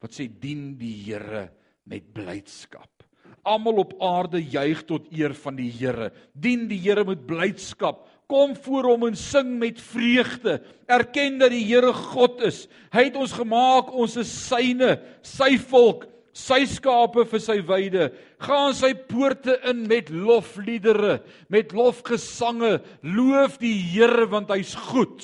Wat 0.02 0.14
sê 0.14 0.28
dien 0.30 0.72
die 0.80 0.94
Here 1.06 1.48
met 1.90 2.10
blydskap. 2.14 3.06
Almal 3.48 3.84
op 3.84 3.94
aarde 4.04 4.42
juig 4.42 4.84
tot 4.90 5.10
eer 5.14 5.34
van 5.38 5.58
die 5.60 5.70
Here. 5.74 6.12
Dien 6.34 6.68
die 6.70 6.80
Here 6.82 7.06
met 7.06 7.26
blydskap 7.30 8.06
kom 8.28 8.56
voor 8.60 8.92
hom 8.92 9.08
en 9.08 9.16
sing 9.18 9.56
met 9.60 9.80
vreugde. 9.82 10.60
Erken 10.86 11.40
dat 11.40 11.54
die 11.56 11.64
Here 11.66 11.94
God 11.96 12.42
is. 12.48 12.66
Hy 12.92 13.08
het 13.08 13.18
ons 13.20 13.36
gemaak, 13.36 13.94
ons 13.96 14.18
is 14.20 14.32
syne, 14.48 14.98
sy 15.26 15.56
volk, 15.70 16.06
sy 16.36 16.62
skape 16.70 17.24
vir 17.32 17.44
sy 17.44 17.58
weide. 17.66 18.10
Gaan 18.44 18.76
sy 18.78 18.92
poorte 19.08 19.56
in 19.72 19.86
met 19.90 20.12
lofliedere, 20.14 21.22
met 21.50 21.74
lofgesange. 21.76 22.78
Loof 23.02 23.58
die 23.64 23.76
Here 23.94 24.28
want 24.32 24.52
hy's 24.54 24.76
goed. 24.90 25.24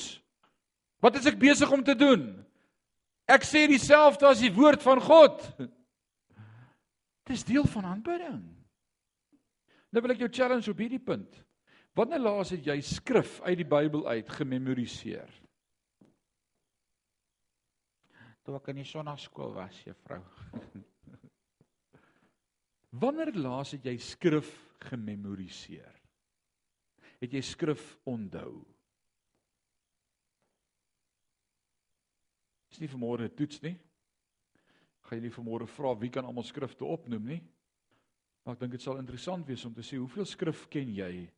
Wat 1.04 1.20
is 1.20 1.28
ek 1.28 1.40
besig 1.42 1.72
om 1.72 1.84
te 1.84 1.98
doen? 2.00 2.30
Ek 3.28 3.44
sê 3.48 3.68
dieselfde 3.68 4.28
as 4.28 4.42
die 4.44 4.52
woord 4.56 4.84
van 4.84 5.00
God. 5.04 5.44
Dis 7.28 7.44
deel 7.48 7.68
van 7.72 7.88
aanbidding. 7.94 8.42
Nou 9.94 10.02
wil 10.04 10.16
ek 10.16 10.24
jou 10.24 10.32
challenge 10.32 10.72
op 10.72 10.80
hierdie 10.80 11.04
punt. 11.04 11.44
Wanneer 11.94 12.24
laas 12.24 12.50
het 12.56 12.66
jy 12.66 12.80
skrif 12.82 13.38
uit 13.46 13.60
die 13.60 13.70
Bybel 13.70 14.08
uit 14.10 14.30
gememoriseer? 14.34 15.30
Toe 18.44 18.56
ek 18.58 18.72
in 18.74 18.80
die 18.82 18.88
sonnaskool 18.88 19.54
was, 19.56 19.78
juffrou. 19.86 20.22
Wanneer 23.04 23.32
laas 23.38 23.76
het 23.78 23.86
jy 23.86 23.94
skrif 24.02 24.50
gememoriseer? 24.90 25.94
Het 27.22 27.38
jy 27.38 27.44
skrif 27.46 27.86
onthou? 28.10 28.64
Dis 32.74 32.82
nie 32.82 32.90
vanmôre 32.90 33.30
'n 33.30 33.38
toets 33.38 33.62
nie. 33.62 33.78
Gaan 35.06 35.22
jy 35.22 35.28
nie 35.28 35.38
vanmôre 35.38 35.70
vra 35.70 35.94
wie 35.94 36.10
kan 36.10 36.26
almal 36.26 36.44
skrifte 36.44 36.90
opnoem 36.90 37.30
nie? 37.36 37.42
Maar 38.44 38.58
ek 38.58 38.66
dink 38.66 38.72
dit 38.72 38.82
sal 38.82 38.98
interessant 38.98 39.48
wees 39.48 39.66
om 39.66 39.74
te 39.74 39.86
sê 39.86 40.02
hoeveel 40.02 40.26
skrif 40.26 40.66
ken 40.74 40.90
jy 40.90 41.30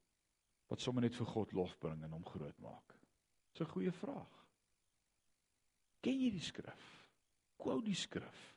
wat 0.68 0.82
sommer 0.82 1.02
net 1.06 1.16
vir 1.16 1.26
God 1.26 1.54
lof 1.54 1.78
bring 1.80 2.04
en 2.04 2.12
hom 2.12 2.26
groot 2.26 2.58
maak? 2.60 2.96
Dis 3.54 3.62
'n 3.62 3.72
goeie 3.72 3.92
vraag. 3.92 4.34
Ken 6.02 6.20
jy 6.22 6.32
die 6.32 6.40
skrif? 6.40 7.08
Kou 7.58 7.82
die 7.82 7.96
skrif. 7.96 8.56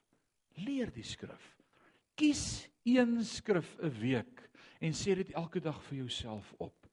Leer 0.56 0.90
die 0.90 1.02
skrif. 1.02 1.56
Kies 2.14 2.68
een 2.84 3.24
skrif 3.24 3.78
'n 3.78 4.00
week 4.00 4.50
en 4.80 4.92
sê 4.92 5.14
dit 5.14 5.30
elke 5.32 5.60
dag 5.60 5.82
vir 5.82 5.98
jouself 5.98 6.52
op 6.58 6.86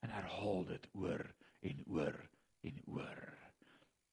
en 0.00 0.10
herhaal 0.10 0.64
dit 0.64 0.88
oor 0.92 1.34
en 1.60 1.84
oor 1.86 2.30
en 2.60 2.82
oor. 2.86 3.39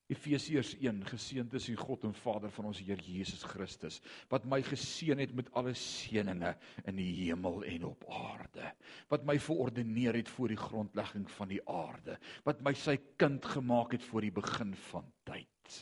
Efesiërs 0.08 0.70
1 0.80 1.02
Geseënd 1.10 1.52
is 1.58 1.66
die 1.68 1.76
God 1.76 2.06
en 2.08 2.14
Vader 2.16 2.52
van 2.54 2.70
ons 2.70 2.78
Here 2.80 3.02
Jesus 3.04 3.42
Christus 3.44 3.98
wat 4.30 4.46
my 4.48 4.62
geseën 4.64 5.20
het 5.20 5.34
met 5.36 5.50
alle 5.58 5.74
seënings 5.76 6.70
in 6.88 6.96
die 6.96 7.10
hemel 7.26 7.60
en 7.68 7.84
op 7.90 8.06
aarde. 8.08 8.70
Wat 9.12 9.26
my 9.28 9.36
verordeneer 9.42 10.16
het 10.16 10.32
voor 10.32 10.54
die 10.54 10.60
grondlegging 10.60 11.28
van 11.36 11.52
die 11.52 11.60
aarde. 11.68 12.16
Wat 12.48 12.64
my 12.64 12.72
sy 12.72 12.96
kind 13.20 13.44
gemaak 13.44 13.92
het 13.98 14.06
voor 14.08 14.24
die 14.24 14.32
begin 14.32 14.72
van 14.88 15.12
tyd. 15.28 15.76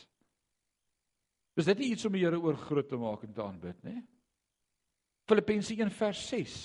Is 1.57 1.65
dit 1.71 1.79
nie 1.79 1.93
iets 1.95 2.05
om 2.05 2.13
die 2.13 2.25
Here 2.25 2.39
oor 2.43 2.59
groot 2.59 2.89
te 2.89 2.99
maak 2.99 3.23
en 3.23 3.33
te 3.33 3.43
aanbid 3.43 3.79
nê 3.87 3.95
Filippense 5.27 5.75
1 5.75 5.89
vers 5.91 6.19
6 6.29 6.59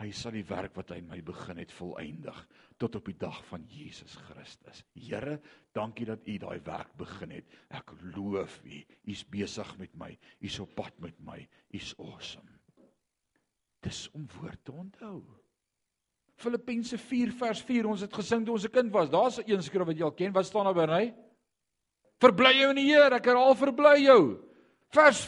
Hy 0.00 0.08
sal 0.16 0.32
die 0.32 0.46
werk 0.48 0.74
wat 0.78 0.90
hy 0.94 1.02
my 1.04 1.18
begin 1.24 1.58
het 1.60 1.72
volëindig 1.76 2.38
tot 2.80 2.96
op 2.98 3.10
die 3.10 3.18
dag 3.20 3.42
van 3.50 3.66
Jesus 3.70 4.14
Christus. 4.30 4.80
Here, 4.96 5.36
dankie 5.76 6.06
dat 6.08 6.24
U 6.26 6.38
daai 6.42 6.58
werk 6.64 6.94
begin 6.98 7.36
het. 7.36 7.52
Ek 7.70 7.92
loof 8.16 8.58
U. 8.64 8.80
U's 9.12 9.22
besig 9.28 9.76
met 9.78 9.94
my. 10.00 10.10
U's 10.40 10.58
op 10.64 10.72
pad 10.78 10.96
met 11.04 11.20
my. 11.20 11.38
U's 11.76 11.92
awesome. 12.00 12.48
Dis 13.82 14.06
om 14.16 14.26
woord 14.38 14.64
te 14.64 14.72
onthou. 14.72 15.20
Filippense 16.40 16.96
4 16.98 17.34
vers 17.38 17.60
4 17.68 17.86
ons 17.86 18.02
het 18.02 18.14
gesing 18.14 18.46
toe 18.46 18.56
ons 18.56 18.64
'n 18.64 18.72
kind 18.72 18.92
was. 18.92 19.10
Daar's 19.10 19.38
'n 19.38 19.50
een 19.50 19.62
skrif 19.62 19.86
wat 19.86 19.96
jy 19.96 20.04
al 20.04 20.16
ken. 20.16 20.32
Wat 20.32 20.46
staan 20.46 20.64
daar 20.64 20.86
by? 20.86 21.14
Verbly 22.18 22.52
jou 22.58 22.70
in 22.70 22.76
die 22.76 22.92
Here. 22.92 23.14
Ek 23.14 23.24
herhaal 23.24 23.54
verbly 23.54 24.02
jou. 24.02 24.38
Vers 24.88 25.24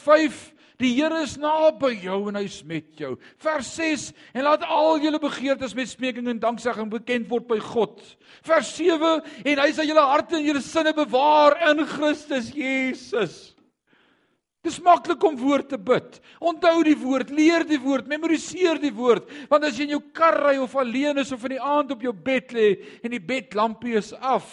Die 0.82 0.90
Here 0.96 1.20
is 1.22 1.36
naby 1.38 1.92
jou 2.02 2.18
en 2.30 2.38
hy's 2.40 2.58
met 2.66 2.88
jou. 2.98 3.14
Vers 3.42 3.68
6 3.76 4.08
en 4.34 4.46
laat 4.46 4.64
al 4.66 4.98
julle 5.04 5.20
begeertes 5.22 5.74
met 5.78 5.90
smeking 5.90 6.26
en 6.32 6.42
danksegging 6.42 6.90
bekend 6.90 7.28
word 7.30 7.46
by 7.50 7.60
God. 7.62 8.00
Vers 8.46 8.72
7 8.74 9.20
en 9.22 9.62
hy 9.62 9.68
sal 9.76 9.86
julle 9.86 10.06
harte 10.10 10.40
en 10.40 10.46
julle 10.46 10.62
sinne 10.64 10.94
bewaar 10.96 11.60
in 11.70 11.84
Christus 11.86 12.50
Jesus. 12.54 13.54
Dis 14.64 14.80
maklik 14.80 15.22
om 15.28 15.36
woord 15.36 15.68
te 15.74 15.78
bid. 15.78 16.18
Onthou 16.40 16.78
die 16.86 16.96
woord, 16.96 17.30
leer 17.30 17.66
die 17.68 17.78
woord, 17.78 18.08
memoriseer 18.08 18.80
die 18.80 18.94
woord. 18.96 19.28
Want 19.50 19.68
as 19.68 19.76
jy 19.76 19.86
in 19.86 19.98
jou 19.98 20.04
kar 20.16 20.38
ry 20.40 20.54
of 20.58 20.74
alleen 20.80 21.20
is 21.20 21.34
of 21.36 21.44
in 21.44 21.58
die 21.58 21.62
aand 21.62 21.92
op 21.92 22.02
jou 22.02 22.14
bed 22.16 22.54
lê 22.56 22.70
en 23.04 23.12
die 23.12 23.22
bedlampie 23.22 23.98
is 24.00 24.14
af 24.16 24.48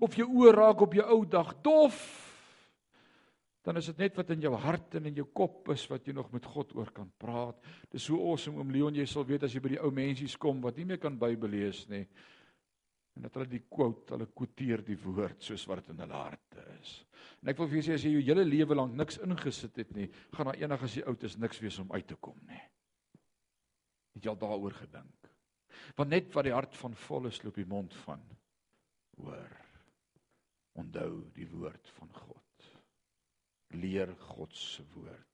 of 0.00 0.16
jou 0.16 0.26
oë 0.26 0.54
raak 0.56 0.82
op 0.82 0.96
jou 0.96 1.04
ou 1.12 1.22
dag 1.28 1.52
dof, 1.64 1.96
dan 3.66 3.76
is 3.76 3.90
dit 3.90 3.98
net 4.00 4.16
wat 4.16 4.30
in 4.32 4.40
jou 4.40 4.52
hart 4.56 4.94
en 4.96 5.08
in 5.10 5.18
jou 5.20 5.26
kop 5.36 5.68
is 5.74 5.84
wat 5.90 6.06
jy 6.08 6.14
nog 6.16 6.30
met 6.32 6.46
God 6.48 6.72
oor 6.78 6.90
kan 6.96 7.10
praat. 7.20 7.60
Dis 7.92 8.06
so 8.08 8.16
awesome 8.30 8.60
om 8.62 8.72
Leon 8.72 8.96
jy 8.96 9.04
sal 9.08 9.26
weet 9.28 9.44
as 9.44 9.54
jy 9.54 9.60
by 9.60 9.74
die 9.74 9.82
ou 9.84 9.90
mensies 9.92 10.36
kom 10.40 10.62
wat 10.64 10.80
nie 10.80 10.86
meer 10.88 11.00
kan 11.02 11.18
Bybel 11.20 11.52
lees 11.52 11.84
nie. 11.92 12.06
En 13.18 13.26
dat 13.26 13.36
hulle 13.36 13.50
die 13.50 13.64
quote, 13.68 14.14
hulle 14.14 14.30
quoteer 14.32 14.84
die 14.86 14.96
woord 15.02 15.44
soos 15.44 15.66
wat 15.68 15.82
dit 15.82 15.92
in 15.92 16.02
hulle 16.06 16.16
harte 16.16 16.66
is. 16.78 16.96
En 17.42 17.52
ek 17.52 17.60
wil 17.60 17.68
vir 17.68 17.80
julle 17.80 17.88
sê 17.90 17.98
as 17.98 18.06
jy 18.06 18.14
jou 18.16 18.26
hele 18.30 18.46
lewe 18.48 18.78
lank 18.78 18.96
niks 18.96 19.20
ingesit 19.26 19.80
het 19.82 19.94
nie, 19.96 20.08
gaan 20.32 20.48
daar 20.48 20.60
eendag 20.60 20.84
as 20.86 20.96
jy 20.96 21.04
oud 21.10 21.24
is 21.28 21.36
niks 21.40 21.60
wees 21.60 21.80
om 21.82 21.92
uit 21.92 22.06
te 22.08 22.16
kom 22.16 22.38
nie. 22.48 22.62
Het 24.16 24.24
jy 24.24 24.32
al 24.32 24.40
daaroor 24.40 24.76
gedink? 24.78 25.32
Want 25.98 26.12
net 26.12 26.32
wat 26.34 26.46
die 26.48 26.54
hart 26.54 26.76
van 26.80 26.94
vol 27.06 27.28
is, 27.28 27.42
loop 27.44 27.58
die 27.60 27.68
mond 27.68 27.96
van 28.06 28.22
hoor. 29.20 29.58
onthou 30.80 31.24
die 31.34 31.48
woord 31.50 31.88
van 31.98 32.08
God. 32.14 32.39
Leer 33.70 34.14
God 34.18 34.54
se 34.56 34.82
woord. 34.94 35.26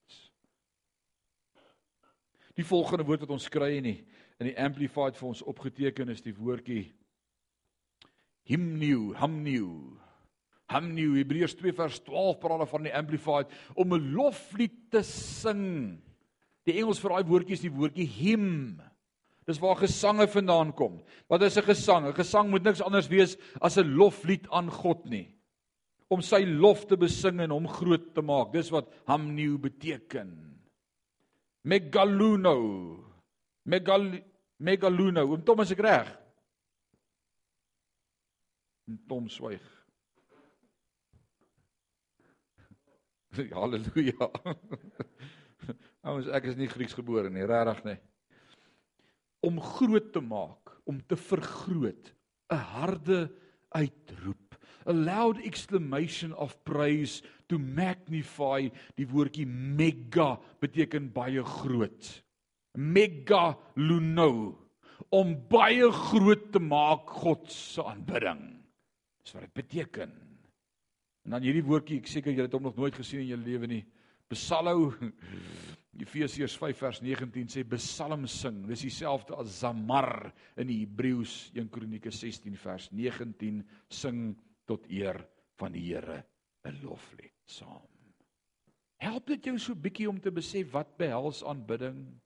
Die 2.57 2.65
volgende 2.65 3.05
woord 3.05 3.25
wat 3.25 3.35
ons 3.37 3.49
kry 3.53 3.77
in 3.79 3.91
die 3.91 3.99
in 4.37 4.51
die 4.51 4.59
amplified 4.61 5.17
vir 5.17 5.31
ons 5.31 5.41
opgeteken 5.49 6.11
is 6.13 6.21
die 6.21 6.35
woordjie 6.37 6.91
hymnieu, 8.45 9.15
hamnieu. 9.17 9.97
Hamnieu 10.69 11.15
Hebreërs 11.17 11.55
2 11.57 11.73
vers 11.79 12.01
12 12.05 12.41
praat 12.43 12.69
van 12.69 12.85
die 12.85 12.93
amplified 12.93 13.53
om 13.75 13.95
'n 13.95 14.13
loflied 14.13 14.91
te 14.91 15.03
sing. 15.03 16.03
Die 16.67 16.77
Engels 16.77 17.01
vir 17.01 17.11
daai 17.11 17.25
woordjie 17.25 17.55
is 17.55 17.65
die 17.65 17.73
woordjie 17.73 18.07
hymn. 18.07 18.83
Dis 19.47 19.61
waar 19.63 19.77
gesange 19.77 20.27
vandaan 20.27 20.73
kom. 20.75 21.01
Wat 21.29 21.43
is 21.43 21.57
'n 21.57 21.63
gesang? 21.63 22.07
'n 22.07 22.13
Gesang 22.13 22.51
moet 22.51 22.65
niks 22.65 22.83
anders 22.83 23.09
wees 23.09 23.37
as 23.61 23.79
'n 23.79 23.95
loflied 23.95 24.47
aan 24.51 24.71
God 24.71 25.05
nie. 25.07 25.36
Om 26.13 26.23
sy 26.23 26.45
lof 26.47 26.85
te 26.87 26.99
besing 27.01 27.41
en 27.43 27.55
hom 27.55 27.67
groot 27.71 28.13
te 28.15 28.23
maak. 28.23 28.53
Dis 28.55 28.71
wat 28.75 28.93
hamnieu 29.11 29.59
beteken. 29.59 30.31
Megaluno. 31.67 32.57
Megal 33.67 34.13
Megaluno. 34.63 35.27
Oom 35.27 35.43
Tom 35.45 35.65
is 35.65 35.75
ek 35.75 35.83
reg? 35.85 36.13
Tom 39.11 39.27
swyg. 39.29 39.65
Halleluja. 43.59 44.31
Ouens, 46.07 46.29
ek 46.31 46.53
is 46.53 46.61
nie 46.61 46.71
Grieks 46.71 46.95
gebore 46.95 47.33
nie, 47.35 47.43
regtig 47.51 47.83
nie 47.89 47.97
om 49.47 49.61
groot 49.63 50.13
te 50.13 50.23
maak, 50.25 50.75
om 50.89 50.99
te 51.07 51.17
vergroot, 51.17 52.13
'n 52.51 52.63
harde 52.73 53.19
uitroep, 53.71 54.46
a 54.87 54.93
loud 54.93 55.41
exclamation 55.45 56.33
of 56.35 56.57
praise 56.65 57.23
to 57.49 57.59
magnify 57.59 58.69
die 58.99 59.07
woordjie 59.11 59.47
mega 59.47 60.37
beteken 60.63 61.11
baie 61.15 61.43
groot. 61.43 62.13
Mega 62.77 63.57
luno 63.77 64.31
om 65.15 65.35
baie 65.51 65.91
groot 65.93 66.53
te 66.53 66.63
maak 66.63 67.11
God 67.23 67.51
se 67.53 67.85
aanbidding. 67.85 68.45
Dis 69.23 69.35
wat 69.35 69.47
dit 69.47 69.59
beteken. 69.63 70.15
En 71.27 71.35
dan 71.35 71.43
hierdie 71.43 71.65
woordjie, 71.67 71.99
ek 72.01 72.11
seker 72.11 72.35
julle 72.35 72.47
het 72.47 72.55
hom 72.55 72.69
nog 72.69 72.79
nooit 72.79 72.95
gesien 72.95 73.25
in 73.25 73.33
julle 73.33 73.49
lewe 73.49 73.71
nie. 73.71 73.83
Psalmo 74.31 74.93
Efesiërs 75.97 76.57
5 76.61 76.77
vers 76.77 76.99
19 77.01 77.49
sê 77.49 77.63
psalm 77.73 78.27
sing. 78.29 78.59
Dis 78.69 78.85
dieselfde 78.85 79.37
as 79.41 79.63
zamar 79.63 80.29
in 80.61 80.69
die 80.69 80.83
Hebreëus 80.83 81.37
1 81.57 81.71
Kronieke 81.73 82.13
16 82.13 82.59
vers 82.61 82.91
19 82.93 83.63
sing 83.89 84.27
tot 84.67 84.87
eer 84.91 85.21
van 85.61 85.73
die 85.73 85.85
Here 85.89 86.25
'n 86.67 86.81
loflied 86.83 87.35
saam. 87.45 87.89
Help 88.97 89.27
dit 89.27 89.45
jou 89.45 89.59
so 89.59 89.75
bietjie 89.75 90.09
om 90.09 90.21
te 90.21 90.31
besef 90.31 90.71
wat 90.73 90.97
behels 90.97 91.45
aanbidding? 91.45 92.21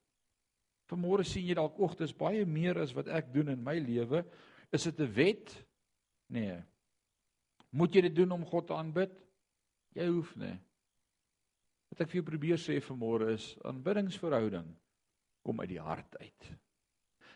Vanmôre 0.91 1.23
sien 1.23 1.45
jy 1.45 1.55
dalk 1.55 1.79
oggend 1.79 2.01
is 2.01 2.13
baie 2.13 2.45
meer 2.45 2.79
as 2.79 2.93
wat 2.93 3.07
ek 3.07 3.33
doen 3.33 3.49
in 3.49 3.63
my 3.63 3.77
lewe. 3.79 4.25
Is 4.71 4.83
dit 4.83 4.99
'n 4.99 5.13
wet? 5.13 5.65
Nee. 6.29 6.63
Moet 7.71 7.93
jy 7.95 8.01
dit 8.01 8.15
doen 8.15 8.31
om 8.31 8.45
God 8.45 8.67
te 8.67 8.73
aanbid? 8.73 9.11
Jy 9.95 10.07
hoef 10.07 10.35
nie. 10.35 10.59
Wat 11.89 12.01
ek 12.01 12.09
vir 12.09 12.21
jou 12.21 12.23
probeer 12.23 12.57
sê 12.57 12.79
vanmôre 12.79 13.33
is 13.33 13.57
aanbiddingsverhouding 13.63 14.75
kom 15.43 15.59
uit 15.59 15.69
die 15.69 15.81
hart 15.81 16.17
uit. 16.17 16.51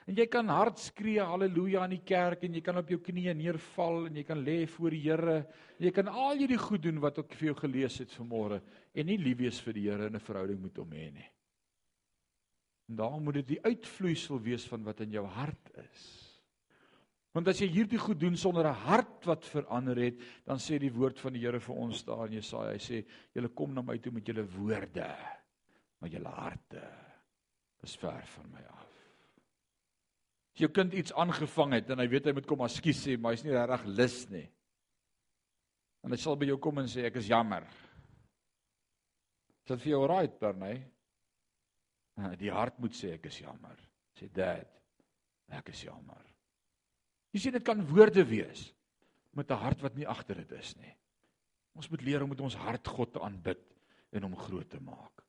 En 0.06 0.14
jy 0.14 0.28
kan 0.30 0.49
hard 0.53 0.78
skree 0.78 1.24
haleluja 1.26 1.88
in 1.88 1.95
die 1.95 2.03
kerk 2.06 2.43
en 2.45 2.53
jy 2.53 2.62
kan 2.66 2.78
op 2.78 2.91
jou 2.93 2.99
knieë 3.01 3.34
neerval 3.39 4.03
en 4.06 4.20
jy 4.20 4.24
kan 4.28 4.43
lê 4.45 4.60
voor 4.70 4.93
die 4.93 5.01
Here. 5.01 5.38
Jy 5.82 5.91
kan 5.95 6.12
al 6.12 6.38
hierdie 6.38 6.62
goed 6.62 6.84
doen 6.84 6.99
wat 7.01 7.18
ek 7.24 7.34
vir 7.39 7.49
jou 7.49 7.56
gelees 7.64 7.97
het 8.03 8.14
vanmôre 8.14 8.60
en 8.93 9.10
nie 9.10 9.18
lief 9.18 9.39
wees 9.41 9.62
vir 9.66 9.74
die 9.74 9.88
Here 9.89 10.12
in 10.12 10.16
'n 10.16 10.28
verhouding 10.28 10.62
met 10.62 10.78
hom 10.78 10.93
hê 10.93 11.10
nie. 11.12 11.30
En 12.89 12.95
daarom 12.95 13.24
moet 13.24 13.41
dit 13.41 13.47
die 13.56 13.64
uitvloeisel 13.66 14.39
wees 14.41 14.68
van 14.70 14.84
wat 14.84 15.01
in 15.01 15.12
jou 15.12 15.26
hart 15.26 15.72
is. 15.82 16.03
Want 17.34 17.47
as 17.47 17.60
jy 17.60 17.68
hierdie 17.68 17.99
goed 17.99 18.20
doen 18.20 18.38
sonder 18.38 18.68
'n 18.68 18.86
hart 18.86 19.26
wat 19.26 19.43
verander 19.43 19.97
het, 19.97 20.22
dan 20.45 20.58
sê 20.58 20.78
die 20.80 20.93
woord 20.93 21.20
van 21.20 21.34
die 21.34 21.41
Here 21.41 21.60
vir 21.60 21.76
ons 21.76 22.03
daar 22.03 22.28
in 22.28 22.34
Jesaja, 22.34 22.72
hy 22.72 22.78
sê, 22.78 23.06
"Julle 23.34 23.49
kom 23.49 23.74
na 23.74 23.82
my 23.82 23.97
toe 23.97 24.12
met 24.12 24.26
julle 24.26 24.45
woorde, 24.45 25.16
maar 25.99 26.10
julle 26.10 26.30
harte 26.30 26.84
is 27.84 27.95
ver 27.95 28.24
van 28.24 28.51
my 28.51 28.62
af." 28.70 28.94
As 30.56 30.64
jou 30.64 30.72
kind 30.72 30.93
iets 30.95 31.12
aangevang 31.12 31.74
het 31.76 31.89
en 31.91 31.99
hy 31.99 32.08
weet 32.08 32.30
hy 32.30 32.34
moet 32.38 32.45
kom 32.47 32.62
askies 32.64 33.01
sê, 33.03 33.18
maar 33.20 33.36
hy's 33.36 33.43
nie 33.43 33.51
regtig 33.51 33.89
lus 33.91 34.20
nie. 34.32 34.45
En 36.06 36.14
hy 36.16 36.20
sal 36.22 36.38
by 36.39 36.47
jou 36.47 36.56
kom 36.64 36.80
en 36.80 36.88
sê, 36.88 37.03
"Ek 37.03 37.18
is 37.20 37.28
jammer." 37.28 37.68
Dit 39.66 39.82
vir 39.82 39.91
jou 39.91 40.08
right, 40.08 40.39
Bernay? 40.39 40.78
Die 42.39 42.51
hart 42.51 42.80
moet 42.80 42.91
sê 42.91 43.14
ek 43.14 43.26
is 43.26 43.39
jammer. 43.39 43.76
Sê 44.18 44.32
dad, 44.32 44.68
ek 45.49 45.70
is 45.70 45.84
jammer. 45.84 46.22
Jy 47.34 47.39
sien 47.39 47.51
dit 47.51 47.66
kan 47.66 47.82
woorde 47.86 48.24
wees 48.24 48.74
met 49.34 49.51
'n 49.51 49.58
hart 49.58 49.82
wat 49.82 49.95
nie 49.95 50.08
agter 50.08 50.36
dit 50.36 50.51
is 50.51 50.78
nie. 50.78 50.95
Ons 51.76 51.89
moet 51.89 52.01
leer 52.01 52.24
om 52.24 52.30
met 52.30 52.39
ons 52.39 52.56
hart 52.56 52.88
God 52.88 53.14
te 53.14 53.20
aanbid 53.20 53.60
en 54.14 54.24
hom 54.24 54.36
groot 54.36 54.70
te 54.70 54.80
maak. 54.80 55.24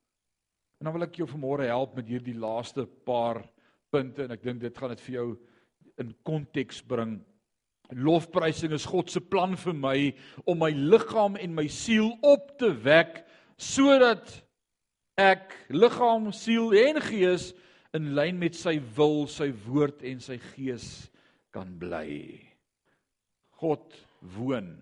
En 0.79 0.85
dan 0.85 0.93
wil 0.93 1.03
ek 1.03 1.17
jou 1.17 1.27
vanmôre 1.27 1.67
help 1.67 1.97
met 1.97 2.07
hierdie 2.07 2.39
laaste 2.39 2.87
paar 2.87 3.43
punte 3.97 4.27
en 4.27 4.37
ek 4.37 4.45
dink 4.45 4.61
dit 4.61 4.77
gaan 4.77 4.93
dit 4.93 5.05
vir 5.09 5.17
jou 5.17 5.29
in 6.03 6.13
konteks 6.29 6.83
bring. 6.85 7.19
Lofprysing 7.97 8.75
is 8.77 8.87
God 8.89 9.11
se 9.11 9.23
plan 9.23 9.55
vir 9.57 9.77
my 9.79 9.99
om 10.45 10.59
my 10.61 10.73
liggaam 10.75 11.39
en 11.41 11.55
my 11.57 11.69
siel 11.73 12.13
op 12.27 12.57
te 12.61 12.73
wek 12.85 13.23
sodat 13.57 14.29
ek 15.17 15.55
liggaam, 15.73 16.29
siel 16.35 16.75
en 16.77 17.01
gees 17.01 17.53
in 17.97 18.13
lyn 18.19 18.37
met 18.41 18.57
sy 18.59 18.77
wil, 18.99 19.25
sy 19.31 19.49
woord 19.65 20.03
en 20.05 20.21
sy 20.21 20.37
gees 20.53 21.07
kan 21.55 21.71
bly. 21.81 22.37
God 23.57 23.95
woon 24.37 24.75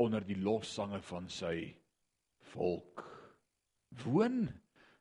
onder 0.00 0.24
die 0.24 0.38
lofsange 0.40 1.02
van 1.10 1.28
sy 1.32 1.74
volk. 2.54 3.04
Woon 4.04 4.46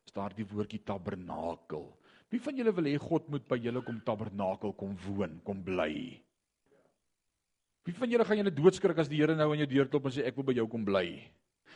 is 0.03 0.15
daar 0.15 0.35
die 0.35 0.47
woordjie 0.47 0.81
tabernakel. 0.87 1.87
Wie 2.33 2.41
van 2.41 2.57
julle 2.57 2.73
wil 2.75 2.89
hê 2.89 2.95
God 3.01 3.27
moet 3.31 3.45
by 3.47 3.59
julle 3.61 3.83
kom 3.85 3.99
tabernakel 4.05 4.73
kom 4.77 4.95
woon, 5.05 5.39
kom 5.45 5.61
bly? 5.63 5.93
Wie 7.85 7.93
van 7.93 8.09
julle 8.09 8.25
gaan 8.25 8.41
julle 8.41 8.55
doodskrik 8.55 8.97
as 8.97 9.11
die 9.11 9.21
Here 9.21 9.35
nou 9.37 9.51
aan 9.51 9.61
jou 9.61 9.69
deur 9.75 9.91
klop 9.91 10.09
en 10.09 10.15
sê 10.15 10.25
ek 10.25 10.39
wil 10.39 10.47
by 10.47 10.57
jou 10.57 10.65
kom 10.71 10.85
bly? 10.87 11.05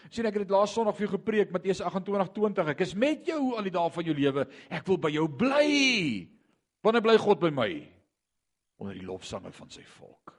Sien 0.09 0.25
ek 0.25 0.39
het 0.39 0.47
dit 0.47 0.55
laas 0.55 0.73
Sondag 0.73 0.95
vir 0.97 1.05
jou 1.05 1.13
gepreek 1.17 1.53
Matteus 1.53 1.83
28:20. 1.85 2.73
Ek 2.73 2.81
is 2.81 2.95
met 2.95 3.27
jou 3.27 3.53
al 3.55 3.67
die 3.67 3.75
dae 3.75 3.93
van 3.93 4.05
jou 4.09 4.15
lewe. 4.15 4.47
Ek 4.69 4.87
wil 4.87 4.97
by 4.97 5.11
jou 5.13 5.27
bly. 5.27 5.69
Wanneer 6.81 7.03
bly 7.03 7.17
God 7.19 7.41
by 7.43 7.51
my? 7.51 7.71
onder 8.79 8.95
die 8.95 9.05
lofsange 9.05 9.51
van 9.51 9.71
sy 9.71 9.83
volk. 9.97 10.33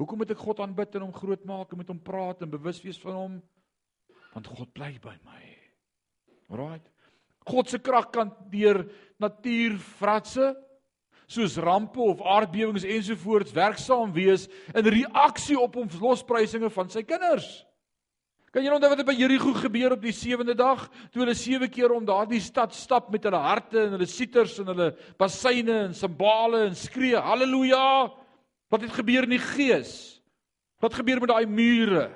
Hoekom 0.00 0.18
moet 0.22 0.32
ek 0.34 0.42
God 0.42 0.60
aanbid 0.64 0.96
en 0.98 1.06
hom 1.06 1.14
groot 1.14 1.44
maak 1.46 1.72
en 1.72 1.78
met 1.78 1.90
hom 1.92 2.00
praat 2.02 2.42
en 2.42 2.50
bewus 2.50 2.80
wees 2.82 2.98
van 3.02 3.18
hom? 3.18 3.36
Want 4.32 4.50
God 4.50 4.72
bly 4.74 4.90
by 5.02 5.14
my. 5.22 5.42
Alraait. 6.50 6.88
God 7.48 7.70
se 7.70 7.80
krag 7.82 8.10
kan 8.14 8.30
deur 8.52 8.84
natuurfratse 9.22 10.52
soos 11.32 11.56
rampe 11.56 12.00
of 12.02 12.20
aardbewings 12.20 12.84
ensovoorts 12.84 13.54
werksaam 13.56 14.12
wees 14.14 14.48
in 14.76 14.88
reaksie 14.88 15.58
op 15.58 15.76
ons 15.80 16.00
losprysinge 16.00 16.70
van 16.72 16.90
sy 16.92 17.04
kinders. 17.06 17.46
Kan 18.52 18.66
jy 18.66 18.72
onthou 18.74 18.90
wat 18.92 19.06
by 19.08 19.14
Jerigo 19.16 19.54
gebeur 19.56 19.94
op 19.94 20.02
die 20.04 20.12
sewende 20.12 20.52
dag 20.52 20.84
toe 21.08 21.22
hulle 21.22 21.34
sewe 21.38 21.70
keer 21.72 21.94
om 21.94 22.04
daardie 22.04 22.42
stad 22.44 22.74
stap 22.76 23.08
met 23.12 23.24
hulle 23.24 23.40
harte 23.40 23.86
en 23.86 23.94
hulle 23.96 24.08
sieters 24.08 24.58
en 24.60 24.68
hulle 24.74 24.90
bassyne 25.20 25.78
en 25.86 25.94
simbale 25.96 26.66
en 26.66 26.76
skree 26.76 27.16
haleluja 27.16 28.10
wat 28.72 28.84
het 28.84 28.92
gebeur 28.92 29.24
in 29.24 29.38
die 29.38 29.40
gees? 29.40 30.20
Wat 30.84 30.92
gebeur 30.98 31.22
met 31.22 31.32
daai 31.32 31.48
mure? 31.48 32.10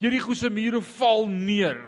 Jerigo 0.00 0.32
se 0.32 0.48
mure 0.48 0.80
val 0.96 1.26
neer 1.28 1.82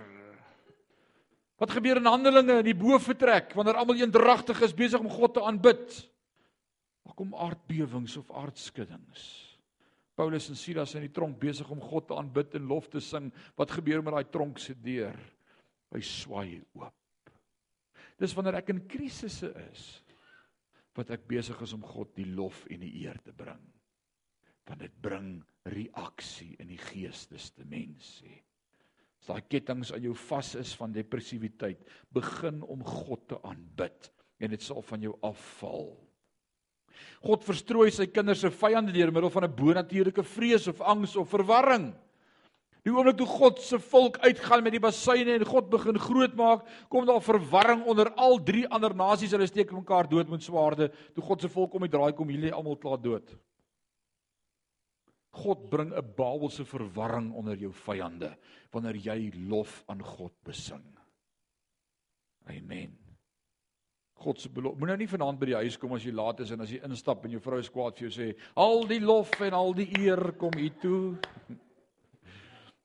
wat 1.62 1.76
gebeur 1.76 2.00
in 2.02 2.10
Handelinge 2.10 2.58
in 2.60 2.68
die 2.72 2.78
boefretrek 2.78 3.54
wanneer 3.58 3.78
almal 3.78 4.02
eendragtig 4.02 4.60
is 4.66 4.74
besig 4.74 5.00
om 5.00 5.12
God 5.12 5.36
te 5.38 5.46
aanbid 5.46 5.86
daar 7.06 7.16
kom 7.18 7.34
aardbewings 7.38 8.18
of 8.18 8.30
aardskuddings 8.42 9.52
Paulus 10.18 10.50
en 10.52 10.58
Silas 10.60 10.92
in 10.98 11.06
die 11.06 11.14
tronk 11.14 11.38
besig 11.40 11.68
om 11.72 11.80
God 11.80 12.10
te 12.10 12.16
aanbid 12.18 12.58
en 12.58 12.68
lof 12.68 12.88
te 12.92 13.00
sing. 13.00 13.30
Wat 13.56 13.72
gebeur 13.72 14.04
met 14.04 14.14
daai 14.14 14.28
tronk 14.30 14.60
se 14.60 14.74
deur? 14.76 15.16
Hy 15.92 16.02
swaai 16.04 16.60
oop. 16.76 17.32
Dis 18.20 18.34
wanneer 18.36 18.60
ek 18.60 18.74
in 18.74 18.84
krisisse 18.88 19.50
is 19.70 19.86
wat 20.96 21.10
ek 21.14 21.24
besig 21.24 21.56
is 21.64 21.72
om 21.72 21.84
God 21.88 22.10
die 22.18 22.28
lof 22.36 22.66
en 22.68 22.82
die 22.84 22.92
eer 23.00 23.16
te 23.24 23.32
bring. 23.32 23.62
Want 24.68 24.84
dit 24.84 24.96
bring 25.02 25.30
reaksie 25.72 26.52
in 26.60 26.68
die 26.68 26.80
geesteste 26.80 27.64
mense. 27.68 28.28
As 29.22 29.28
daai 29.30 29.44
kettinge 29.46 29.86
aan 29.94 30.02
jou 30.02 30.16
vas 30.18 30.48
is 30.58 30.72
van 30.74 30.90
depressiwiteit, 30.90 31.78
begin 32.10 32.56
om 32.66 32.80
God 32.82 33.20
te 33.30 33.36
aanbid 33.46 34.08
en 34.42 34.50
dit 34.50 34.64
sal 34.66 34.82
van 34.82 35.04
jou 35.06 35.12
afval. 35.22 35.92
God 37.22 37.46
verstrooi 37.46 37.92
sy 37.94 38.08
kinders 38.10 38.42
se 38.42 38.50
vyande 38.50 38.90
deur 38.90 39.12
middel 39.14 39.30
van 39.30 39.44
'n 39.46 39.54
bonatuurlike 39.54 40.24
vrees 40.26 40.66
of 40.66 40.80
angs 40.80 41.14
of 41.14 41.30
verwarring. 41.30 41.94
Die 42.82 42.90
oomblik 42.90 43.16
toe 43.16 43.26
God 43.26 43.60
se 43.62 43.78
volk 43.78 44.18
uitgaan 44.18 44.62
met 44.64 44.72
die 44.72 44.82
basuine 44.82 45.38
en 45.38 45.44
God 45.46 45.70
begin 45.70 45.98
grootmaak, 45.98 46.66
kom 46.90 47.06
daar 47.06 47.22
verwarring 47.22 47.84
onder 47.86 48.10
al 48.14 48.42
drie 48.42 48.66
ander 48.66 48.94
nasies. 48.94 49.30
Hulle 49.30 49.46
steek 49.46 49.70
mekaar 49.70 50.08
dood 50.08 50.28
met 50.28 50.42
swaarde. 50.42 50.90
Toe 51.14 51.22
God 51.22 51.40
se 51.40 51.48
volk 51.48 51.74
om 51.74 51.86
die 51.86 51.90
draai 51.90 52.12
kom, 52.12 52.28
hierdie 52.28 52.52
almal 52.52 52.76
klaar 52.76 52.98
dood. 52.98 53.38
God 55.33 55.70
bring 55.70 55.93
'n 55.95 56.14
Babelse 56.16 56.64
verwarring 56.64 57.33
onder 57.33 57.57
jou 57.57 57.72
vyande 57.72 58.37
wanneer 58.70 58.97
jy 58.97 59.33
lof 59.49 59.83
aan 59.89 60.03
God 60.03 60.33
besing. 60.45 60.85
Amen. 62.49 62.99
God 64.22 64.41
se 64.41 64.49
belofte. 64.49 64.78
Moenie 64.78 64.95
nou 64.95 65.03
nie 65.03 65.11
vanaand 65.11 65.39
by 65.41 65.47
die 65.47 65.59
huis 65.64 65.76
kom 65.80 65.95
as 65.97 66.05
jy 66.05 66.12
laat 66.14 66.41
is 66.41 66.53
en 66.55 66.61
as 66.61 66.70
jy 66.70 66.80
instap 66.87 67.24
en 67.24 67.30
jou 67.30 67.41
vrou 67.41 67.59
is 67.59 67.70
kwaad 67.72 67.97
vir 67.97 68.09
jou 68.09 68.12
sê, 68.14 68.37
"Al 68.57 68.87
die 68.87 69.01
lof 69.01 69.41
en 69.41 69.53
al 69.53 69.72
die 69.72 69.89
eer 69.99 70.33
kom 70.33 70.53
U 70.57 70.68
toe." 70.80 71.18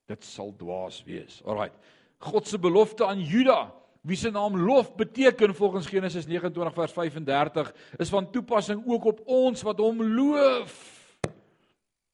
Dit 0.08 0.24
sal 0.24 0.54
dwaas 0.58 1.04
wees. 1.04 1.42
Alraai. 1.46 1.72
God 2.20 2.48
se 2.48 2.58
belofte 2.58 3.06
aan 3.06 3.20
Juda, 3.20 3.74
wie 4.02 4.16
se 4.16 4.32
naam 4.32 4.56
lof 4.56 4.96
beteken 4.96 5.54
volgens 5.54 5.88
Genesis 5.88 6.26
29 6.26 6.74
vers 6.74 6.92
35, 6.92 7.74
is 8.00 8.10
van 8.10 8.32
toepassing 8.32 8.84
ook 8.88 9.04
op 9.06 9.22
ons 9.26 9.62
wat 9.62 9.78
hom 9.78 10.02
loof. 10.02 10.97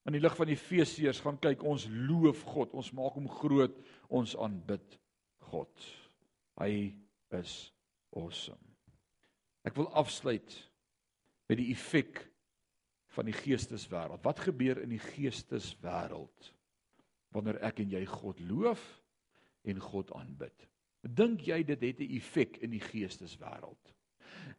In 0.04 0.12
die 0.12 0.20
lig 0.20 0.36
van 0.36 0.50
Efesiërs 0.52 1.22
gaan 1.24 1.38
kyk, 1.40 1.62
ons 1.64 1.86
loof 1.88 2.42
God, 2.52 2.74
ons 2.76 2.92
maak 2.92 3.16
hom 3.16 3.28
groot, 3.40 3.76
ons 4.12 4.36
aanbid 4.36 4.98
God. 5.50 5.86
Hy 6.60 6.92
is 7.38 7.54
awesome. 8.12 8.60
Ek 9.64 9.76
wil 9.78 9.88
afsluit 9.96 10.58
met 11.48 11.58
die 11.60 11.70
effek 11.72 12.20
van 13.16 13.30
die 13.30 13.36
geesteswêreld. 13.36 14.20
Wat 14.24 14.44
gebeur 14.44 14.82
in 14.82 14.92
die 14.92 15.00
geesteswêreld? 15.00 16.52
wanneer 17.34 17.58
ek 17.66 17.82
en 17.82 17.92
jy 17.96 18.04
God 18.08 18.40
loof 18.46 18.82
en 19.66 19.82
God 19.82 20.12
aanbid. 20.16 20.68
Dink 21.04 21.44
jy 21.48 21.62
dit 21.66 21.80
het 21.82 22.00
'n 22.00 22.16
effek 22.16 22.58
in 22.62 22.70
die 22.70 22.80
geesteswêreld? 22.80 23.93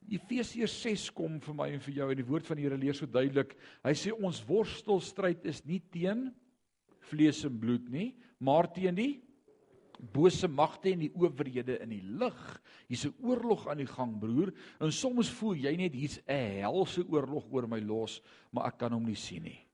Efesiërs 0.09 0.75
6 0.81 1.09
kom 1.17 1.39
vir 1.41 1.55
my 1.57 1.69
en 1.73 1.79
vir 1.79 1.93
jou 1.99 2.09
en 2.11 2.17
die 2.17 2.27
woord 2.27 2.47
van 2.47 2.57
die 2.57 2.65
Here 2.67 2.77
leer 2.77 2.97
so 2.97 3.05
duidelik. 3.05 3.55
Hy 3.83 3.93
sê 3.97 4.13
ons 4.13 4.43
worstelstryd 4.47 5.45
is 5.45 5.63
nie 5.65 5.81
teen 5.91 6.29
vlees 7.09 7.43
en 7.45 7.59
bloed 7.59 7.89
nie, 7.89 8.15
maar 8.39 8.69
teen 8.73 8.95
die 8.97 9.13
bose 10.13 10.47
magte 10.51 10.91
en 10.91 11.05
die 11.05 11.11
owerhede 11.15 11.79
in 11.83 11.93
die 11.95 12.03
lig. 12.03 12.41
Hier's 12.89 13.05
'n 13.05 13.15
oorlog 13.23 13.67
aan 13.67 13.77
die 13.77 13.87
gang, 13.87 14.19
broer. 14.19 14.53
En 14.79 14.91
soms 14.91 15.29
voel 15.29 15.55
jy 15.55 15.75
net 15.75 15.93
hier's 15.93 16.19
'n 16.27 16.61
helse 16.61 17.05
oorlog 17.07 17.45
oor 17.51 17.67
my 17.67 17.79
los, 17.79 18.21
maar 18.51 18.67
ek 18.67 18.77
kan 18.77 18.91
hom 18.91 19.05
nie 19.05 19.15
sien 19.15 19.43
nie. 19.43 19.67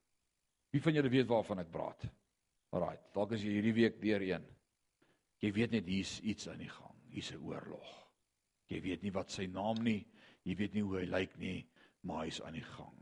Wie 0.72 0.82
van 0.82 0.94
julle 0.94 1.10
weet 1.10 1.28
waarvan 1.28 1.60
ek 1.60 1.72
praat? 1.72 2.06
Alraai, 2.72 2.98
dalk 3.14 3.34
as 3.34 3.44
jy 3.44 3.50
hierdie 3.50 3.74
week 3.74 4.02
deur 4.02 4.22
een. 4.22 4.46
Jy 5.42 5.52
weet 5.52 5.72
net 5.72 5.88
hier's 5.88 6.20
iets 6.22 6.48
aan 6.48 6.60
die 6.60 6.70
gang. 6.70 6.96
Hier's 7.10 7.32
'n 7.32 7.44
oorlog. 7.44 8.01
Jy 8.72 8.80
weet 8.84 9.06
nie 9.06 9.14
wat 9.16 9.34
sy 9.34 9.48
naam 9.52 9.82
nie, 9.84 10.02
jy 10.48 10.56
weet 10.58 10.76
nie 10.76 10.84
hoe 10.86 11.02
hy 11.02 11.08
lyk 11.10 11.34
nie, 11.42 11.60
maar 12.08 12.26
hy's 12.26 12.40
aan 12.46 12.56
die 12.58 12.66
gang. 12.66 12.98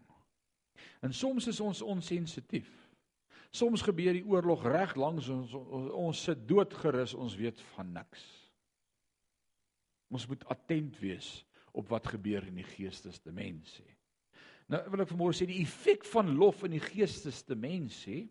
En 1.06 1.14
soms 1.16 1.48
is 1.48 1.60
ons 1.64 1.82
onsensitief. 1.86 2.70
Soms 3.56 3.82
gebeur 3.86 4.14
die 4.14 4.26
oorlog 4.28 4.66
reg 4.68 4.96
langs 5.00 5.30
ons 5.34 5.54
ons 5.56 6.24
sit 6.26 6.42
doodgerus, 6.50 7.16
ons 7.18 7.38
weet 7.40 7.62
van 7.76 7.94
niks. 7.96 8.26
Ons 10.10 10.28
moet 10.30 10.44
attent 10.50 10.98
wees 11.02 11.30
op 11.78 11.88
wat 11.94 12.10
gebeur 12.12 12.46
in 12.50 12.60
die 12.60 12.68
geestesdimensie. 12.68 13.88
Nou 14.70 14.82
wil 14.92 15.06
ek 15.06 15.14
vanmôre 15.14 15.38
sê 15.38 15.48
die 15.50 15.62
effek 15.64 16.04
van 16.12 16.34
lof 16.38 16.66
in 16.68 16.76
die 16.76 16.84
geestesdimensie 16.84 18.28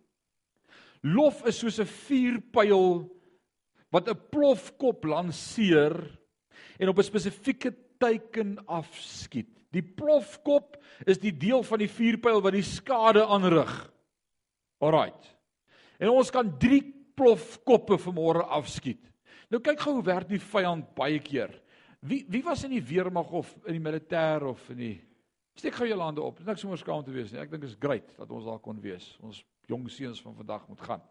Lof 1.06 1.44
is 1.46 1.60
soos 1.60 1.78
'n 1.78 1.86
vuurpyl 1.86 3.06
wat 3.94 4.08
'n 4.08 4.18
plofkop 4.30 5.04
lanseer 5.04 5.94
en 6.78 6.88
op 6.88 6.98
'n 6.98 7.02
spesifieke 7.02 7.74
teiken 7.98 8.58
afskiet. 8.66 9.48
Die 9.70 9.82
plofkop 9.82 10.78
is 11.04 11.18
die 11.18 11.36
deel 11.36 11.62
van 11.62 11.78
die 11.78 11.90
vuurpyl 11.90 12.40
wat 12.40 12.52
die 12.52 12.62
skade 12.62 13.26
aanrig. 13.26 13.92
Alraight. 14.78 15.36
En 15.98 16.08
ons 16.08 16.30
kan 16.30 16.58
3 16.58 16.80
plofkoppe 17.14 17.98
vanmôre 17.98 18.46
afskiet. 18.46 19.02
Nou 19.50 19.60
kyk 19.60 19.80
gou 19.80 19.94
hoe 19.98 20.04
werk 20.04 20.28
die 20.28 20.40
vyand 20.40 20.94
baie 20.94 21.18
keer. 21.18 21.52
Wie 22.00 22.24
wie 22.28 22.42
was 22.42 22.64
in 22.64 22.70
die 22.70 22.84
weermag 22.84 23.30
of 23.30 23.56
in 23.66 23.72
die 23.72 23.82
militêr 23.90 24.44
of 24.46 24.70
in 24.70 24.76
die 24.76 24.96
Steek 25.58 25.74
gou 25.74 25.88
jou 25.88 25.98
hande 25.98 26.22
op. 26.22 26.36
Dis 26.38 26.46
niks 26.46 26.62
om 26.64 26.70
oorskaam 26.70 27.00
te 27.02 27.10
wees 27.10 27.32
nie. 27.32 27.40
Ek 27.42 27.50
dink 27.50 27.64
dit 27.64 27.72
is 27.72 27.80
great 27.82 28.12
dat 28.14 28.30
ons 28.30 28.44
daar 28.46 28.60
kon 28.62 28.78
wees. 28.78 29.08
Ons 29.26 29.40
jong 29.66 29.88
seuns 29.90 30.20
van 30.22 30.36
vandag 30.38 30.68
moet 30.70 30.84
gaan. 30.86 31.02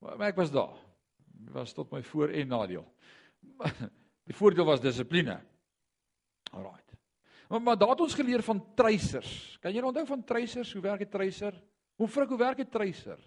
Maar, 0.00 0.16
maar 0.16 0.30
ek 0.32 0.40
was 0.40 0.52
daar. 0.54 0.78
Dit 1.26 1.52
was 1.52 1.74
tot 1.76 1.92
my 1.92 2.00
voor 2.02 2.32
en 2.32 2.48
nadeel. 2.48 2.86
Die 4.24 4.36
voordeel 4.36 4.64
was 4.64 4.80
dissipline. 4.80 5.36
Alraait. 6.52 6.94
Maar, 7.48 7.62
maar 7.62 7.78
daar 7.78 7.88
het 7.94 8.00
ons 8.00 8.14
geleer 8.14 8.42
van 8.42 8.62
treisers. 8.74 9.58
Kan 9.60 9.74
jy 9.74 9.82
onthou 9.84 10.06
van 10.06 10.24
treisers? 10.24 10.72
Hoe 10.72 10.82
werk 10.82 11.00
'n 11.00 11.08
treiser? 11.08 11.62
Hoe 11.94 12.08
vrek 12.08 12.28
hoe 12.28 12.38
werk 12.38 12.58
'n 12.58 12.68
treiser? 12.68 13.20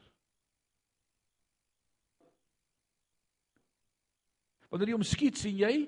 Wanneer 4.69 4.87
jy 4.87 4.93
hom 4.93 5.03
skiet, 5.03 5.37
sien 5.37 5.55
jy 5.55 5.87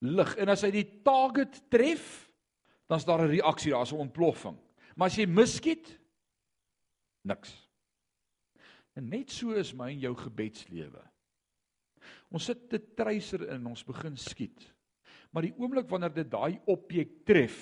lig 0.00 0.36
en 0.36 0.48
as 0.48 0.62
hy 0.62 0.70
die 0.70 1.02
target 1.04 1.60
tref, 1.70 2.30
dan's 2.88 3.04
daar 3.04 3.22
'n 3.22 3.30
reaksie, 3.30 3.70
daar's 3.70 3.92
'n 3.92 4.08
ontploffing. 4.08 4.58
Maar 4.96 5.06
as 5.06 5.16
jy 5.16 5.26
miskiet, 5.26 5.98
niks. 7.22 7.68
En 8.94 9.08
net 9.08 9.30
so 9.30 9.50
is 9.50 9.72
my 9.74 9.90
en 9.90 9.98
jou 9.98 10.14
gebedslewe. 10.16 11.09
Ons 12.30 12.46
sit 12.50 12.68
te 12.70 12.78
treiser 12.96 13.48
in, 13.54 13.66
ons 13.66 13.84
begin 13.86 14.16
skiet. 14.18 14.62
Maar 15.34 15.48
die 15.48 15.54
oomblik 15.58 15.88
wanneer 15.90 16.12
dit 16.14 16.30
daai 16.30 16.58
objek 16.70 17.20
tref, 17.26 17.58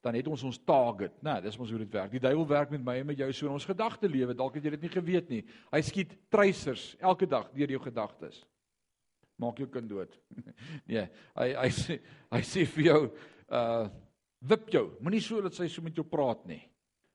dan 0.00 0.16
het 0.16 0.28
ons 0.32 0.42
ons 0.48 0.58
target, 0.64 1.12
né? 1.20 1.34
Nee, 1.34 1.44
dis 1.44 1.58
mos 1.60 1.70
hoe 1.72 1.82
dit 1.82 1.92
werk. 1.92 2.12
Die 2.14 2.22
duiwel 2.22 2.46
werk 2.48 2.70
met 2.72 2.84
my 2.84 2.94
en 3.02 3.10
met 3.10 3.18
jou 3.20 3.28
so 3.36 3.50
in 3.50 3.56
ons 3.58 3.68
gedagte 3.68 4.08
lewe. 4.08 4.36
Dalk 4.36 4.56
het 4.56 4.64
jy 4.64 4.72
dit 4.78 4.86
nie 4.86 4.92
geweet 4.94 5.28
nie. 5.32 5.40
Hy 5.74 5.80
skiet 5.84 6.14
treisers 6.32 6.94
elke 7.04 7.28
dag 7.28 7.50
deur 7.52 7.74
jou 7.74 7.82
gedagtes. 7.84 8.38
Maak 9.40 9.60
jou 9.60 9.68
kind 9.72 9.90
dood. 9.90 10.16
nee, 10.90 11.04
hy 11.36 11.48
hy 11.52 11.68
sê 11.76 11.98
hy 12.32 12.40
sê 12.48 12.64
vir 12.76 12.86
jou 12.86 13.02
uh 13.04 13.90
wip 14.48 14.70
jou. 14.72 14.86
Moenie 15.04 15.20
so 15.20 15.42
dat 15.44 15.52
sy 15.52 15.66
so 15.68 15.84
met 15.84 15.96
jou 15.96 16.06
praat 16.08 16.46
nie. 16.48 16.62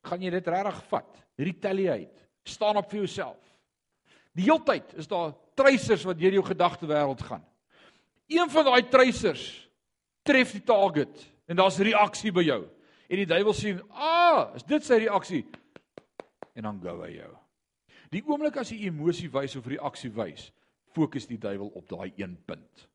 Gaan 0.05 0.21
jy 0.21 0.29
dit 0.35 0.49
regtig 0.53 0.81
vat? 0.91 1.23
Retaliate. 1.41 2.27
Staan 2.45 2.77
op 2.77 2.91
vir 2.91 3.01
jouself. 3.01 3.41
Die 4.35 4.43
heeltyd 4.43 4.93
is 4.99 5.07
daar 5.07 5.33
treisers 5.55 6.03
wat 6.03 6.19
deur 6.19 6.35
jou 6.35 6.43
gedagte 6.45 6.87
wêreld 6.89 7.21
gaan. 7.23 7.43
Een 8.27 8.49
van 8.51 8.67
daai 8.67 8.83
treisers 8.91 9.45
tref 10.25 10.51
die 10.57 10.63
target 10.65 11.21
en 11.47 11.59
daar's 11.59 11.79
reaksie 11.79 12.33
by 12.35 12.43
jou. 12.43 12.63
En 13.05 13.21
die 13.21 13.29
duiwel 13.29 13.53
sien, 13.53 13.81
"Ah, 13.89 14.55
is 14.55 14.63
dit 14.63 14.83
sy 14.83 14.97
reaksie?" 15.05 15.45
En 16.55 16.63
dan 16.63 16.81
gou 16.81 17.01
hy 17.03 17.11
jou. 17.15 17.35
Die 18.09 18.23
oomblik 18.25 18.57
as 18.57 18.71
jy 18.71 18.87
emosie 18.87 19.29
wys 19.29 19.55
of 19.55 19.67
reaksie 19.67 20.09
wys, 20.09 20.51
fokus 20.93 21.27
die 21.27 21.37
duiwel 21.37 21.67
op 21.67 21.87
daai 21.89 22.13
een 22.15 22.37
punt. 22.45 22.87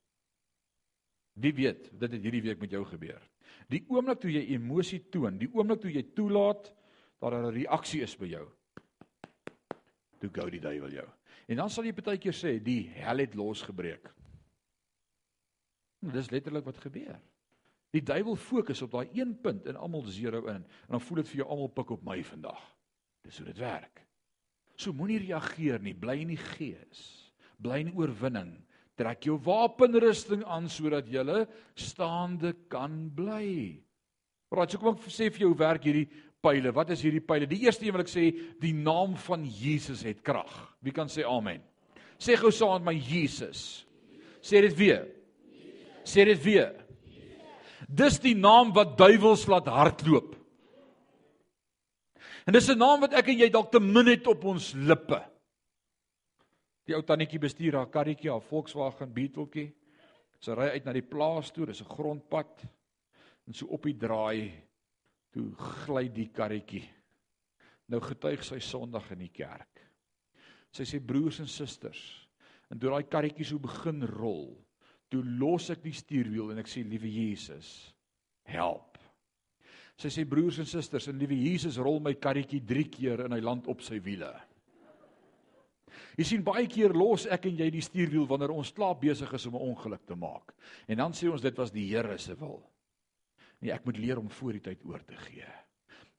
Wie 1.32 1.54
weet, 1.54 1.90
dit 2.00 2.12
het 2.12 2.22
hierdie 2.22 2.42
week 2.42 2.60
met 2.60 2.70
jou 2.70 2.84
gebeur. 2.84 3.20
Die 3.68 3.84
oomblik 3.88 4.20
toe 4.20 4.30
jy 4.30 4.54
emosie 4.54 5.08
toon, 5.10 5.38
die 5.38 5.50
oomblik 5.52 5.80
toe 5.80 5.92
jy 5.92 6.02
toelaat 6.14 6.72
dat 7.20 7.30
daar 7.30 7.46
'n 7.46 7.54
reaksie 7.54 8.02
is 8.02 8.16
by 8.16 8.26
jou, 8.26 8.48
toe 10.18 10.30
gou 10.32 10.50
die 10.50 10.60
duiwel 10.60 10.90
jou. 10.90 11.08
En 11.50 11.58
dan 11.58 11.70
sal 11.72 11.88
jy 11.88 11.94
baie 11.96 12.20
keer 12.22 12.36
sê 12.36 12.54
die 12.62 12.84
hel 12.94 13.24
het 13.24 13.34
losgebreek. 13.38 14.06
Nou, 16.00 16.12
dis 16.14 16.30
letterlik 16.30 16.68
wat 16.68 16.78
gebeur. 16.80 17.18
Die 17.90 18.04
duiwel 18.06 18.38
fokus 18.38 18.84
op 18.86 18.92
daai 18.94 19.10
een 19.18 19.32
punt 19.42 19.66
en 19.66 19.76
almal 19.76 20.06
zero 20.06 20.44
in 20.46 20.62
en 20.62 20.94
dan 20.94 21.02
voel 21.02 21.22
dit 21.22 21.32
vir 21.32 21.42
jou 21.42 21.48
almal 21.50 21.72
pik 21.74 21.90
op 21.96 22.06
my 22.06 22.20
vandag. 22.24 22.60
Dis 23.26 23.40
hoe 23.42 23.48
dit 23.50 23.58
werk. 23.58 24.04
So 24.78 24.94
moenie 24.96 25.18
reageer 25.26 25.82
nie, 25.82 25.96
bly 25.98 26.20
in 26.22 26.30
die 26.32 26.40
gees. 26.54 27.02
Bly 27.60 27.82
in 27.82 27.92
oorwinning. 27.98 28.54
Trek 28.96 29.26
jou 29.26 29.36
wapenrusting 29.42 30.44
aan 30.46 30.70
sodat 30.70 31.10
jy 31.10 31.42
staande 31.74 32.54
kan 32.72 33.08
bly. 33.16 33.80
Praat 34.50 34.72
so 34.72 34.80
kom 34.82 34.94
ek 34.94 35.10
sê 35.10 35.28
vir 35.30 35.44
jou 35.44 35.52
hoe 35.52 35.60
werk 35.60 35.84
hierdie 35.84 36.08
pile. 36.42 36.72
Wat 36.72 36.90
is 36.90 37.02
hierdie 37.04 37.22
pile? 37.24 37.48
Die 37.48 37.62
eerste 37.66 37.86
een 37.86 37.94
wil 37.94 38.04
ek 38.04 38.12
sê, 38.12 38.30
die 38.62 38.74
naam 38.76 39.16
van 39.26 39.44
Jesus 39.44 40.02
het 40.06 40.22
krag. 40.26 40.52
Wie 40.84 40.94
kan 40.96 41.10
sê 41.12 41.24
amen? 41.28 41.62
Sê 42.20 42.36
gou 42.36 42.52
saam 42.52 42.80
met 42.80 42.90
my 42.90 42.96
Jesus. 43.00 43.86
Sê 44.44 44.60
dit 44.64 44.76
weer. 44.76 45.06
Sê 46.04 46.24
dit 46.28 46.40
weer. 46.44 46.74
Dis 47.88 48.20
die 48.22 48.36
naam 48.36 48.74
wat 48.76 48.96
duiwels 48.98 49.46
laat 49.50 49.68
hardloop. 49.68 50.36
En 52.46 52.52
dis 52.52 52.68
'n 52.68 52.78
naam 52.78 53.00
wat 53.00 53.12
ek 53.12 53.28
en 53.28 53.38
jy 53.38 53.50
dalk 53.50 53.70
te 53.70 53.80
min 53.80 54.06
het 54.06 54.26
op 54.26 54.44
ons 54.44 54.72
lippe. 54.74 55.20
Die 56.86 56.94
ou 56.94 57.02
tannetjie 57.02 57.38
bestuur 57.38 57.76
haar 57.76 57.90
karretjie, 57.90 58.30
haar 58.30 58.40
Volkswagen 58.40 59.12
Beetletjie. 59.12 59.74
Sy 60.40 60.52
ry 60.52 60.70
uit 60.74 60.84
na 60.84 60.92
die 60.92 61.02
plaas 61.02 61.50
toe, 61.52 61.66
dis 61.66 61.82
'n 61.82 61.94
grondpad. 61.94 62.64
En 63.46 63.52
so 63.54 63.66
op 63.66 63.82
die 63.82 63.96
draai 63.96 64.52
Toe 65.34 65.46
gly 65.84 66.08
die 66.12 66.28
karretjie. 66.34 66.84
Nou 67.90 68.00
getuig 68.02 68.42
sy 68.46 68.60
Sondag 68.62 69.10
in 69.14 69.24
die 69.24 69.32
kerk. 69.34 69.82
Sy 70.74 70.86
sê 70.86 71.00
broers 71.02 71.40
en 71.42 71.48
susters, 71.50 72.00
en 72.70 72.78
toe 72.78 72.92
daai 72.92 73.08
karretjie 73.10 73.46
so 73.46 73.58
begin 73.62 74.04
rol, 74.06 74.52
toe 75.10 75.22
los 75.26 75.66
ek 75.74 75.82
die 75.82 75.94
stuurwiel 75.96 76.52
en 76.52 76.60
ek 76.62 76.70
sê 76.70 76.84
liewe 76.86 77.10
Jesus, 77.10 77.90
help. 78.46 79.00
Sy 79.98 80.12
sê 80.14 80.24
broers 80.28 80.60
en 80.62 80.68
susters, 80.70 81.10
en 81.10 81.18
liewe 81.18 81.34
Jesus 81.34 81.80
rol 81.82 81.98
my 82.02 82.14
karretjie 82.14 82.62
3 82.66 82.86
keer 82.94 83.24
en 83.26 83.34
hy 83.34 83.40
land 83.42 83.66
op 83.68 83.82
sy 83.82 83.98
wiele. 84.04 84.30
Jy 86.18 86.26
sien 86.26 86.44
baie 86.44 86.66
keer 86.70 86.94
los 86.94 87.26
ek 87.32 87.48
en 87.50 87.58
jy 87.58 87.68
die 87.72 87.82
stuurwiel 87.84 88.26
wanneer 88.30 88.52
ons 88.54 88.70
klaar 88.76 88.96
besig 89.00 89.30
is 89.34 89.46
om 89.46 89.56
'n 89.56 89.66
ongeluk 89.74 90.06
te 90.06 90.14
maak. 90.14 90.54
En 90.86 90.96
dan 90.96 91.12
sê 91.12 91.30
ons 91.30 91.42
dit 91.42 91.56
was 91.56 91.70
die 91.70 91.88
Here 91.88 92.18
se 92.18 92.34
wil. 92.34 92.62
Nee, 93.60 93.72
ek 93.72 93.84
moet 93.84 93.98
leer 94.00 94.18
om 94.18 94.30
voor 94.30 94.56
die 94.56 94.64
tyd 94.70 94.84
oor 94.88 95.02
te 95.04 95.16
gee. 95.26 95.48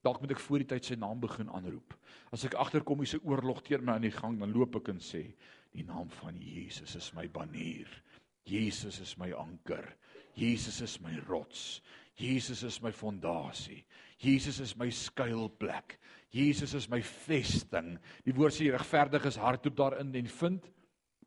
Dalk 0.05 0.21
moet 0.21 0.33
ek 0.33 0.41
voor 0.41 0.63
die 0.63 0.69
tyd 0.69 0.85
sy 0.85 0.97
naam 0.97 1.19
begin 1.21 1.49
aanroep. 1.53 1.93
As 2.33 2.45
ek 2.45 2.57
agterkom 2.57 3.01
hy's 3.01 3.15
'n 3.15 3.25
oorlog 3.25 3.61
teen 3.63 3.85
my 3.85 3.93
aan 3.93 4.07
die 4.07 4.13
gang, 4.13 4.39
dan 4.39 4.53
loop 4.53 4.75
ek 4.75 4.89
en 4.89 4.99
sê, 4.99 5.33
die 5.73 5.83
naam 5.83 6.09
van 6.09 6.37
Jesus 6.41 6.95
is 6.95 7.13
my 7.13 7.27
banier. 7.27 7.87
Jesus 8.45 8.99
is 8.99 9.17
my 9.17 9.31
anker. 9.33 9.95
Jesus 10.35 10.81
is 10.81 10.99
my 11.01 11.19
rots. 11.27 11.81
Jesus 12.15 12.63
is 12.63 12.81
my 12.81 12.91
fondasie. 12.91 13.85
Jesus 14.17 14.59
is 14.59 14.75
my 14.77 14.89
skuilplek. 14.89 15.97
Jesus 16.31 16.73
is 16.73 16.89
my 16.89 17.01
vesting. 17.01 17.97
Die 18.25 18.33
woord 18.33 18.53
sê 18.55 18.71
regverdig 18.71 19.25
is 19.25 19.39
hardop 19.41 19.75
daarin 19.75 20.13
en 20.15 20.27
vind 20.27 20.69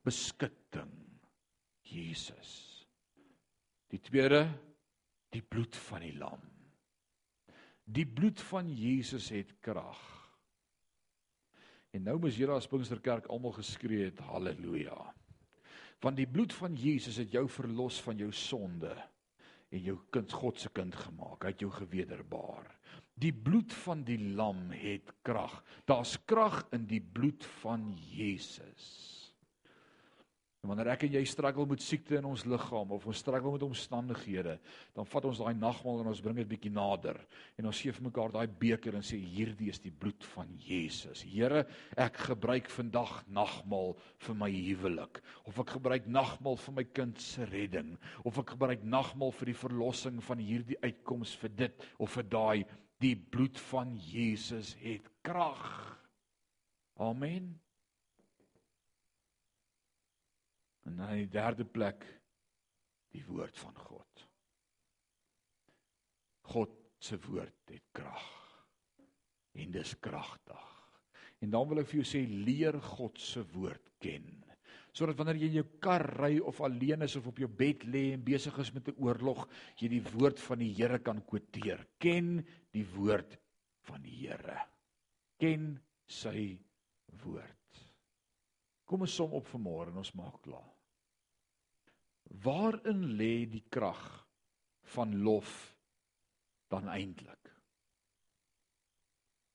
beskutting. 0.05 0.93
Jesus. 1.85 2.87
Die 3.93 4.01
tweede 4.01 4.49
die 5.35 5.43
bloed 5.43 5.77
van 5.89 6.05
die 6.05 6.15
lam. 6.17 6.43
Die 7.85 8.07
bloed 8.07 8.41
van 8.49 8.71
Jesus 8.71 9.29
het 9.35 9.51
krag. 9.65 10.01
En 11.95 12.07
nou 12.09 12.17
moet 12.19 12.35
julle 12.35 12.57
as 12.57 12.69
Pinksterkerk 12.71 13.29
almal 13.31 13.55
geskree 13.59 14.09
het 14.09 14.23
haleluja. 14.27 14.97
Want 16.03 16.19
die 16.19 16.29
bloed 16.29 16.55
van 16.57 16.75
Jesus 16.77 17.21
het 17.21 17.33
jou 17.35 17.45
verlos 17.49 18.01
van 18.05 18.19
jou 18.21 18.31
sonde 18.35 18.93
en 19.75 19.83
jou 19.83 19.99
kind 20.15 20.33
God 20.33 20.61
se 20.61 20.71
kind 20.75 20.95
gemaak. 20.97 21.45
Hy 21.45 21.53
het 21.55 21.65
jou 21.65 21.71
gewederbaar. 21.75 22.71
Die 23.21 23.33
bloed 23.35 23.73
van 23.85 24.03
die 24.07 24.19
lam 24.35 24.69
het 24.75 25.13
krag. 25.27 25.61
Daar's 25.87 26.17
krag 26.27 26.65
in 26.75 26.89
die 26.91 27.03
bloed 27.03 27.47
van 27.63 27.93
Jesus. 27.95 29.14
En 30.65 30.71
wanneer 30.71 30.95
ek 30.95 31.03
en 31.05 31.13
jy 31.19 31.21
struggle 31.29 31.67
met 31.69 31.83
siekte 31.85 32.17
in 32.17 32.25
ons 32.25 32.47
liggaam 32.49 32.95
of 32.97 33.03
ons 33.05 33.19
struggle 33.21 33.51
met 33.53 33.67
omstandighede, 33.67 34.55
dan 34.97 35.09
vat 35.11 35.27
ons 35.29 35.43
daai 35.43 35.59
nagmaal 35.59 35.99
en 36.01 36.09
ons 36.09 36.23
bring 36.25 36.39
dit 36.41 36.49
bietjie 36.49 36.73
nader 36.73 37.19
en 37.61 37.69
ons 37.69 37.81
gee 37.85 37.93
vir 37.93 38.07
mekaar 38.07 38.33
daai 38.33 38.49
beker 38.63 38.97
en 38.97 39.05
sê 39.05 39.19
hierdie 39.21 39.69
is 39.69 39.83
die 39.85 39.93
bloed 39.93 40.25
van 40.33 40.55
Jesus. 40.65 41.21
Here, 41.29 41.67
ek 42.01 42.17
gebruik 42.31 42.71
vandag 42.73 43.13
nagmaal 43.29 43.93
vir 44.25 44.39
my 44.41 44.49
huwelik 44.55 45.21
of 45.45 45.61
ek 45.61 45.75
gebruik 45.77 46.09
nagmaal 46.09 46.57
vir 46.65 46.77
my 46.79 46.87
kind 46.97 47.21
se 47.21 47.45
redding 47.53 47.93
of 48.25 48.41
ek 48.41 48.55
gebruik 48.57 48.87
nagmaal 48.89 49.37
vir 49.37 49.53
die 49.53 49.59
verlossing 49.67 50.23
van 50.25 50.41
hierdie 50.41 50.81
uitkoms 50.81 51.35
vir 51.43 51.53
dit 51.61 51.85
of 51.99 52.17
vir 52.17 52.31
daai 52.33 52.65
die 53.05 53.19
bloed 53.21 53.61
van 53.69 53.93
Jesus 54.01 54.73
het 54.81 55.13
krag. 55.29 55.69
Amen. 56.97 57.53
En 60.85 60.97
dan 61.01 61.17
die 61.17 61.31
derde 61.31 61.65
plek 61.65 62.05
die 63.15 63.25
woord 63.27 63.59
van 63.59 63.77
God. 63.79 64.25
God 66.51 66.73
se 66.99 67.19
woord 67.29 67.73
het 67.73 67.85
krag. 67.97 68.25
En 69.55 69.71
dis 69.73 69.95
kragtig. 70.03 70.71
En 71.45 71.53
dan 71.53 71.69
wil 71.69 71.83
ek 71.83 71.91
vir 71.91 72.01
jou 72.01 72.09
sê 72.09 72.25
leer 72.27 72.79
God 72.97 73.21
se 73.21 73.43
woord 73.55 73.95
ken. 74.03 74.27
Sodat 74.95 75.19
wanneer 75.19 75.41
jy 75.43 75.49
in 75.51 75.59
jou 75.59 75.67
kar 75.83 76.05
ry 76.21 76.37
of 76.39 76.61
alleen 76.63 77.03
is 77.07 77.17
of 77.19 77.27
op 77.31 77.41
jou 77.43 77.49
bed 77.51 77.83
lê 77.91 78.05
en 78.15 78.23
besig 78.25 78.59
is 78.63 78.73
met 78.75 78.89
'n 78.89 79.01
oorlog, 79.03 79.49
jy 79.81 79.89
die 79.89 80.05
woord 80.15 80.39
van 80.41 80.59
die 80.59 80.73
Here 80.73 80.99
kan 80.99 81.21
kwoteer. 81.23 81.87
Ken 81.99 82.47
die 82.71 82.87
woord 82.95 83.39
van 83.83 84.03
die 84.03 84.15
Here. 84.27 84.59
Ken 85.39 85.81
sy 86.07 86.59
woord. 87.25 87.83
Kom 88.85 89.01
ons 89.01 89.15
som 89.15 89.33
op 89.33 89.47
vanmôre 89.49 89.91
en 89.91 89.99
ons 89.99 90.15
maak 90.15 90.41
klaar. 90.43 90.74
Waarin 92.45 93.17
lê 93.19 93.47
die 93.49 93.65
krag 93.73 94.03
van 94.95 95.17
lof 95.25 95.53
dan 96.69 96.89
eintlik? 96.93 97.51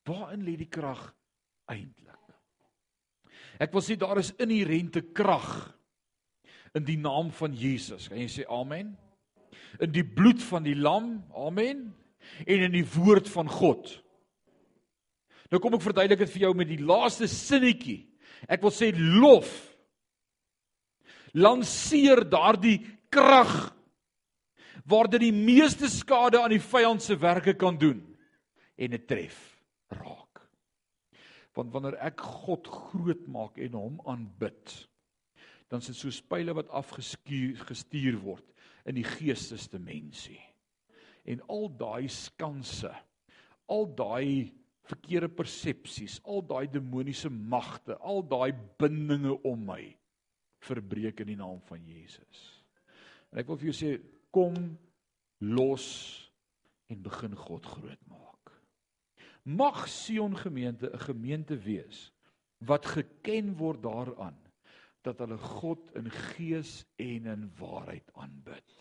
Waarin 0.08 0.42
lê 0.46 0.56
die 0.58 0.70
krag 0.70 1.04
eintlik? 1.70 2.16
Ek 3.60 3.72
wil 3.76 3.84
sê 3.84 3.96
daar 4.00 4.18
is 4.18 4.32
inherente 4.40 5.04
krag 5.14 5.70
in 6.74 6.86
die 6.86 6.98
naam 6.98 7.30
van 7.34 7.54
Jesus. 7.54 8.08
Kan 8.08 8.22
jy 8.22 8.28
sê 8.30 8.46
amen? 8.50 8.94
In 9.82 9.92
die 9.94 10.06
bloed 10.06 10.42
van 10.42 10.64
die 10.66 10.76
lam, 10.78 11.20
amen, 11.36 11.90
en 12.46 12.64
in 12.66 12.72
die 12.74 12.86
woord 12.96 13.28
van 13.30 13.50
God. 13.50 13.90
Nou 15.50 15.60
kom 15.62 15.74
ek 15.76 15.84
verduidelik 15.84 16.24
dit 16.24 16.32
vir 16.36 16.46
jou 16.46 16.52
met 16.58 16.70
die 16.70 16.82
laaste 16.82 17.28
sinnetjie. 17.30 18.04
Ek 18.50 18.62
wil 18.64 18.72
sê 18.74 18.90
lof 18.94 19.50
lanceer 21.32 22.24
daardie 22.30 22.78
krag 23.12 23.70
waardeur 24.90 25.22
die 25.22 25.34
meeste 25.34 25.88
skade 25.90 26.40
aan 26.40 26.54
die 26.54 26.62
vyand 26.62 27.02
se 27.04 27.16
werke 27.20 27.54
kan 27.58 27.78
doen 27.78 28.00
en 28.80 28.94
dit 28.94 29.06
tref 29.06 29.38
raak. 29.92 30.40
Want 31.54 31.72
wanneer 31.74 31.98
ek 32.06 32.22
God 32.22 32.68
groot 32.70 33.26
maak 33.30 33.58
en 33.60 33.76
hom 33.76 33.98
aanbid, 34.08 34.76
dan 35.70 35.82
is 35.82 35.90
dit 35.92 35.98
soos 35.98 36.22
pile 36.26 36.54
wat 36.56 36.70
afgeskuur 36.74 37.60
gestuur 37.68 38.18
word 38.22 38.46
in 38.88 38.96
die 38.96 39.06
geestesdimensie. 39.06 40.40
En 41.28 41.42
al 41.52 41.68
daai 41.78 42.08
skanse, 42.10 42.90
al 43.70 43.86
daai 43.94 44.50
verkeerde 44.90 45.28
persepsies, 45.30 46.18
al 46.24 46.42
daai 46.42 46.64
demoniese 46.72 47.30
magte, 47.30 47.94
al 48.00 48.24
daai 48.26 48.50
bindinge 48.80 49.36
om 49.46 49.68
my 49.68 49.84
verbreek 50.66 51.22
in 51.24 51.32
die 51.32 51.40
naam 51.40 51.60
van 51.68 51.84
Jesus. 51.86 52.40
En 53.30 53.40
ek 53.42 53.48
wil 53.50 53.60
vir 53.60 53.70
jou 53.70 53.76
sê 53.76 53.92
kom 54.34 54.56
los 55.40 55.86
en 56.90 57.02
begin 57.02 57.36
God 57.38 57.66
groot 57.66 58.02
maak. 58.10 58.52
Mag 59.44 59.86
Sion 59.88 60.36
gemeente 60.36 60.90
'n 60.92 60.98
gemeente 60.98 61.56
wees 61.56 62.10
wat 62.58 62.86
geken 62.86 63.56
word 63.56 63.82
daaraan 63.82 64.36
dat 65.02 65.18
hulle 65.18 65.38
God 65.38 65.90
in 65.96 66.10
gees 66.10 66.84
en 66.96 67.26
in 67.26 67.52
waarheid 67.56 68.10
aanbid. 68.12 68.76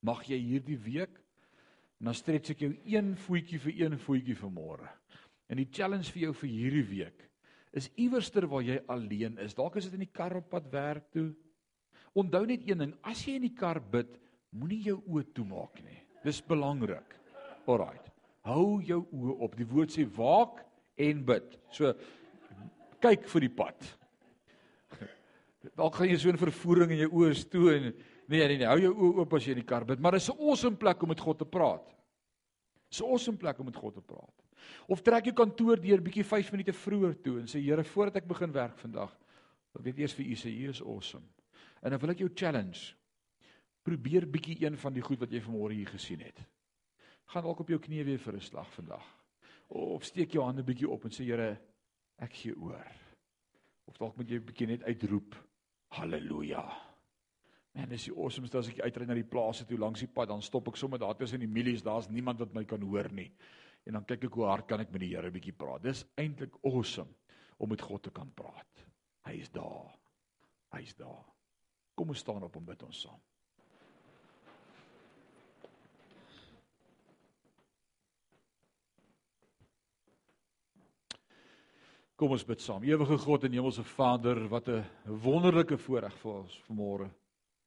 Mag 0.00 0.24
jy 0.26 0.38
hierdie 0.38 0.78
week 0.78 1.20
dan 1.98 2.14
stretch 2.14 2.50
ek 2.50 2.60
jou 2.62 2.72
een 2.84 3.16
voetjie 3.16 3.58
vir 3.58 3.72
een 3.74 3.98
voetjie 3.98 4.36
vir 4.38 4.50
môre. 4.50 4.90
En 5.48 5.56
die 5.56 5.68
challenge 5.70 6.12
vir 6.12 6.22
jou 6.22 6.34
vir 6.42 6.50
hierdie 6.50 6.86
week 6.86 7.27
is 7.78 7.90
iewerster 7.96 8.46
waar 8.50 8.64
jy 8.66 8.78
alleen 8.90 9.38
is. 9.44 9.54
Dalk 9.56 9.78
is 9.78 9.88
dit 9.88 9.98
in 9.98 10.06
die 10.06 10.14
kar 10.14 10.36
op 10.38 10.48
pad 10.50 10.66
werk 10.72 11.08
toe. 11.14 11.30
Onthou 12.18 12.44
net 12.48 12.64
een 12.66 12.82
ding, 12.82 12.94
as 13.06 13.22
jy 13.26 13.36
in 13.38 13.46
die 13.46 13.54
kar 13.54 13.80
bid, 13.80 14.10
moenie 14.56 14.80
jou 14.88 14.98
oë 15.06 15.26
toemaak 15.36 15.80
nie. 15.84 15.98
Dis 16.24 16.40
belangrik. 16.44 17.14
Alraai. 17.68 17.98
Hou 18.48 18.80
jou 18.84 19.02
oë 19.12 19.36
op. 19.44 19.56
Die 19.58 19.68
woord 19.68 19.92
sê 19.92 20.06
waak 20.16 20.62
en 20.98 21.20
bid. 21.28 21.58
So 21.74 21.92
kyk 23.04 23.28
vir 23.30 23.46
die 23.46 23.54
pad. 23.60 23.90
Dalk 25.78 26.00
gaan 26.00 26.10
jy 26.10 26.16
so 26.18 26.32
'n 26.32 26.40
vervoering 26.40 26.96
in 26.96 27.04
jou 27.04 27.12
oë 27.20 27.44
toe 27.52 27.68
en 27.76 27.92
nee 28.28 28.48
nee 28.48 28.58
nee, 28.58 28.66
hou 28.66 28.80
jou 28.80 28.94
oë 28.94 29.20
oop 29.20 29.36
as 29.36 29.46
jy 29.46 29.54
in 29.54 29.62
die 29.62 29.68
kar 29.68 29.84
bid, 29.84 30.00
maar 30.00 30.16
dit 30.16 30.22
is 30.22 30.30
'n 30.30 30.40
awesome 30.40 30.76
plek 30.76 31.02
om 31.02 31.08
met 31.08 31.20
God 31.20 31.38
te 31.38 31.44
praat. 31.44 31.86
Dis 32.90 33.00
'n 33.00 33.04
awesome 33.04 33.36
plek 33.36 33.58
om 33.58 33.66
met 33.66 33.76
God 33.76 33.94
te 33.94 34.00
praat. 34.00 34.47
Of 34.88 35.02
trek 35.04 35.28
jou 35.28 35.34
kantoor 35.36 35.80
deur 35.80 36.00
bietjie 36.04 36.24
5 36.24 36.52
minute 36.54 36.72
vroeër 36.72 37.16
toe 37.22 37.38
en 37.42 37.48
sê 37.50 37.60
Here, 37.60 37.84
voordat 37.84 38.22
ek 38.22 38.28
begin 38.28 38.52
werk 38.54 38.78
vandag, 38.80 39.12
wil 39.76 39.90
ek 39.90 40.00
eers 40.00 40.14
vir 40.16 40.30
u 40.32 40.36
sê 40.40 40.52
u 40.52 40.70
is 40.72 40.80
awesome. 40.82 41.26
En 41.82 41.92
dan 41.92 42.00
wil 42.02 42.14
ek 42.14 42.22
jou 42.24 42.30
challenge. 42.34 42.94
Probeer 43.84 44.26
bietjie 44.28 44.58
een 44.64 44.78
van 44.80 44.96
die 44.96 45.04
goed 45.04 45.20
wat 45.20 45.32
jy 45.32 45.42
vanmôre 45.44 45.76
hier 45.76 45.92
gesien 45.92 46.24
het. 46.24 46.40
Gaan 47.28 47.44
dalk 47.44 47.60
op 47.62 47.70
jou 47.70 47.78
knieë 47.84 48.06
weer 48.08 48.18
vir 48.18 48.36
'n 48.36 48.40
slag 48.40 48.72
vandag. 48.72 49.04
Of 49.68 50.04
steek 50.04 50.32
jou 50.32 50.44
hande 50.44 50.64
bietjie 50.64 50.88
op 50.88 51.04
en 51.04 51.10
sê 51.10 51.24
Here, 51.24 51.58
ek 52.18 52.32
gee 52.32 52.56
oor. 52.56 52.86
Of 53.86 53.98
dalk 53.98 54.16
moet 54.16 54.30
jy 54.30 54.40
bietjie 54.40 54.66
net 54.66 54.82
uitroep 54.82 55.36
haleluja. 55.88 56.64
Man, 57.74 57.88
dis 57.88 58.04
die 58.04 58.16
awesomeste 58.16 58.58
as 58.58 58.68
ek 58.68 58.80
uitry 58.80 59.06
na 59.06 59.14
die 59.14 59.24
plase 59.24 59.64
toe 59.64 59.78
langs 59.78 60.00
die 60.00 60.08
pad, 60.08 60.28
dan 60.28 60.42
stop 60.42 60.68
ek 60.68 60.76
sommer 60.76 60.98
daar 60.98 61.16
tussen 61.16 61.40
die 61.40 61.46
mielies, 61.46 61.82
daar's 61.82 62.08
niemand 62.08 62.38
wat 62.38 62.54
my 62.54 62.64
kan 62.64 62.82
hoor 62.82 63.08
nie 63.12 63.30
en 63.84 63.92
dan 63.92 64.04
kyk 64.04 64.24
ek 64.24 64.34
hoe 64.34 64.46
hard 64.46 64.66
kan 64.66 64.80
ek 64.80 64.90
met 64.90 65.00
die 65.00 65.14
Here 65.14 65.28
'n 65.28 65.32
bietjie 65.32 65.52
praat. 65.52 65.82
Dis 65.82 66.04
eintlik 66.16 66.54
awesome 66.62 67.14
om 67.58 67.68
met 67.68 67.80
God 67.82 68.02
te 68.02 68.10
kan 68.10 68.30
praat. 68.34 68.84
Hy 69.24 69.40
is 69.40 69.50
daar. 69.50 69.94
Hy 70.72 70.82
is 70.82 70.94
daar. 70.94 71.24
Kom 71.94 72.08
ons 72.08 72.18
staan 72.18 72.42
op 72.42 72.56
en 72.56 72.64
bid 72.64 72.82
ons 72.82 73.00
saam. 73.00 73.20
Kom 82.18 82.32
ons 82.34 82.44
bid 82.44 82.60
saam. 82.60 82.82
Ewige 82.82 83.16
God 83.22 83.44
en 83.46 83.52
Hemelse 83.52 83.84
Vader, 83.84 84.48
wat 84.48 84.68
'n 84.68 84.84
wonderlike 85.06 85.78
voorreg 85.78 86.16
vir 86.18 86.32
ons 86.32 86.62
vanmôre 86.66 87.10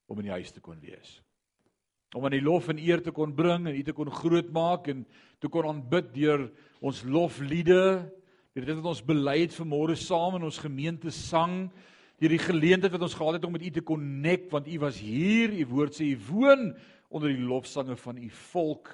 om 0.07 0.19
in 0.19 0.25
die 0.25 0.31
huis 0.31 0.51
te 0.51 0.59
kon 0.59 0.79
wees. 0.79 1.21
Om 2.11 2.25
aan 2.27 2.33
die 2.35 2.43
lof 2.43 2.67
en 2.67 2.79
eer 2.81 2.99
te 2.99 3.13
kon 3.15 3.31
bring 3.31 3.69
en 3.69 3.75
U 3.77 3.83
te 3.87 3.93
kon 3.95 4.09
grootmaak 4.11 4.89
en 4.91 5.05
te 5.39 5.47
kon 5.47 5.69
aanbid 5.69 6.09
deur 6.11 6.49
ons 6.83 6.97
lofliede, 7.07 8.03
deur 8.51 8.65
dit 8.67 8.79
wat 8.81 8.89
ons 8.91 9.03
bely 9.07 9.37
het 9.45 9.55
vanmôre 9.55 9.95
saam 9.95 10.35
in 10.35 10.47
ons 10.49 10.59
gemeente 10.59 11.13
sang, 11.15 11.69
deur 12.19 12.35
die 12.35 12.41
geleentheid 12.41 12.91
wat 12.91 13.05
ons 13.07 13.15
gehad 13.15 13.37
het 13.39 13.47
om 13.47 13.55
met 13.55 13.63
U 13.63 13.71
te 13.77 13.85
connect 13.87 14.51
want 14.51 14.67
U 14.67 14.81
was 14.83 14.99
hier, 14.99 15.55
U 15.55 15.69
woord 15.71 15.95
sê 15.95 16.09
U 16.11 16.17
woon 16.27 16.73
onder 17.07 17.31
die 17.31 17.47
lofsange 17.47 17.95
van 18.03 18.19
U 18.19 18.27
volk. 18.51 18.91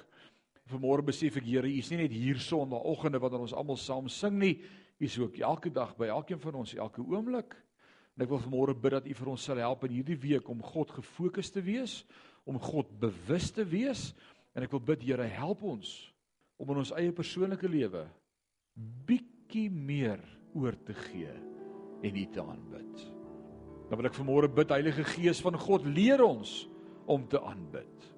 Vanmôre 0.70 1.08
besef 1.10 1.40
ek 1.40 1.48
Here, 1.48 1.66
U 1.66 1.74
is 1.74 1.90
nie 1.90 2.04
net 2.04 2.14
hier 2.14 2.38
Sondagoggende 2.38 3.18
wanneer 3.18 3.48
ons 3.48 3.56
almal 3.56 3.80
saam 3.82 4.06
sing 4.12 4.38
nie, 4.38 4.54
U 4.98 5.10
is 5.10 5.18
ook 5.18 5.42
elke 5.42 5.74
dag 5.74 5.96
by 5.98 6.06
elkeen 6.14 6.38
van 6.42 6.62
ons, 6.62 6.78
elke 6.78 7.02
oomblik. 7.02 7.58
En 8.14 8.22
ek 8.22 8.30
wil 8.30 8.46
vanmôre 8.46 8.78
bid 8.78 8.94
dat 8.94 9.10
U 9.10 9.18
vir 9.24 9.34
ons 9.34 9.50
sal 9.50 9.58
help 9.58 9.84
in 9.90 9.98
hierdie 9.98 10.22
week 10.22 10.46
om 10.50 10.62
God 10.62 10.94
gefokus 11.00 11.50
te 11.50 11.66
wees, 11.66 12.04
om 12.48 12.60
God 12.62 12.90
bewus 13.00 13.50
te 13.54 13.66
wees. 13.68 14.10
En 14.56 14.64
ek 14.64 14.72
wil 14.74 14.82
bid 14.94 15.04
Here, 15.06 15.28
help 15.38 15.62
ons 15.68 15.92
om 16.58 16.72
in 16.72 16.80
ons 16.82 16.94
eie 16.98 17.14
persoonlike 17.14 17.68
lewe 17.70 18.06
bietjie 19.06 19.68
meer 19.70 20.20
oor 20.56 20.76
te 20.86 20.94
gee 20.96 21.32
en 22.06 22.18
U 22.18 22.24
te 22.30 22.42
aanbid. 22.42 23.06
Dan 23.88 23.98
wil 23.98 24.08
ek 24.10 24.18
vanmôre 24.18 24.50
bid 24.52 24.74
Heilige 24.74 25.06
Gees 25.14 25.40
van 25.42 25.56
God, 25.58 25.86
leer 25.86 26.22
ons 26.22 26.60
om 27.10 27.24
te 27.30 27.40
aanbid. 27.40 28.08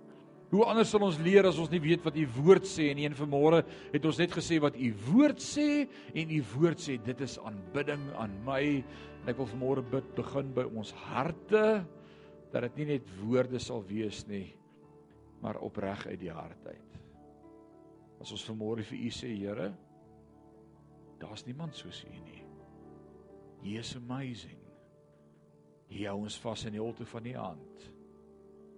Hoe 0.51 0.64
anders 0.66 0.91
sal 0.91 1.05
ons 1.07 1.18
leer 1.22 1.47
as 1.47 1.61
ons 1.62 1.70
nie 1.70 1.78
weet 1.83 2.03
wat 2.03 2.16
u 2.18 2.24
woord 2.41 2.66
sê 2.66 2.89
en 2.91 2.99
een 2.99 3.14
vanmôre 3.14 3.61
het 3.93 4.07
ons 4.09 4.18
net 4.18 4.33
gesê 4.35 4.59
wat 4.62 4.74
u 4.74 4.89
woord 5.12 5.39
sê 5.39 5.85
en 6.11 6.33
u 6.35 6.41
woord 6.57 6.83
sê 6.83 6.97
dit 7.07 7.22
is 7.22 7.37
aanbidding 7.47 8.03
aan 8.18 8.35
my 8.49 8.64
en 8.81 9.31
ek 9.31 9.39
wil 9.39 9.47
vanmôre 9.53 9.85
bid 9.93 10.09
begin 10.16 10.51
by 10.57 10.64
ons 10.66 10.91
harte 11.07 11.62
dat 12.51 12.67
dit 12.67 12.81
nie 12.81 12.89
net 12.95 13.13
woorde 13.21 13.61
sal 13.63 13.85
wees 13.87 14.25
nie 14.29 14.49
maar 15.41 15.61
opreg 15.65 16.03
uit 16.07 16.21
die 16.21 16.33
hart 16.33 16.67
uit. 16.67 16.97
As 18.21 18.33
ons 18.35 18.45
vanmôre 18.51 18.85
vir 18.85 19.07
u 19.07 19.13
sê 19.15 19.31
Here 19.33 19.71
daar's 21.21 21.45
niemand 21.45 21.77
soos 21.77 22.03
u 22.05 22.13
nie. 22.25 22.43
He 23.61 23.77
is 23.79 23.95
amazing. 23.97 24.61
Hy 25.91 26.07
hou 26.07 26.21
ons 26.23 26.39
vas 26.41 26.65
in 26.69 26.77
die 26.77 26.83
holte 26.83 27.05
van 27.09 27.27
die 27.27 27.37
hand. 27.37 27.89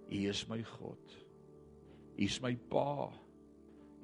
Hy 0.09 0.25
is 0.31 0.43
my 0.49 0.59
God. 0.73 1.19
U 2.17 2.23
is 2.25 2.39
my 2.43 2.55
pa. 2.71 3.07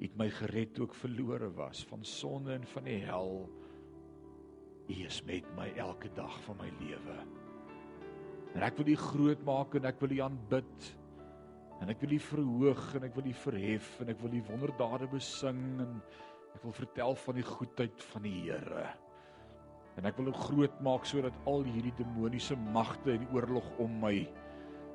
het 0.00 0.16
my 0.16 0.30
gered 0.32 0.72
toe 0.76 0.86
ek 0.88 0.96
verlore 0.96 1.50
was 1.58 1.82
van 1.90 2.04
sonde 2.06 2.54
en 2.56 2.64
van 2.72 2.88
die 2.88 3.00
hel. 3.04 3.44
U 4.88 4.96
is 5.04 5.20
met 5.28 5.46
my 5.58 5.68
elke 5.76 6.08
dag 6.16 6.40
van 6.46 6.58
my 6.62 6.72
lewe. 6.80 7.18
En 8.56 8.64
ek 8.66 8.80
wil 8.80 8.90
U 8.92 8.96
groot 8.98 9.44
maak 9.46 9.76
en 9.78 9.86
ek 9.90 10.00
wil 10.02 10.16
U 10.16 10.18
aanbid. 10.26 10.88
En 11.80 11.92
ek 11.92 12.02
wil 12.04 12.16
U 12.16 12.20
verhoog 12.24 12.82
en 12.98 13.06
ek 13.08 13.14
wil 13.16 13.30
U 13.30 13.36
verhef 13.44 13.92
en 14.02 14.12
ek 14.12 14.20
wil 14.24 14.34
U 14.36 14.42
wonderdade 14.50 15.08
besing 15.12 15.62
en 15.84 15.94
ek 16.56 16.64
wil 16.66 16.74
vertel 16.80 17.16
van 17.24 17.38
die 17.38 17.46
goedheid 17.46 18.04
van 18.10 18.26
die 18.26 18.36
Here. 18.48 18.88
En 19.98 20.08
ek 20.08 20.18
wil 20.18 20.32
U 20.32 20.36
groot 20.36 20.82
maak 20.84 21.06
sodat 21.08 21.36
al 21.50 21.64
hierdie 21.68 21.94
demoniese 22.00 22.58
magte 22.74 23.14
en 23.14 23.24
die 23.24 23.34
oorlog 23.36 23.66
om 23.82 24.00
my 24.02 24.16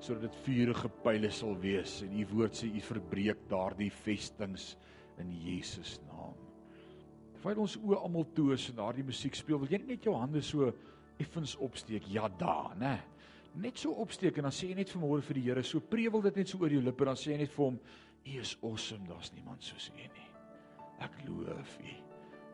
sodat 0.04 0.28
dit 0.28 0.42
vuurige 0.46 0.90
pile 1.04 1.32
sal 1.34 1.56
wees 1.62 2.02
en 2.06 2.14
u 2.20 2.26
woord 2.34 2.58
sê 2.60 2.68
u 2.70 2.82
verbreek 2.84 3.46
daardie 3.50 3.92
vestings 4.04 4.74
in 5.22 5.32
Jesus 5.40 5.96
naam. 6.10 6.36
Terwyl 7.36 7.64
ons 7.64 7.78
oë 7.80 8.02
almal 8.04 8.28
toe 8.36 8.52
is 8.56 8.68
en 8.70 8.80
daardie 8.82 9.06
musiek 9.08 9.38
speel, 9.38 9.60
wil 9.62 9.72
jy 9.72 9.80
net 9.86 10.06
jou 10.06 10.16
hande 10.18 10.42
so 10.44 10.72
effens 11.22 11.56
opsteek? 11.64 12.08
Ja 12.12 12.28
da, 12.28 12.74
né? 12.80 12.96
Net 13.56 13.80
so 13.80 13.96
opsteek 14.04 14.36
en 14.40 14.50
dan 14.50 14.56
sê 14.56 14.70
jy 14.70 14.76
net 14.76 14.92
vanmôre 14.92 15.24
vir 15.24 15.40
die 15.40 15.46
Here, 15.48 15.64
so 15.64 15.80
prewel 15.80 16.24
dit 16.26 16.42
net 16.42 16.52
so 16.52 16.60
oor 16.60 16.74
jou 16.74 16.82
lippe, 16.84 17.06
dan 17.08 17.20
sê 17.20 17.32
jy 17.34 17.44
net 17.46 17.54
vir 17.56 17.64
hom, 17.70 17.78
U 18.26 18.40
is 18.42 18.56
awesome, 18.66 19.06
daar's 19.08 19.32
niemand 19.36 19.64
soos 19.64 19.92
U 19.94 20.02
nie. 20.02 20.28
Ek 21.06 21.16
loof 21.28 21.76
U. 21.80 21.94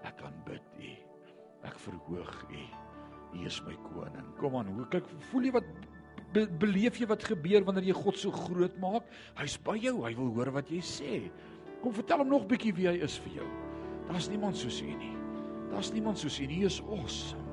Ek 0.08 0.22
aanbid 0.28 0.76
U. 0.82 0.92
Ek 1.70 1.78
verhoog 1.86 2.36
U. 2.50 2.66
U 3.32 3.46
is 3.48 3.62
my 3.66 3.78
koning. 3.86 4.28
Kom 4.40 4.58
aan, 4.60 4.70
hoe 4.76 4.88
kyk 4.92 5.08
voel 5.30 5.48
jy 5.48 5.54
wat 5.56 5.70
be, 6.36 6.46
beleef 6.62 7.00
jy 7.00 7.08
wat 7.10 7.24
gebeur 7.28 7.66
wanneer 7.68 7.90
jy 7.90 7.98
God 7.98 8.20
so 8.20 8.34
groot 8.36 8.76
maak? 8.84 9.08
Hy's 9.40 9.58
by 9.64 9.78
jou, 9.80 10.02
hy 10.06 10.14
wil 10.20 10.34
hoor 10.36 10.54
wat 10.60 10.70
jy 10.74 10.82
sê. 10.86 11.22
Kom 11.82 11.96
vertel 11.96 12.26
hom 12.26 12.34
nog 12.34 12.50
bietjie 12.50 12.76
wie 12.78 12.90
hy 12.92 13.00
is 13.08 13.18
vir 13.24 13.42
jou. 13.42 13.48
Daar's 14.10 14.30
niemand 14.30 14.60
soos 14.60 14.82
U 14.84 14.92
nie. 14.92 15.16
Daar's 15.72 15.94
niemand 15.96 16.20
soos 16.20 16.38
U 16.42 16.46
nie. 16.46 16.62
Hy 16.62 16.70
is 16.70 16.82
awesome. 16.84 17.51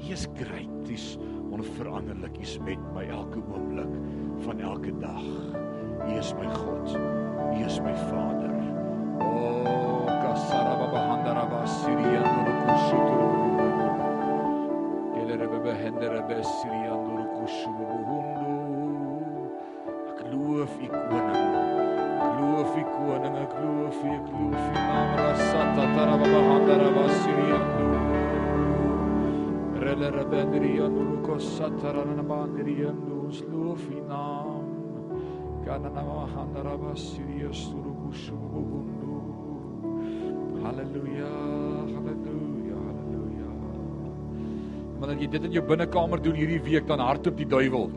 Hy 0.00 0.12
is 0.12 0.26
great. 0.38 0.72
Hy's 0.88 1.16
onveranderlik. 1.50 2.36
Hy's 2.40 2.56
met 2.64 2.82
my 2.94 3.06
elke 3.10 3.42
oomblik 3.42 3.92
van 4.44 4.60
elke 4.60 4.92
dag. 5.00 5.26
Hy 6.04 6.18
is 6.18 6.32
my 6.38 6.48
God. 6.54 6.96
Hy 7.52 7.64
is 7.66 7.80
my 7.80 7.94
Vader. 8.08 8.54
O, 9.20 10.06
kasaraba 10.06 10.90
bahandara 10.92 11.46
basiria 11.50 12.22
no 12.24 12.56
kushutu. 12.64 13.20
Gelere 15.16 15.48
bebe 15.54 15.78
hendere 15.82 16.20
besiria 16.28 16.94
no 16.94 17.24
kushutu 17.38 17.96
loof 20.32 20.70
u 20.82 20.88
koning. 20.88 21.54
Loof 22.40 22.76
u 22.76 22.84
koning, 22.94 23.36
ek 23.44 23.52
loof 23.62 23.98
u, 24.04 24.12
ek 24.18 24.26
loof 24.32 24.64
u. 24.72 24.84
Amra 24.98 25.32
sata 25.36 25.84
taraba 25.94 26.44
handara 26.50 26.90
basiria. 26.96 28.15
Loof 33.46 33.84
u 33.90 34.00
naam. 34.08 34.64
Kana 35.64 35.90
na 35.94 36.02
handara 36.34 36.76
basiria 36.76 37.52
sturu 37.52 37.92
kushu 38.00 38.34
bundu. 38.34 39.18
Halleluja, 40.64 41.30
halleluja, 41.92 42.78
halleluja. 42.86 43.50
Wanneer 44.98 45.22
jy 45.22 45.28
dit 45.36 45.44
in 45.44 45.52
jou 45.52 45.64
binnekamer 45.70 46.22
doen 46.22 46.34
hierdie 46.34 46.62
week 46.66 46.90
dan 46.90 46.98
hardop 46.98 47.38
die 47.38 47.46
duiwel 47.46 47.90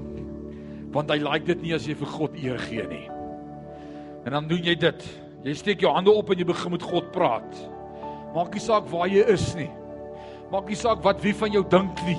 want 0.94 1.12
hy 1.14 1.20
like 1.22 1.46
dit 1.46 1.62
nie 1.62 1.74
as 1.74 1.86
jy 1.86 1.94
vir 1.98 2.10
God 2.18 2.38
eer 2.42 2.62
gee 2.70 2.86
nie. 2.90 3.04
En 4.26 4.34
dan 4.34 4.48
doen 4.50 4.64
jy 4.66 4.74
dit. 4.78 5.04
Jy 5.46 5.54
steek 5.58 5.84
jou 5.86 5.92
hande 5.94 6.14
op 6.14 6.30
en 6.30 6.42
jy 6.42 6.48
begin 6.50 6.74
met 6.74 6.86
God 6.86 7.12
praat. 7.14 7.60
Maak 8.34 8.54
nie 8.54 8.64
saak 8.64 8.90
waar 8.90 9.10
jy 9.10 9.22
is 9.34 9.52
nie. 9.58 9.70
Maak 10.50 10.70
nie 10.70 10.78
saak 10.78 11.04
wat 11.06 11.22
wie 11.22 11.34
van 11.38 11.54
jou 11.54 11.62
dink 11.70 12.00
nie. 12.08 12.18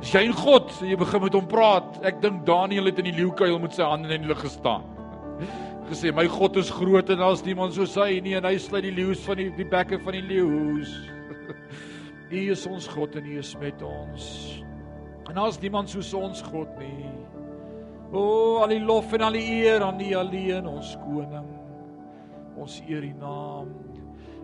As 0.00 0.14
jy 0.14 0.22
en 0.30 0.36
God, 0.36 0.70
jy 0.80 0.96
begin 0.96 1.20
met 1.26 1.34
hom 1.36 1.48
praat. 1.48 1.98
Ek 2.08 2.22
dink 2.22 2.46
Daniël 2.48 2.88
het 2.88 3.02
in 3.02 3.10
die 3.10 3.18
leeukuil 3.18 3.58
met 3.60 3.76
sy 3.76 3.84
hande 3.84 4.08
in 4.14 4.24
die 4.24 4.30
lug 4.30 4.40
gestaan. 4.40 4.86
Gesê 5.90 6.12
my 6.14 6.24
God 6.30 6.56
is 6.60 6.70
groot 6.72 7.10
en 7.12 7.20
daar's 7.20 7.42
niemand 7.44 7.74
soos 7.76 7.96
hy 7.98 8.20
nie 8.24 8.36
en 8.38 8.46
hy 8.48 8.54
sluit 8.62 8.86
die 8.86 8.94
leeu's 8.94 9.20
van 9.26 9.40
die 9.40 9.50
die 9.58 9.66
bekke 9.68 9.98
van 10.00 10.16
die 10.16 10.24
leeu's. 10.24 10.94
U 12.30 12.42
is 12.54 12.64
ons 12.70 12.88
God 12.88 13.18
en 13.18 13.28
U 13.28 13.36
is 13.42 13.52
met 13.60 13.84
ons. 13.84 14.24
En 15.28 15.36
daar's 15.36 15.60
niemand 15.60 15.92
soos 15.92 16.14
ons 16.16 16.40
God 16.48 16.72
nie. 16.80 17.10
O, 18.10 18.22
oh, 18.22 18.62
al 18.64 18.72
die 18.72 18.80
lof 18.82 19.12
en 19.14 19.26
al 19.28 19.36
die 19.36 19.44
eer 19.60 19.84
aan 19.86 20.00
U 20.00 20.08
alleen, 20.18 20.66
ons 20.66 20.96
koning. 21.04 21.50
Ons 22.58 22.80
eer 22.88 23.04
U 23.06 23.12
naam. 23.20 23.89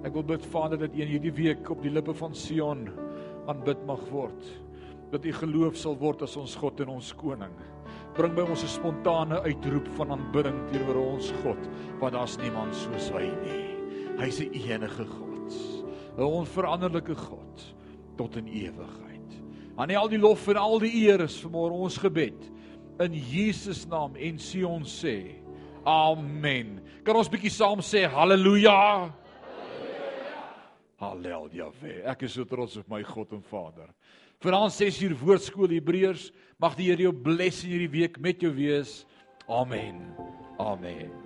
Ek 0.07 0.15
wil 0.15 0.23
bid 0.23 0.45
Vader 0.47 0.79
dat 0.79 0.95
U 0.95 1.01
in 1.03 1.09
hierdie 1.11 1.35
week 1.35 1.67
op 1.73 1.81
die 1.83 1.91
lippe 1.91 2.15
van 2.15 2.35
Sion 2.39 2.85
aanbid 3.51 3.81
mag 3.89 4.05
word. 4.13 4.51
Dat 5.11 5.25
U 5.27 5.33
geloof 5.35 5.79
sal 5.81 5.97
word 5.99 6.23
as 6.23 6.37
ons 6.39 6.55
God 6.61 6.79
en 6.85 6.93
ons 6.95 7.09
koning. 7.19 7.55
Bring 8.15 8.37
by 8.37 8.45
ons 8.47 8.63
'n 8.63 8.71
spontane 8.71 9.41
uitroep 9.43 9.89
van 9.99 10.15
aanbidding 10.15 10.61
teenoor 10.71 10.97
ons 10.97 11.33
God, 11.43 11.59
want 11.99 12.15
daar's 12.15 12.39
niemand 12.39 12.75
soos 12.75 13.11
hy 13.11 13.27
nie. 13.43 13.65
Hy's 14.23 14.39
die 14.39 14.63
enige 14.71 15.05
God. 15.05 15.51
'n 16.17 16.23
Onveranderlike 16.23 17.15
God 17.15 17.75
tot 18.17 18.37
in 18.37 18.47
ewigheid. 18.47 19.43
Aan 19.77 19.91
al 19.91 20.09
die 20.09 20.19
lof 20.19 20.49
en 20.49 20.57
al 20.57 20.79
die 20.79 21.05
eer 21.05 21.21
is 21.21 21.41
vir 21.41 21.71
ons 21.71 21.99
gebed 21.99 22.53
in 23.01 23.13
Jesus 23.13 23.87
naam 23.87 24.15
en 24.17 24.39
Sion 24.39 24.85
sê 24.85 25.35
amen. 25.85 26.81
Kan 27.03 27.17
ons 27.17 27.29
bietjie 27.29 27.51
saam 27.51 27.81
sê 27.81 28.07
haleluja? 28.07 29.13
Halleluja. 31.01 31.69
Ek 32.09 32.25
is 32.25 32.37
so 32.39 32.47
trots 32.49 32.79
op 32.81 32.89
my 32.89 33.03
God 33.05 33.37
en 33.37 33.45
Vader. 33.51 33.93
Vanaand 34.45 34.73
6 34.77 35.03
uur 35.05 35.15
woordskool 35.21 35.77
Hebreërs, 35.77 36.31
mag 36.61 36.77
die 36.77 36.91
Here 36.91 37.09
jou 37.09 37.13
bless 37.13 37.65
in 37.65 37.75
hierdie 37.75 37.93
week 38.01 38.21
met 38.21 38.45
jou 38.45 38.53
wees. 38.57 39.05
Amen. 39.49 40.03
Amen. 40.61 41.26